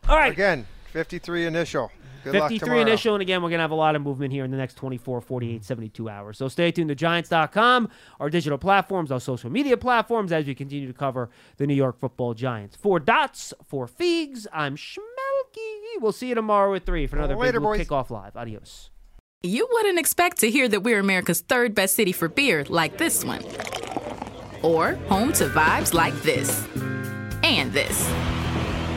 [0.09, 0.31] All right.
[0.33, 1.91] Again, 53 initial.
[2.23, 2.81] Good 53 tomorrow.
[2.81, 4.75] initial, and again, we're going to have a lot of movement here in the next
[4.75, 6.37] 24, 48, 72 hours.
[6.37, 7.89] So stay tuned to Giants.com,
[8.19, 11.99] our digital platforms, our social media platforms, as we continue to cover the New York
[11.99, 12.75] football Giants.
[12.75, 14.99] For Dots, for Feegs, I'm Schmelky.
[15.99, 17.87] We'll see you tomorrow at 3 for another Later, Big Blue boys.
[17.87, 18.35] Kickoff Live.
[18.35, 18.89] Adios.
[19.43, 23.25] You wouldn't expect to hear that we're America's third best city for beer like this
[23.25, 23.43] one.
[24.61, 26.67] Or home to vibes like this.
[27.43, 28.07] And this.